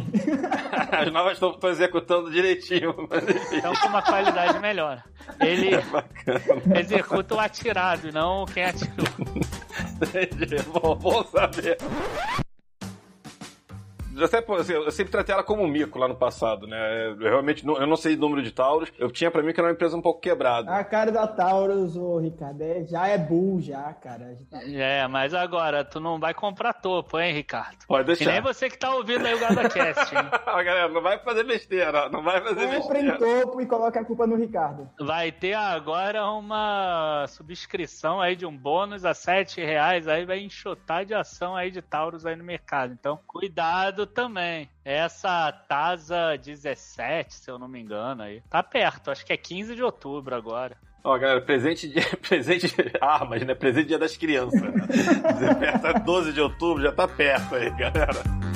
As 0.92 1.12
novas 1.12 1.34
estão 1.34 1.70
executando 1.70 2.30
direitinho. 2.32 2.94
Mas 3.10 3.24
enfim, 3.28 3.56
estão 3.56 3.74
com 3.74 3.88
uma 3.88 4.02
qualidade 4.04 4.60
melhor. 4.60 5.04
Ele 5.40 5.78
bacana. 5.92 6.80
executa 6.80 7.34
o 7.36 7.40
atirado, 7.40 8.10
e 8.10 8.12
não 8.12 8.46
quem 8.46 8.64
atirou. 8.64 9.08
Entendi. 10.02 10.62
Bom, 10.72 10.96
bom 10.96 11.24
saber. 11.26 11.78
Eu 14.18 14.28
sempre, 14.28 14.56
assim, 14.56 14.74
eu 14.74 14.92
sempre 14.92 15.12
tratei 15.12 15.34
ela 15.34 15.44
como 15.44 15.64
um 15.64 15.68
mico 15.68 16.00
lá 16.00 16.08
no 16.08 16.16
passado, 16.16 16.66
né? 16.68 17.08
Eu 17.10 17.18
realmente 17.18 17.66
não, 17.66 17.78
eu 17.78 17.86
não 17.88 17.96
sei 17.96 18.16
o 18.16 18.20
número 18.20 18.42
de 18.42 18.52
Tauros. 18.52 18.92
Eu 18.98 19.12
tinha 19.12 19.30
pra 19.30 19.42
mim 19.44 19.54
que 19.54 19.60
era 19.60 19.68
uma 19.68 19.74
empresa 19.74 19.96
um 19.96 20.02
pouco 20.02 20.20
quebrada. 20.22 20.72
A 20.72 20.84
cara 20.84 21.12
da 21.12 21.28
Taurus, 21.28 21.96
ô 21.96 22.18
Ricardo, 22.20 22.62
é- 22.62 22.84
já 22.86 23.08
é 23.08 23.18
bull 23.18 23.60
já, 23.62 23.94
cara. 23.94 24.36
Já 24.36 24.46
tá- 24.60 24.64
É, 24.66 25.08
mas 25.08 25.34
agora 25.34 25.84
tu 25.86 26.00
não 26.00 26.20
vai 26.20 26.34
comprar 26.34 26.74
topo, 26.74 27.20
hein, 27.20 27.34
Ricardo? 27.34 27.78
Pode 27.88 28.04
E 28.04 28.16
deixar. 28.16 28.32
nem 28.32 28.42
você 28.42 28.70
que 28.70 28.78
tá 28.78 28.94
ouvindo 28.96 29.26
aí 29.26 29.34
o 29.36 29.40
GadaCast, 29.40 30.16
hein? 30.16 30.22
Galera, 30.66 30.88
não 30.90 31.02
vai 31.02 31.20
fazer 31.20 31.44
besteira. 31.44 32.10
Não 32.10 32.24
vai 32.24 32.42
fazer 32.42 32.68
Compra 32.82 33.00
em 33.00 33.06
besteira. 33.10 33.42
topo 33.46 33.62
e 33.62 33.66
coloca 33.66 34.00
a 34.00 34.06
culpa 34.06 34.26
no 34.26 34.36
Ricardo. 34.36 34.90
Vai 35.00 35.32
ter 35.32 35.54
agora 35.54 36.26
uma 36.32 37.26
subscrição 37.28 38.20
aí 38.20 38.36
de 38.36 38.46
um 38.46 38.56
bônus 38.58 39.06
a 39.06 39.14
7 39.14 39.62
reais, 39.62 40.08
aí 40.08 40.26
vai 40.26 40.40
enxotar 40.40 41.06
de 41.06 41.14
ação 41.14 41.56
aí 41.56 41.70
de 41.72 41.82
Taurus 41.82 42.26
aí 42.26 42.36
no 42.36 42.44
mercado. 42.44 42.94
Então, 42.94 43.20
cuidado 43.28 44.07
também. 44.08 44.70
Essa 44.84 45.52
TASA 45.52 46.38
17, 46.38 47.34
se 47.34 47.52
eu 47.52 47.60
não 47.60 47.68
me 47.68 47.80
engano 47.80 48.24
aí, 48.24 48.42
tá 48.50 48.64
perto, 48.64 49.12
acho 49.12 49.26
que 49.26 49.34
é 49.34 49.38
15 49.38 49.76
de 49.76 49.84
outubro 49.84 50.36
agora. 50.36 50.78
Ó, 51.04 51.18
galera, 51.18 51.42
presente 51.42 51.88
de, 51.88 52.02
presente 52.28 52.68
de 52.68 52.92
armas, 53.00 53.42
né? 53.44 53.56
Presente 53.56 53.88
dia 53.88 54.00
das 54.00 54.18
crianças. 54.18 54.62
Né? 54.62 54.72
Dizer, 55.34 55.56
perto, 55.56 55.88
é 55.88 56.00
12 56.00 56.34
de 56.34 56.42
outubro, 56.42 56.84
já 56.84 56.92
tá 56.92 57.08
perto 57.08 57.56
aí, 57.56 57.70
galera. 57.72 58.47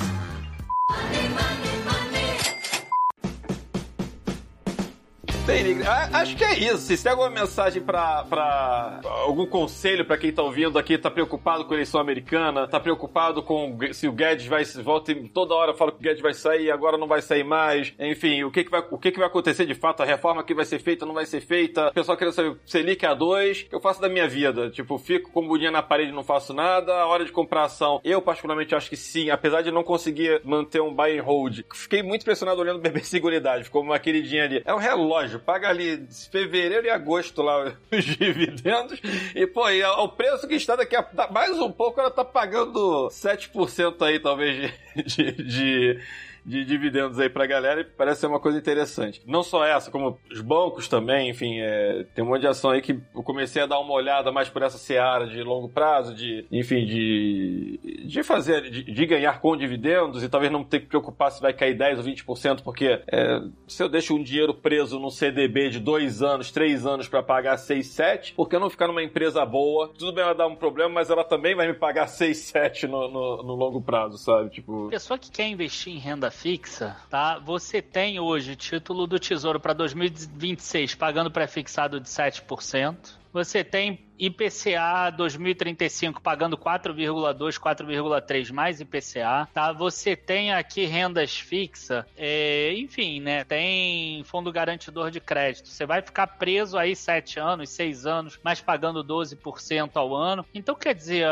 Acho 6.12 6.36
que 6.36 6.44
é 6.44 6.58
isso. 6.58 6.78
Se 6.78 7.02
tem 7.02 7.12
alguma 7.12 7.30
mensagem 7.30 7.82
pra, 7.82 8.24
pra 8.24 9.00
algum 9.04 9.46
conselho 9.46 10.04
pra 10.04 10.16
quem 10.16 10.32
tá 10.32 10.42
ouvindo 10.42 10.78
aqui, 10.78 10.96
tá 10.96 11.10
preocupado 11.10 11.64
com 11.64 11.72
a 11.72 11.76
eleição 11.76 12.00
americana, 12.00 12.66
tá 12.66 12.80
preocupado 12.80 13.42
com 13.42 13.78
se 13.92 14.08
o 14.08 14.12
Guedes 14.12 14.46
vai 14.46 14.64
volta 14.82 15.14
toda 15.32 15.54
hora 15.54 15.74
fala 15.74 15.92
que 15.92 15.98
o 15.98 16.00
Guedes 16.00 16.22
vai 16.22 16.32
sair, 16.32 16.70
agora 16.70 16.96
não 16.96 17.06
vai 17.06 17.20
sair 17.20 17.44
mais. 17.44 17.92
Enfim, 17.98 18.44
o 18.44 18.50
que 18.50 18.64
que 18.64 18.70
vai, 18.70 18.84
o 18.90 18.98
que 18.98 19.10
que 19.10 19.18
vai 19.18 19.26
acontecer 19.26 19.66
de 19.66 19.74
fato? 19.74 20.02
A 20.02 20.06
reforma 20.06 20.42
que 20.42 20.54
vai 20.54 20.64
ser 20.64 20.78
feita 20.78 21.04
não 21.04 21.14
vai 21.14 21.26
ser 21.26 21.40
feita. 21.40 21.88
O 21.88 21.92
pessoal 21.92 22.16
querendo 22.16 22.34
saber 22.34 22.56
Selic 22.64 23.04
a 23.04 23.14
2, 23.14 23.66
eu 23.70 23.80
faço 23.80 24.00
da 24.00 24.08
minha 24.08 24.28
vida. 24.28 24.70
Tipo, 24.70 24.98
fico 24.98 25.30
com 25.30 25.46
bolinha 25.46 25.70
na 25.70 25.82
parede 25.82 26.12
não 26.12 26.22
faço 26.22 26.54
nada. 26.54 26.94
A 26.94 27.06
hora 27.06 27.24
de 27.24 27.32
comprar 27.32 27.64
ação, 27.64 28.00
eu 28.04 28.22
particularmente 28.22 28.74
acho 28.74 28.88
que 28.88 28.96
sim, 28.96 29.30
apesar 29.30 29.62
de 29.62 29.70
não 29.70 29.82
conseguir 29.82 30.40
manter 30.44 30.80
um 30.80 30.94
buy 30.94 31.18
and 31.18 31.22
hold. 31.22 31.60
Fiquei 31.74 32.02
muito 32.02 32.22
impressionado 32.22 32.60
olhando 32.60 32.78
o 32.78 32.80
BB 32.80 33.00
Seguridade, 33.04 33.64
ficou 33.64 33.82
uma 33.82 33.98
queridinha 33.98 34.44
ali. 34.44 34.62
É 34.64 34.74
um 34.74 34.78
relógio, 34.78 35.40
paga 35.44 35.68
ali 35.68 36.06
fevereiro 36.30 36.86
e 36.86 36.90
agosto 36.90 37.42
lá 37.42 37.72
os 37.92 38.04
dividendos. 38.04 39.00
E, 39.34 39.46
pô, 39.46 39.68
e 39.68 39.82
ao 39.82 40.08
preço 40.10 40.46
que 40.48 40.54
está 40.54 40.76
daqui 40.76 40.96
a 40.96 41.06
mais 41.30 41.58
um 41.58 41.70
pouco, 41.70 42.00
ela 42.00 42.10
tá 42.10 42.24
pagando 42.24 43.08
7% 43.10 44.02
aí, 44.02 44.18
talvez, 44.18 44.72
de- 44.96 45.32
de- 45.32 45.42
de 45.44 46.00
de 46.44 46.64
dividendos 46.64 47.18
aí 47.18 47.28
pra 47.28 47.46
galera 47.46 47.80
e 47.80 47.84
parece 47.84 48.20
ser 48.20 48.26
uma 48.26 48.40
coisa 48.40 48.58
interessante. 48.58 49.22
Não 49.26 49.42
só 49.42 49.64
essa, 49.64 49.90
como 49.90 50.18
os 50.30 50.40
bancos 50.40 50.88
também, 50.88 51.30
enfim, 51.30 51.60
é, 51.60 52.04
tem 52.14 52.24
um 52.24 52.28
monte 52.28 52.40
de 52.40 52.46
ação 52.48 52.70
aí 52.70 52.82
que 52.82 52.98
eu 53.14 53.22
comecei 53.22 53.62
a 53.62 53.66
dar 53.66 53.78
uma 53.78 53.92
olhada 53.92 54.32
mais 54.32 54.48
por 54.48 54.62
essa 54.62 54.78
seara 54.78 55.26
de 55.26 55.42
longo 55.42 55.68
prazo, 55.68 56.14
de, 56.14 56.44
enfim, 56.50 56.84
de, 56.84 57.80
de 58.04 58.22
fazer, 58.22 58.62
de, 58.70 58.82
de 58.82 59.06
ganhar 59.06 59.40
com 59.40 59.56
dividendos 59.56 60.22
e 60.22 60.28
talvez 60.28 60.50
não 60.50 60.64
ter 60.64 60.80
que 60.80 60.86
preocupar 60.86 61.30
se 61.30 61.40
vai 61.40 61.52
cair 61.52 61.74
10 61.74 61.98
ou 61.98 62.04
20%, 62.04 62.62
porque 62.62 63.00
é, 63.06 63.40
se 63.68 63.82
eu 63.82 63.88
deixo 63.88 64.14
um 64.14 64.22
dinheiro 64.22 64.54
preso 64.54 64.98
num 64.98 65.10
CDB 65.10 65.70
de 65.70 65.78
dois 65.78 66.22
anos, 66.22 66.50
três 66.50 66.84
anos 66.86 67.08
pra 67.08 67.22
pagar 67.22 67.56
6, 67.56 67.86
7, 67.86 68.34
por 68.34 68.48
que 68.48 68.56
eu 68.56 68.60
não 68.60 68.70
ficar 68.70 68.88
numa 68.88 69.02
empresa 69.02 69.44
boa? 69.44 69.88
Tudo 69.88 70.12
bem 70.12 70.24
ela 70.24 70.34
dar 70.34 70.46
um 70.46 70.56
problema, 70.56 70.90
mas 70.94 71.10
ela 71.10 71.24
também 71.24 71.54
vai 71.54 71.68
me 71.68 71.74
pagar 71.74 72.06
6, 72.06 72.36
7 72.36 72.86
no, 72.86 73.08
no, 73.08 73.42
no 73.42 73.54
longo 73.54 73.80
prazo, 73.80 74.18
sabe? 74.18 74.50
Tipo, 74.50 74.88
Pessoa 74.88 75.18
que 75.18 75.30
quer 75.30 75.46
investir 75.46 75.92
em 75.92 75.98
renda 75.98 76.31
fixa, 76.32 76.96
tá? 77.08 77.38
Você 77.38 77.80
tem 77.80 78.18
hoje 78.18 78.56
título 78.56 79.06
do 79.06 79.18
Tesouro 79.18 79.60
para 79.60 79.72
2026 79.72 80.94
pagando 80.94 81.30
pré-fixado 81.30 82.00
de 82.00 82.08
7%. 82.08 83.22
Você 83.32 83.64
tem 83.64 84.04
IPCA 84.18 85.10
2035 85.16 86.20
pagando 86.20 86.56
4,2, 86.58 87.58
4,3 87.58 88.52
mais 88.52 88.80
IPCA, 88.80 89.48
tá? 89.54 89.72
Você 89.72 90.14
tem 90.14 90.52
aqui 90.52 90.84
rendas 90.84 91.38
fixas, 91.38 92.04
é, 92.16 92.74
enfim, 92.76 93.20
né? 93.20 93.42
Tem 93.44 94.22
fundo 94.24 94.52
garantidor 94.52 95.10
de 95.10 95.18
crédito. 95.18 95.68
Você 95.68 95.86
vai 95.86 96.02
ficar 96.02 96.26
preso 96.26 96.76
aí 96.76 96.94
7 96.94 97.40
anos, 97.40 97.70
6 97.70 98.04
anos, 98.04 98.38
mas 98.42 98.60
pagando 98.60 99.02
12% 99.02 99.90
ao 99.94 100.14
ano. 100.14 100.44
Então, 100.54 100.74
quer 100.74 100.94
dizer, 100.94 101.26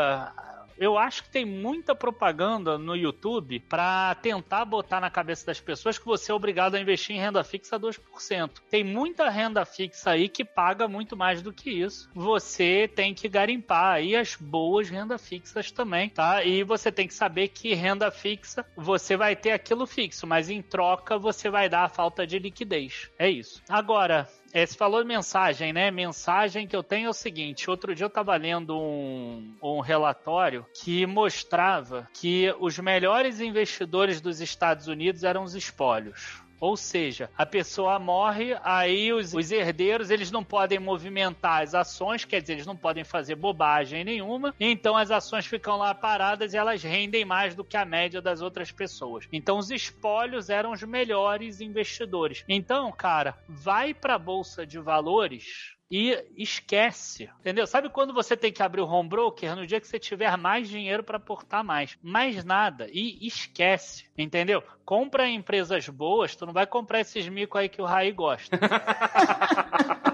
eu 0.81 0.97
acho 0.97 1.23
que 1.23 1.29
tem 1.29 1.45
muita 1.45 1.93
propaganda 1.93 2.75
no 2.75 2.95
YouTube 2.95 3.59
para 3.59 4.15
tentar 4.15 4.65
botar 4.65 4.99
na 4.99 5.11
cabeça 5.11 5.45
das 5.45 5.59
pessoas 5.59 5.99
que 5.99 6.05
você 6.07 6.31
é 6.31 6.33
obrigado 6.33 6.73
a 6.73 6.79
investir 6.79 7.15
em 7.15 7.19
renda 7.19 7.43
fixa 7.43 7.75
a 7.75 7.79
2%. 7.79 8.61
Tem 8.67 8.83
muita 8.83 9.29
renda 9.29 9.63
fixa 9.63 10.09
aí 10.09 10.27
que 10.27 10.43
paga 10.43 10.87
muito 10.87 11.15
mais 11.15 11.43
do 11.43 11.53
que 11.53 11.69
isso. 11.69 12.09
Você 12.15 12.87
tem 12.95 13.13
que 13.13 13.29
garimpar 13.29 13.93
aí 13.93 14.15
as 14.15 14.35
boas 14.35 14.89
rendas 14.89 15.23
fixas 15.23 15.71
também, 15.71 16.09
tá? 16.09 16.43
E 16.43 16.63
você 16.63 16.91
tem 16.91 17.07
que 17.07 17.13
saber 17.13 17.49
que 17.49 17.75
renda 17.75 18.09
fixa 18.09 18.65
você 18.75 19.15
vai 19.15 19.35
ter 19.35 19.51
aquilo 19.51 19.85
fixo, 19.85 20.25
mas 20.25 20.49
em 20.49 20.63
troca 20.63 21.15
você 21.15 21.47
vai 21.47 21.69
dar 21.69 21.83
a 21.83 21.89
falta 21.89 22.25
de 22.25 22.39
liquidez. 22.39 23.07
É 23.19 23.29
isso. 23.29 23.61
Agora, 23.69 24.27
é, 24.53 24.65
você 24.65 24.75
falou 24.75 25.03
mensagem, 25.05 25.71
né? 25.71 25.89
Mensagem 25.91 26.67
que 26.67 26.75
eu 26.75 26.83
tenho 26.83 27.07
é 27.07 27.09
o 27.09 27.13
seguinte: 27.13 27.69
outro 27.69 27.95
dia 27.95 28.05
eu 28.05 28.09
estava 28.09 28.35
lendo 28.35 28.77
um, 28.77 29.55
um 29.61 29.79
relatório 29.79 30.65
que 30.73 31.05
mostrava 31.05 32.09
que 32.13 32.53
os 32.59 32.77
melhores 32.79 33.39
investidores 33.39 34.19
dos 34.19 34.41
Estados 34.41 34.87
Unidos 34.87 35.23
eram 35.23 35.43
os 35.43 35.55
espólios. 35.55 36.43
Ou 36.61 36.77
seja, 36.77 37.27
a 37.35 37.43
pessoa 37.43 37.97
morre, 37.97 38.55
aí 38.63 39.11
os, 39.11 39.33
os, 39.33 39.51
herdeiros 39.51 40.11
eles 40.11 40.29
não 40.29 40.43
podem 40.43 40.77
movimentar 40.77 41.63
as 41.63 41.73
ações, 41.73 42.23
quer 42.23 42.39
dizer, 42.39 42.53
eles 42.53 42.67
não 42.67 42.77
podem 42.77 43.03
fazer 43.03 43.33
bobagem 43.33 44.03
nenhuma, 44.03 44.53
então 44.59 44.95
as 44.95 45.09
ações 45.09 45.47
ficam 45.47 45.75
lá 45.75 45.95
paradas 45.95 46.53
e 46.53 46.57
elas 46.57 46.83
rendem 46.83 47.25
mais 47.25 47.55
do 47.55 47.63
que 47.63 47.75
a 47.75 47.83
média 47.83 48.21
das 48.21 48.41
outras 48.41 48.71
pessoas. 48.71 49.27
Então 49.33 49.57
os 49.57 49.71
espólios 49.71 50.51
eram 50.51 50.71
os 50.71 50.83
melhores 50.83 51.61
investidores. 51.61 52.45
Então, 52.47 52.91
cara, 52.91 53.35
vai 53.49 53.91
para 53.91 54.13
a 54.13 54.19
bolsa 54.19 54.63
de 54.63 54.77
valores 54.77 55.80
e 55.91 56.25
esquece, 56.37 57.29
entendeu? 57.41 57.67
Sabe 57.67 57.89
quando 57.89 58.13
você 58.13 58.37
tem 58.37 58.51
que 58.51 58.63
abrir 58.63 58.79
o 58.79 58.87
home 58.87 59.09
broker 59.09 59.57
no 59.57 59.67
dia 59.67 59.81
que 59.81 59.87
você 59.87 59.99
tiver 59.99 60.37
mais 60.37 60.69
dinheiro 60.69 61.03
para 61.03 61.17
aportar 61.17 61.65
mais? 61.65 61.97
Mais 62.01 62.45
nada 62.45 62.87
e 62.93 63.27
esquece, 63.27 64.05
entendeu? 64.17 64.63
Compra 64.85 65.27
empresas 65.27 65.89
boas, 65.89 66.33
tu 66.33 66.45
não 66.45 66.53
vai 66.53 66.65
comprar 66.65 67.01
esses 67.01 67.27
mico 67.27 67.57
aí 67.57 67.67
que 67.67 67.81
o 67.81 67.85
Rai 67.85 68.13
gosta. 68.13 68.57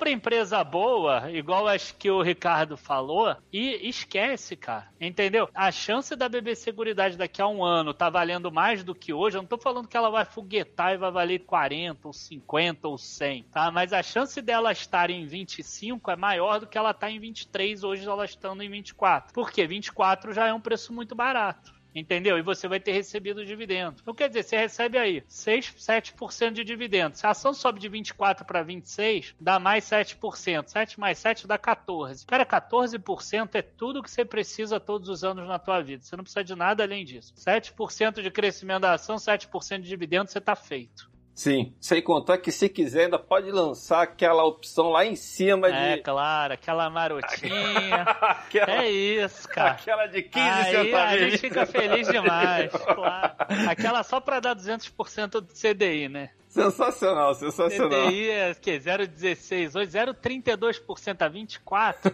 compra 0.00 0.10
empresa 0.10 0.64
boa, 0.64 1.30
igual 1.30 1.68
acho 1.68 1.94
que 1.94 2.10
o 2.10 2.22
Ricardo 2.22 2.74
falou, 2.74 3.36
e 3.52 3.86
esquece, 3.86 4.56
cara. 4.56 4.88
Entendeu? 4.98 5.46
A 5.54 5.70
chance 5.70 6.16
da 6.16 6.26
BB 6.26 6.56
Seguridade 6.56 7.18
daqui 7.18 7.42
a 7.42 7.46
um 7.46 7.62
ano 7.62 7.92
tá 7.92 8.08
valendo 8.08 8.50
mais 8.50 8.82
do 8.82 8.94
que 8.94 9.12
hoje. 9.12 9.36
Eu 9.36 9.42
não 9.42 9.48
tô 9.48 9.58
falando 9.58 9.86
que 9.86 9.96
ela 9.98 10.08
vai 10.08 10.24
foguetar 10.24 10.94
e 10.94 10.96
vai 10.96 11.10
valer 11.10 11.40
40 11.40 12.08
ou 12.08 12.14
50 12.14 12.88
ou 12.88 12.96
100, 12.96 13.42
tá? 13.52 13.70
Mas 13.70 13.92
a 13.92 14.02
chance 14.02 14.40
dela 14.40 14.72
estar 14.72 15.10
em 15.10 15.26
25 15.26 16.10
é 16.10 16.16
maior 16.16 16.60
do 16.60 16.66
que 16.66 16.78
ela 16.78 16.94
tá 16.94 17.10
em 17.10 17.20
23, 17.20 17.84
hoje 17.84 18.08
ela 18.08 18.24
estando 18.24 18.62
em 18.62 18.70
24. 18.70 19.34
Por 19.34 19.50
quê? 19.50 19.66
24 19.66 20.32
já 20.32 20.46
é 20.46 20.54
um 20.54 20.60
preço 20.60 20.94
muito 20.94 21.14
barato. 21.14 21.78
Entendeu? 21.94 22.38
E 22.38 22.42
você 22.42 22.68
vai 22.68 22.78
ter 22.78 22.92
recebido 22.92 23.44
dividendo. 23.44 23.96
Então, 24.00 24.14
quer 24.14 24.28
dizer, 24.28 24.44
você 24.44 24.56
recebe 24.56 24.96
aí 24.96 25.24
6, 25.26 25.74
7% 25.76 26.52
de 26.52 26.64
dividendo. 26.64 27.16
Se 27.16 27.26
a 27.26 27.30
ação 27.30 27.52
sobe 27.52 27.80
de 27.80 27.88
24 27.88 28.44
para 28.44 28.62
26, 28.62 29.34
dá 29.40 29.58
mais 29.58 29.84
7%. 29.84 30.68
7 30.68 31.00
mais 31.00 31.18
7 31.18 31.46
dá 31.46 31.58
14. 31.58 32.24
Cara, 32.26 32.46
14% 32.46 33.54
é 33.54 33.62
tudo 33.62 34.02
que 34.02 34.10
você 34.10 34.24
precisa 34.24 34.78
todos 34.78 35.08
os 35.08 35.24
anos 35.24 35.48
na 35.48 35.58
tua 35.58 35.80
vida. 35.80 36.02
Você 36.02 36.16
não 36.16 36.22
precisa 36.22 36.44
de 36.44 36.54
nada 36.54 36.84
além 36.84 37.04
disso. 37.04 37.34
7% 37.34 38.22
de 38.22 38.30
crescimento 38.30 38.82
da 38.82 38.94
ação, 38.94 39.16
7% 39.16 39.80
de 39.80 39.88
dividendo, 39.88 40.30
você 40.30 40.40
tá 40.40 40.54
feito. 40.54 41.09
Sim, 41.34 41.72
sem 41.80 42.02
contar 42.02 42.38
que 42.38 42.52
se 42.52 42.68
quiser 42.68 43.04
ainda 43.04 43.18
pode 43.18 43.50
lançar 43.50 44.02
aquela 44.02 44.44
opção 44.44 44.90
lá 44.90 45.06
em 45.06 45.16
cima 45.16 45.72
de... 45.72 45.78
É, 45.78 45.98
claro, 45.98 46.52
aquela 46.52 46.90
marotinha. 46.90 48.02
aquela, 48.20 48.84
é 48.84 48.90
isso, 48.90 49.48
cara. 49.48 49.70
Aquela 49.70 50.06
de 50.06 50.22
15 50.22 50.38
Aí 50.46 50.76
a 50.76 50.84
centavos. 50.84 51.20
gente 51.20 51.38
fica 51.38 51.66
feliz 51.66 52.08
demais, 52.08 52.70
claro. 52.72 53.32
Aquela 53.68 54.02
só 54.02 54.20
pra 54.20 54.38
dar 54.40 54.54
200% 54.54 55.40
do 55.40 55.52
CDI, 55.54 56.08
né? 56.08 56.30
Sensacional, 56.50 57.32
sensacional. 57.36 58.08
CDI 58.08 58.30
é 58.30 58.54
que 58.54 58.72
0,16 58.72 59.76
hoje, 59.76 59.90
0,32% 59.92 61.22
a 61.22 61.28
24. 61.28 62.12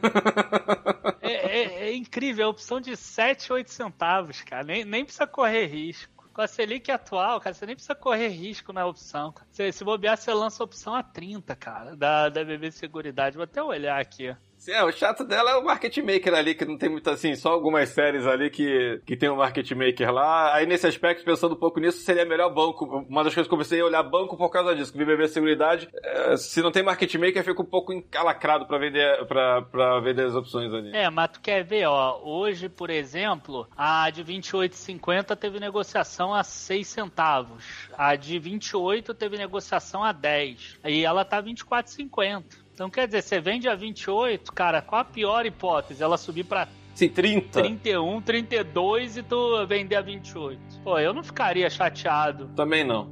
é, 1.23 1.33
é, 1.33 1.89
é 1.89 1.95
incrível, 1.95 2.45
é 2.45 2.47
a 2.47 2.51
opção 2.51 2.79
de 2.79 2.95
7, 2.97 3.51
8 3.51 3.71
centavos, 3.71 4.43
cara. 4.43 4.63
Nem, 4.63 4.85
nem 4.85 5.05
precisa 5.05 5.27
correr 5.27 5.67
risco. 5.67 6.16
Com 6.37 6.43
a 6.43 6.47
Selic 6.47 6.91
atual, 6.91 7.41
cara, 7.41 7.55
você 7.55 7.65
nem 7.65 7.75
precisa 7.75 7.95
correr 7.95 8.29
risco 8.29 8.71
na 8.71 8.85
opção. 8.85 9.33
Cara. 9.33 9.49
Se, 9.51 9.73
se 9.73 9.83
bobear, 9.83 10.19
você 10.19 10.35
lança 10.35 10.63
a 10.63 10.67
opção 10.67 10.95
a 10.95 11.03
30, 11.03 11.57
cara, 11.57 11.97
da, 11.97 12.29
da 12.29 12.45
BB 12.45 12.73
Seguridade. 12.73 13.37
Vou 13.37 13.45
até 13.45 13.63
olhar 13.63 13.99
aqui, 13.99 14.37
é, 14.69 14.83
o 14.85 14.93
chato 14.93 15.25
dela 15.25 15.53
é 15.53 15.57
o 15.57 15.65
market 15.65 15.97
maker 15.99 16.35
ali, 16.35 16.55
que 16.55 16.65
não 16.65 16.77
tem 16.77 16.89
muito 16.89 17.09
assim, 17.11 17.35
só 17.35 17.51
algumas 17.51 17.89
séries 17.89 18.27
ali 18.27 18.51
que, 18.51 19.01
que 19.07 19.17
tem 19.17 19.31
um 19.31 19.37
market 19.37 19.71
maker 19.73 20.13
lá. 20.13 20.55
Aí 20.55 20.67
nesse 20.67 20.87
aspecto, 20.87 21.25
pensando 21.25 21.55
um 21.55 21.59
pouco 21.59 21.81
nisso, 21.81 21.99
seria 21.99 22.25
melhor 22.25 22.53
banco. 22.53 22.85
Uma 23.09 23.25
das 23.25 23.35
coisas 23.35 23.49
que 23.49 23.55
eu 23.55 23.59
comecei 23.59 23.81
a 23.81 23.85
olhar 23.85 24.03
banco 24.03 24.37
por 24.37 24.51
causa 24.51 24.75
disso, 24.75 24.93
que 24.93 24.99
BBB 24.99 25.29
Seguridade, 25.29 25.89
é, 26.03 26.37
se 26.37 26.61
não 26.63 26.71
tem 26.71 26.83
market 26.83 27.15
maker, 27.15 27.45
fica 27.45 27.63
um 27.63 27.67
pouco 27.67 27.93
encalacrado 27.93 28.67
pra 28.67 28.79
vender, 28.79 29.25
pra, 29.27 29.63
pra 29.63 30.01
vender 30.01 30.27
as 30.27 30.35
opções 30.35 30.73
ali. 30.73 30.95
É, 30.95 31.09
mas 31.11 31.31
tu 31.31 31.41
quer 31.41 31.65
ver, 31.65 31.87
ó, 31.87 32.21
hoje, 32.23 32.69
por 32.69 32.91
exemplo, 32.91 33.69
a 33.77 34.09
de 34.11 34.25
28,50 34.25 35.37
teve 35.37 35.61
negociação 35.61 36.35
a 36.35 36.43
6 36.43 36.87
centavos. 36.87 37.89
A 37.97 38.17
de 38.17 38.39
28 38.39 39.15
teve 39.15 39.37
negociação 39.37 40.03
a 40.03 40.13
10. 40.13 40.79
E 40.85 41.05
ela 41.05 41.25
tá 41.25 41.43
24,50. 41.43 42.66
Então 42.77 42.91
quer 42.91 43.07
dizer, 43.07 43.23
você 43.23 43.41
vende 43.41 43.67
a 43.71 43.75
28, 43.75 44.53
cara, 44.53 44.83
qual 44.83 45.01
a 45.01 45.05
pior 45.05 45.47
hipótese? 45.47 46.03
Ela 46.03 46.19
subir 46.19 46.45
pra 46.45 46.69
Sim, 46.95 47.09
30. 47.09 47.63
31, 47.63 48.21
32 48.21 49.17
e 49.17 49.23
tu 49.23 49.67
vender 49.67 49.97
a 49.97 50.03
28. 50.03 50.61
Pô, 50.85 50.99
eu 50.99 51.15
não 51.15 51.25
ficaria 51.25 51.71
chateado. 51.71 52.49
Também 52.55 52.85
não. 52.85 53.07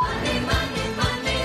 Money, 0.00 0.40
money, 0.42 0.90
money. 0.94 1.40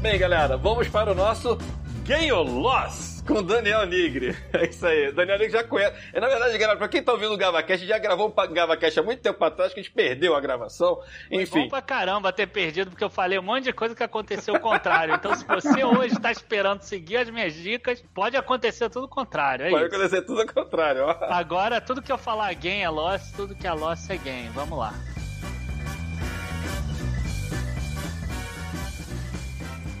Bem, 0.00 0.18
galera, 0.20 0.56
vamos 0.56 0.86
para 0.86 1.10
o 1.10 1.16
nosso 1.16 1.58
Gain 2.04 2.30
or 2.30 2.48
Loss 2.48 3.13
com 3.26 3.42
Daniel 3.42 3.86
Nigri. 3.86 4.36
É 4.54 4.66
isso 4.66 4.86
aí. 4.86 5.12
Daniel 5.12 5.38
Nigri 5.38 5.52
já 5.52 5.64
conhece. 5.64 5.96
É, 6.12 6.20
na 6.20 6.28
verdade, 6.28 6.56
galera, 6.58 6.78
pra 6.78 6.88
quem 6.88 7.02
tá 7.02 7.12
ouvindo 7.12 7.32
o 7.32 7.36
GavaCast, 7.36 7.86
já 7.86 7.98
gravou 7.98 8.28
um 8.28 8.52
GavaCast 8.52 9.00
há 9.00 9.02
muito 9.02 9.20
tempo 9.20 9.42
atrás, 9.44 9.72
que 9.74 9.80
a 9.80 9.82
gente 9.82 9.92
perdeu 9.92 10.34
a 10.34 10.40
gravação. 10.40 11.00
Foi 11.28 11.42
Enfim. 11.42 11.62
bom 11.62 11.68
pra 11.68 11.82
caramba 11.82 12.32
ter 12.32 12.46
perdido, 12.46 12.90
porque 12.90 13.04
eu 13.04 13.10
falei 13.10 13.38
um 13.38 13.42
monte 13.42 13.64
de 13.64 13.72
coisa 13.72 13.94
que 13.94 14.02
aconteceu 14.02 14.54
o 14.54 14.60
contrário. 14.60 15.14
Então, 15.14 15.34
se 15.34 15.44
você 15.44 15.84
hoje 15.84 16.18
tá 16.20 16.30
esperando 16.30 16.82
seguir 16.82 17.16
as 17.18 17.30
minhas 17.30 17.54
dicas, 17.54 18.02
pode 18.14 18.36
acontecer 18.36 18.88
tudo 18.90 19.04
o 19.04 19.08
contrário. 19.08 19.66
É 19.66 19.70
Pode 19.70 19.86
isso. 19.86 19.94
acontecer 19.94 20.22
tudo 20.22 20.40
ao 20.42 20.46
contrário, 20.46 21.04
ó. 21.04 21.16
Agora, 21.30 21.80
tudo 21.80 22.02
que 22.02 22.12
eu 22.12 22.18
falar 22.18 22.52
gain 22.54 22.82
é 22.82 22.88
loss, 22.90 23.32
tudo 23.32 23.54
que 23.54 23.66
é 23.66 23.72
loss 23.72 24.08
é 24.10 24.16
gain. 24.16 24.50
Vamos 24.50 24.78
lá. 24.78 24.94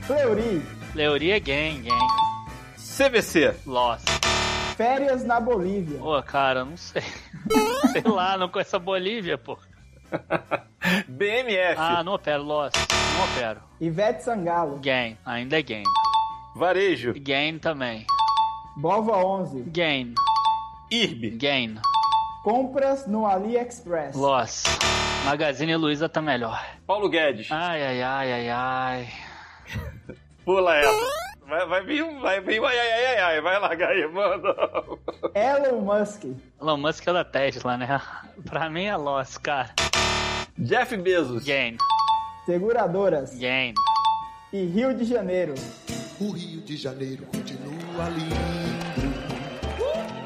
Fleury, 0.06 0.62
Leoria 0.94 1.36
é 1.36 1.40
gain, 1.40 1.82
gain. 1.82 1.98
CVC. 2.96 3.56
Loss. 3.66 4.04
férias 4.76 5.24
na 5.24 5.40
Bolívia. 5.40 5.98
Pô, 5.98 6.22
cara, 6.22 6.64
não 6.64 6.76
sei. 6.76 7.02
sei 7.90 8.02
lá, 8.02 8.36
não 8.36 8.48
conheço 8.48 8.76
a 8.76 8.78
Bolívia, 8.78 9.36
pô. 9.36 9.58
BMF. 11.08 11.74
Ah, 11.76 12.04
não 12.04 12.14
opero, 12.14 12.44
loss. 12.44 12.72
Não 13.16 13.24
opero. 13.24 13.60
Ivete 13.80 14.22
Sangalo, 14.22 14.78
Gain, 14.78 15.18
ainda 15.26 15.58
é 15.58 15.62
gain. 15.62 15.82
Varejo. 16.54 17.14
Gain 17.16 17.58
também. 17.58 18.06
Bova 18.76 19.16
11. 19.16 19.62
Gain. 19.70 20.14
IRB. 20.88 21.30
Gain. 21.30 21.80
Compras 22.44 23.08
no 23.08 23.26
AliExpress. 23.26 24.14
Loss. 24.14 24.62
Magazine 25.24 25.74
Luiza 25.76 26.08
tá 26.08 26.22
melhor. 26.22 26.64
Paulo 26.86 27.08
Guedes. 27.08 27.50
Ai, 27.50 27.82
ai, 27.82 28.02
ai, 28.02 28.32
ai, 28.32 28.50
ai. 28.50 29.08
Pula 30.44 30.76
essa. 30.76 31.23
Vai, 31.54 31.66
vai 31.66 31.84
vir 31.84 32.02
um. 32.02 32.20
Vai 32.20 32.40
vir 32.40 32.60
um. 32.60 32.64
Ai, 32.64 32.76
ai, 32.76 32.92
ai, 32.92 33.06
ai, 33.06 33.22
ai. 33.22 33.40
Vai 33.40 33.58
largar 33.60 33.90
aí, 33.90 34.06
mano. 34.08 34.98
Elon 35.34 35.80
Musk. 35.82 36.24
Elon 36.60 36.76
Musk 36.76 37.06
é 37.06 37.12
da 37.12 37.24
Tesla, 37.24 37.76
né? 37.76 38.00
Pra 38.50 38.68
mim 38.68 38.86
é 38.86 38.96
loss, 38.96 39.38
cara. 39.38 39.72
Jeff 40.58 40.96
Bezos. 40.96 41.44
Gain. 41.44 41.76
Seguradoras. 42.44 43.38
Gain. 43.38 43.74
E 44.52 44.64
Rio 44.64 44.94
de 44.94 45.04
Janeiro. 45.04 45.54
O 46.20 46.32
Rio 46.32 46.60
de 46.60 46.76
Janeiro 46.76 47.24
continua 47.26 48.08
lindo. 48.08 48.34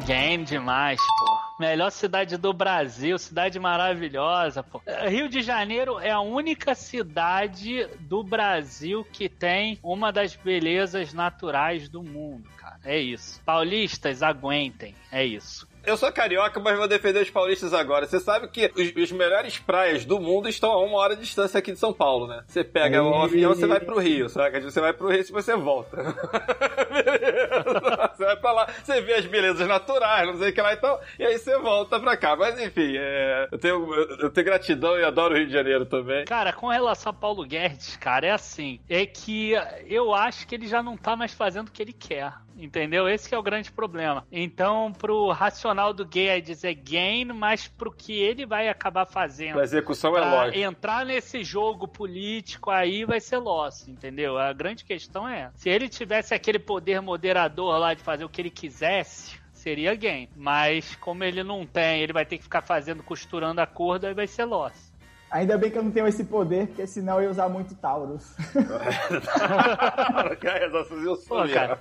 Gain 0.07 0.45
demais, 0.45 0.99
pô. 1.19 1.38
Melhor 1.59 1.91
cidade 1.91 2.37
do 2.37 2.53
Brasil, 2.53 3.19
cidade 3.19 3.59
maravilhosa, 3.59 4.63
pô. 4.63 4.81
Rio 5.09 5.29
de 5.29 5.43
Janeiro 5.43 5.99
é 5.99 6.11
a 6.11 6.21
única 6.21 6.75
cidade 6.75 7.85
do 8.01 8.23
Brasil 8.23 9.05
que 9.05 9.29
tem 9.29 9.79
uma 9.83 10.13
das 10.13 10.37
belezas 10.37 11.13
naturais 11.13 11.89
do 11.89 12.03
mundo, 12.03 12.49
cara. 12.57 12.79
É 12.85 12.97
isso. 12.97 13.43
Paulistas, 13.45 14.23
aguentem. 14.23 14.95
É 15.11 15.25
isso. 15.25 15.67
Eu 15.85 15.97
sou 15.97 16.13
carioca, 16.13 16.61
mas 16.61 16.77
vou 16.77 16.89
defender 16.89 17.23
os 17.23 17.31
paulistas 17.31 17.73
agora. 17.73 18.07
Você 18.07 18.21
sabe 18.21 18.49
que 18.49 18.71
os, 18.77 19.03
os 19.03 19.13
melhores 19.13 19.59
praias 19.59 20.05
do 20.05 20.21
mundo 20.21 20.49
estão 20.49 20.71
a 20.71 20.85
uma 20.85 20.99
hora 20.99 21.17
de 21.17 21.23
distância 21.23 21.59
aqui 21.59 21.73
de 21.73 21.79
São 21.79 21.93
Paulo, 21.93 22.27
né? 22.27 22.43
Você 22.47 22.63
pega 22.63 23.03
um 23.03 23.23
avião, 23.23 23.55
você 23.55 23.67
vai 23.67 23.81
pro 23.81 23.99
Rio, 23.99 24.29
sabe? 24.29 24.61
Você 24.61 24.81
vai 24.81 24.93
pro 24.93 25.09
Rio 25.09 25.21
e 25.21 25.33
você 25.33 25.57
volta. 25.57 25.97
Beleza. 26.93 28.11
Você 28.15 28.25
vai 28.25 28.37
pra 28.37 28.53
lá, 28.53 28.69
você 28.83 29.01
vê 29.01 29.15
as 29.15 29.27
belezas 29.27 29.67
naturais, 29.67 30.27
não 30.27 30.39
sei 30.39 30.51
o 30.51 30.53
que 30.53 30.61
lá 30.61 30.73
e 30.73 30.77
tal, 30.77 31.01
e 31.19 31.25
aí 31.25 31.39
você 31.39 31.57
volta 31.59 31.99
pra 32.01 32.17
cá. 32.17 32.37
Mas 32.37 32.61
enfim, 32.61 32.97
é, 32.97 33.49
eu, 33.51 33.59
tenho, 33.59 33.95
eu 33.95 34.31
tenho 34.31 34.45
gratidão 34.45 34.99
e 34.99 35.05
adoro 35.05 35.35
o 35.35 35.37
Rio 35.39 35.47
de 35.47 35.53
Janeiro 35.53 35.87
também. 35.87 36.25
Cara, 36.25 36.53
com 36.53 36.69
relação 36.69 37.11
a 37.11 37.15
Paulo 37.15 37.45
Guedes, 37.45 37.97
cara, 37.97 38.27
é 38.27 38.31
assim. 38.31 38.81
É 38.89 39.07
que 39.07 39.53
eu 39.87 40.15
acho 40.15 40.47
que 40.47 40.55
ele 40.55 40.67
já 40.67 40.83
não 40.83 40.97
tá 40.97 41.17
mais 41.17 41.33
fazendo 41.33 41.69
o 41.69 41.73
que 41.73 41.83
ele 41.83 41.93
quer. 41.93 42.33
Entendeu? 42.59 43.09
Esse 43.09 43.29
que 43.29 43.35
é 43.35 43.39
o 43.39 43.43
grande 43.43 43.71
problema. 43.71 44.27
Então, 44.33 44.93
pro 44.93 45.31
racional 45.31 45.95
do 45.95 46.05
gay 46.05 46.29
é 46.29 46.41
dizer 46.41 46.75
gain, 46.75 47.27
mas 47.27 47.69
pro 47.69 47.93
que 47.93 48.13
ele 48.13 48.45
vai 48.45 48.69
acabar 48.69 49.07
fazendo. 49.07 49.61
A 49.61 49.63
execução 49.63 50.17
é 50.17 50.21
lógica. 50.21 50.59
entrar 50.59 51.07
nesse 51.07 51.45
jogo 51.45 51.87
político 51.87 52.71
aí 52.71 53.05
vai 53.05 53.21
ser 53.21 53.39
loss, 53.39 53.87
entendeu? 53.87 54.37
A 54.37 54.53
grande 54.53 54.85
questão 54.85 55.29
é, 55.29 55.51
se 55.55 55.69
ele 55.69 55.89
tivesse 55.89 56.35
aquele 56.35 56.59
poder 56.59 57.01
moderador 57.01 57.79
lá 57.79 57.95
de 57.95 58.03
fazer 58.03 58.25
o 58.25 58.29
que 58.29 58.41
ele 58.41 58.51
quisesse, 58.51 59.39
seria 59.53 59.95
gain. 59.95 60.29
Mas 60.35 60.97
como 60.97 61.23
ele 61.23 61.45
não 61.45 61.65
tem, 61.65 62.03
ele 62.03 62.13
vai 62.13 62.27
ter 62.27 62.39
que 62.39 62.45
ficar 62.45 62.63
fazendo, 62.63 63.03
costurando 63.03 63.61
a 63.61 63.67
corda 63.67 64.11
e 64.11 64.15
vai 64.15 64.27
ser 64.27 64.45
loss. 64.45 64.88
Ainda 65.31 65.59
bem 65.59 65.71
que 65.71 65.77
eu 65.77 65.83
não 65.83 65.91
tenho 65.91 66.07
esse 66.07 66.25
poder, 66.25 66.69
porque 66.69 66.87
senão 66.87 67.17
eu 67.17 67.25
ia 67.25 67.31
usar 67.31 67.49
muito 67.51 67.75
Taurus. 67.75 68.35
Pô, 71.29 71.47
cara, 71.49 71.79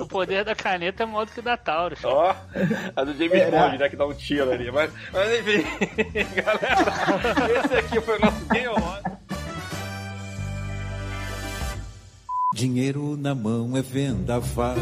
O 0.00 0.06
poder 0.08 0.42
da 0.44 0.54
caneta 0.54 1.02
é 1.02 1.06
maior 1.06 1.26
do 1.26 1.32
que 1.32 1.40
o 1.40 1.42
da 1.42 1.56
Taurus. 1.56 2.02
Ó, 2.02 2.34
a 2.96 3.04
do 3.04 3.12
James 3.12 3.32
Será? 3.32 3.64
Bond, 3.66 3.78
né? 3.78 3.88
Que 3.90 3.96
dá 3.96 4.06
um 4.06 4.14
tiro 4.14 4.50
ali. 4.50 4.70
Mas, 4.70 4.90
mas 5.12 5.38
enfim, 5.38 5.64
galera, 6.42 7.64
esse 7.64 7.74
aqui 7.74 8.00
foi 8.00 8.16
o 8.18 8.20
nosso 8.20 8.44
Game 8.46 8.68
On. 8.68 9.18
Dinheiro 12.54 13.16
na 13.18 13.34
mão 13.34 13.76
é 13.76 13.82
vendaval. 13.82 14.74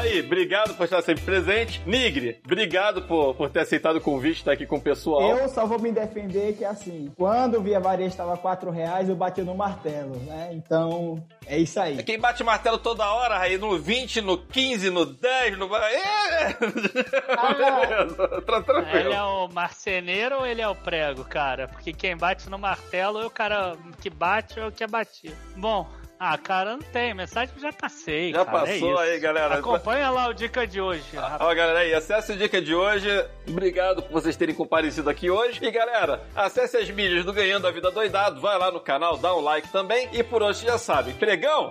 Aí, 0.00 0.20
obrigado 0.20 0.74
por 0.74 0.84
estar 0.84 1.02
sempre 1.02 1.22
presente. 1.24 1.82
Nigre, 1.84 2.40
obrigado 2.44 3.02
por, 3.02 3.34
por 3.34 3.50
ter 3.50 3.60
aceitado 3.60 3.96
o 3.96 4.00
convite, 4.00 4.38
estar 4.38 4.52
aqui 4.52 4.64
com 4.66 4.76
o 4.76 4.80
pessoal. 4.80 5.36
Eu 5.36 5.48
só 5.48 5.66
vou 5.66 5.78
me 5.78 5.92
defender 5.92 6.54
que 6.56 6.64
assim, 6.64 7.12
quando 7.16 7.58
o 7.58 7.62
Via 7.62 7.78
Varejo 7.78 8.08
estava 8.08 8.36
4 8.36 8.70
reais, 8.70 9.08
eu 9.10 9.14
bati 9.14 9.42
no 9.42 9.54
martelo, 9.54 10.16
né? 10.24 10.50
Então, 10.52 11.22
é 11.46 11.58
isso 11.58 11.78
aí. 11.78 12.02
Quem 12.02 12.18
bate 12.18 12.42
martelo 12.42 12.78
toda 12.78 13.12
hora, 13.12 13.38
aí 13.38 13.58
no 13.58 13.78
20, 13.78 14.22
no 14.22 14.38
15, 14.38 14.88
no 14.90 15.04
10, 15.04 15.58
no. 15.58 15.70
É! 15.76 16.56
Beleza, 16.58 18.28
tá 18.46 18.56
Ele 18.56 18.62
tranquilo. 18.64 19.12
é 19.12 19.22
o 19.22 19.48
marceneiro 19.48 20.38
ou 20.38 20.46
ele 20.46 20.62
é 20.62 20.68
o 20.68 20.74
prego, 20.74 21.24
cara? 21.24 21.68
Porque 21.68 21.92
quem 21.92 22.16
bate 22.16 22.48
no 22.48 22.58
martelo 22.58 23.20
é 23.20 23.26
o 23.26 23.30
cara 23.30 23.76
que 24.00 24.08
bate 24.08 24.58
ou 24.58 24.68
o 24.68 24.72
que 24.72 24.82
é 24.82 24.86
batido. 24.86 25.36
Bom, 25.56 25.86
ah, 26.22 26.36
cara, 26.36 26.72
não 26.72 26.82
tem. 26.82 27.14
Mensagem 27.14 27.54
que 27.54 27.62
já 27.62 27.72
passei. 27.72 28.30
Já 28.30 28.44
cara, 28.44 28.58
é 28.58 28.60
passou 28.60 28.92
isso. 28.92 28.98
aí, 28.98 29.18
galera. 29.18 29.54
Acompanha 29.54 30.10
lá 30.10 30.28
o 30.28 30.34
Dica 30.34 30.66
de 30.66 30.78
hoje. 30.78 31.16
rapaz. 31.16 31.40
Ó, 31.40 31.54
galera 31.54 31.78
aí, 31.78 31.94
acesse 31.94 32.32
a 32.32 32.36
dica 32.36 32.60
de 32.60 32.74
hoje. 32.74 33.08
Obrigado 33.48 34.02
por 34.02 34.12
vocês 34.12 34.36
terem 34.36 34.54
comparecido 34.54 35.08
aqui 35.08 35.30
hoje. 35.30 35.64
E, 35.64 35.70
galera, 35.70 36.22
acesse 36.36 36.76
as 36.76 36.90
mídias 36.90 37.24
do 37.24 37.32
Ganhando 37.32 37.66
a 37.66 37.70
Vida 37.70 37.90
Doidado. 37.90 38.38
Vai 38.38 38.58
lá 38.58 38.70
no 38.70 38.80
canal, 38.80 39.16
dá 39.16 39.34
um 39.34 39.40
like 39.40 39.68
também. 39.68 40.10
E 40.12 40.22
por 40.22 40.42
hoje 40.42 40.66
já 40.66 40.76
sabe, 40.76 41.14
pregão 41.14 41.70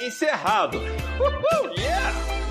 encerrado. 0.00 0.78
Uhul, 0.78 1.72
yeah! 1.76 2.45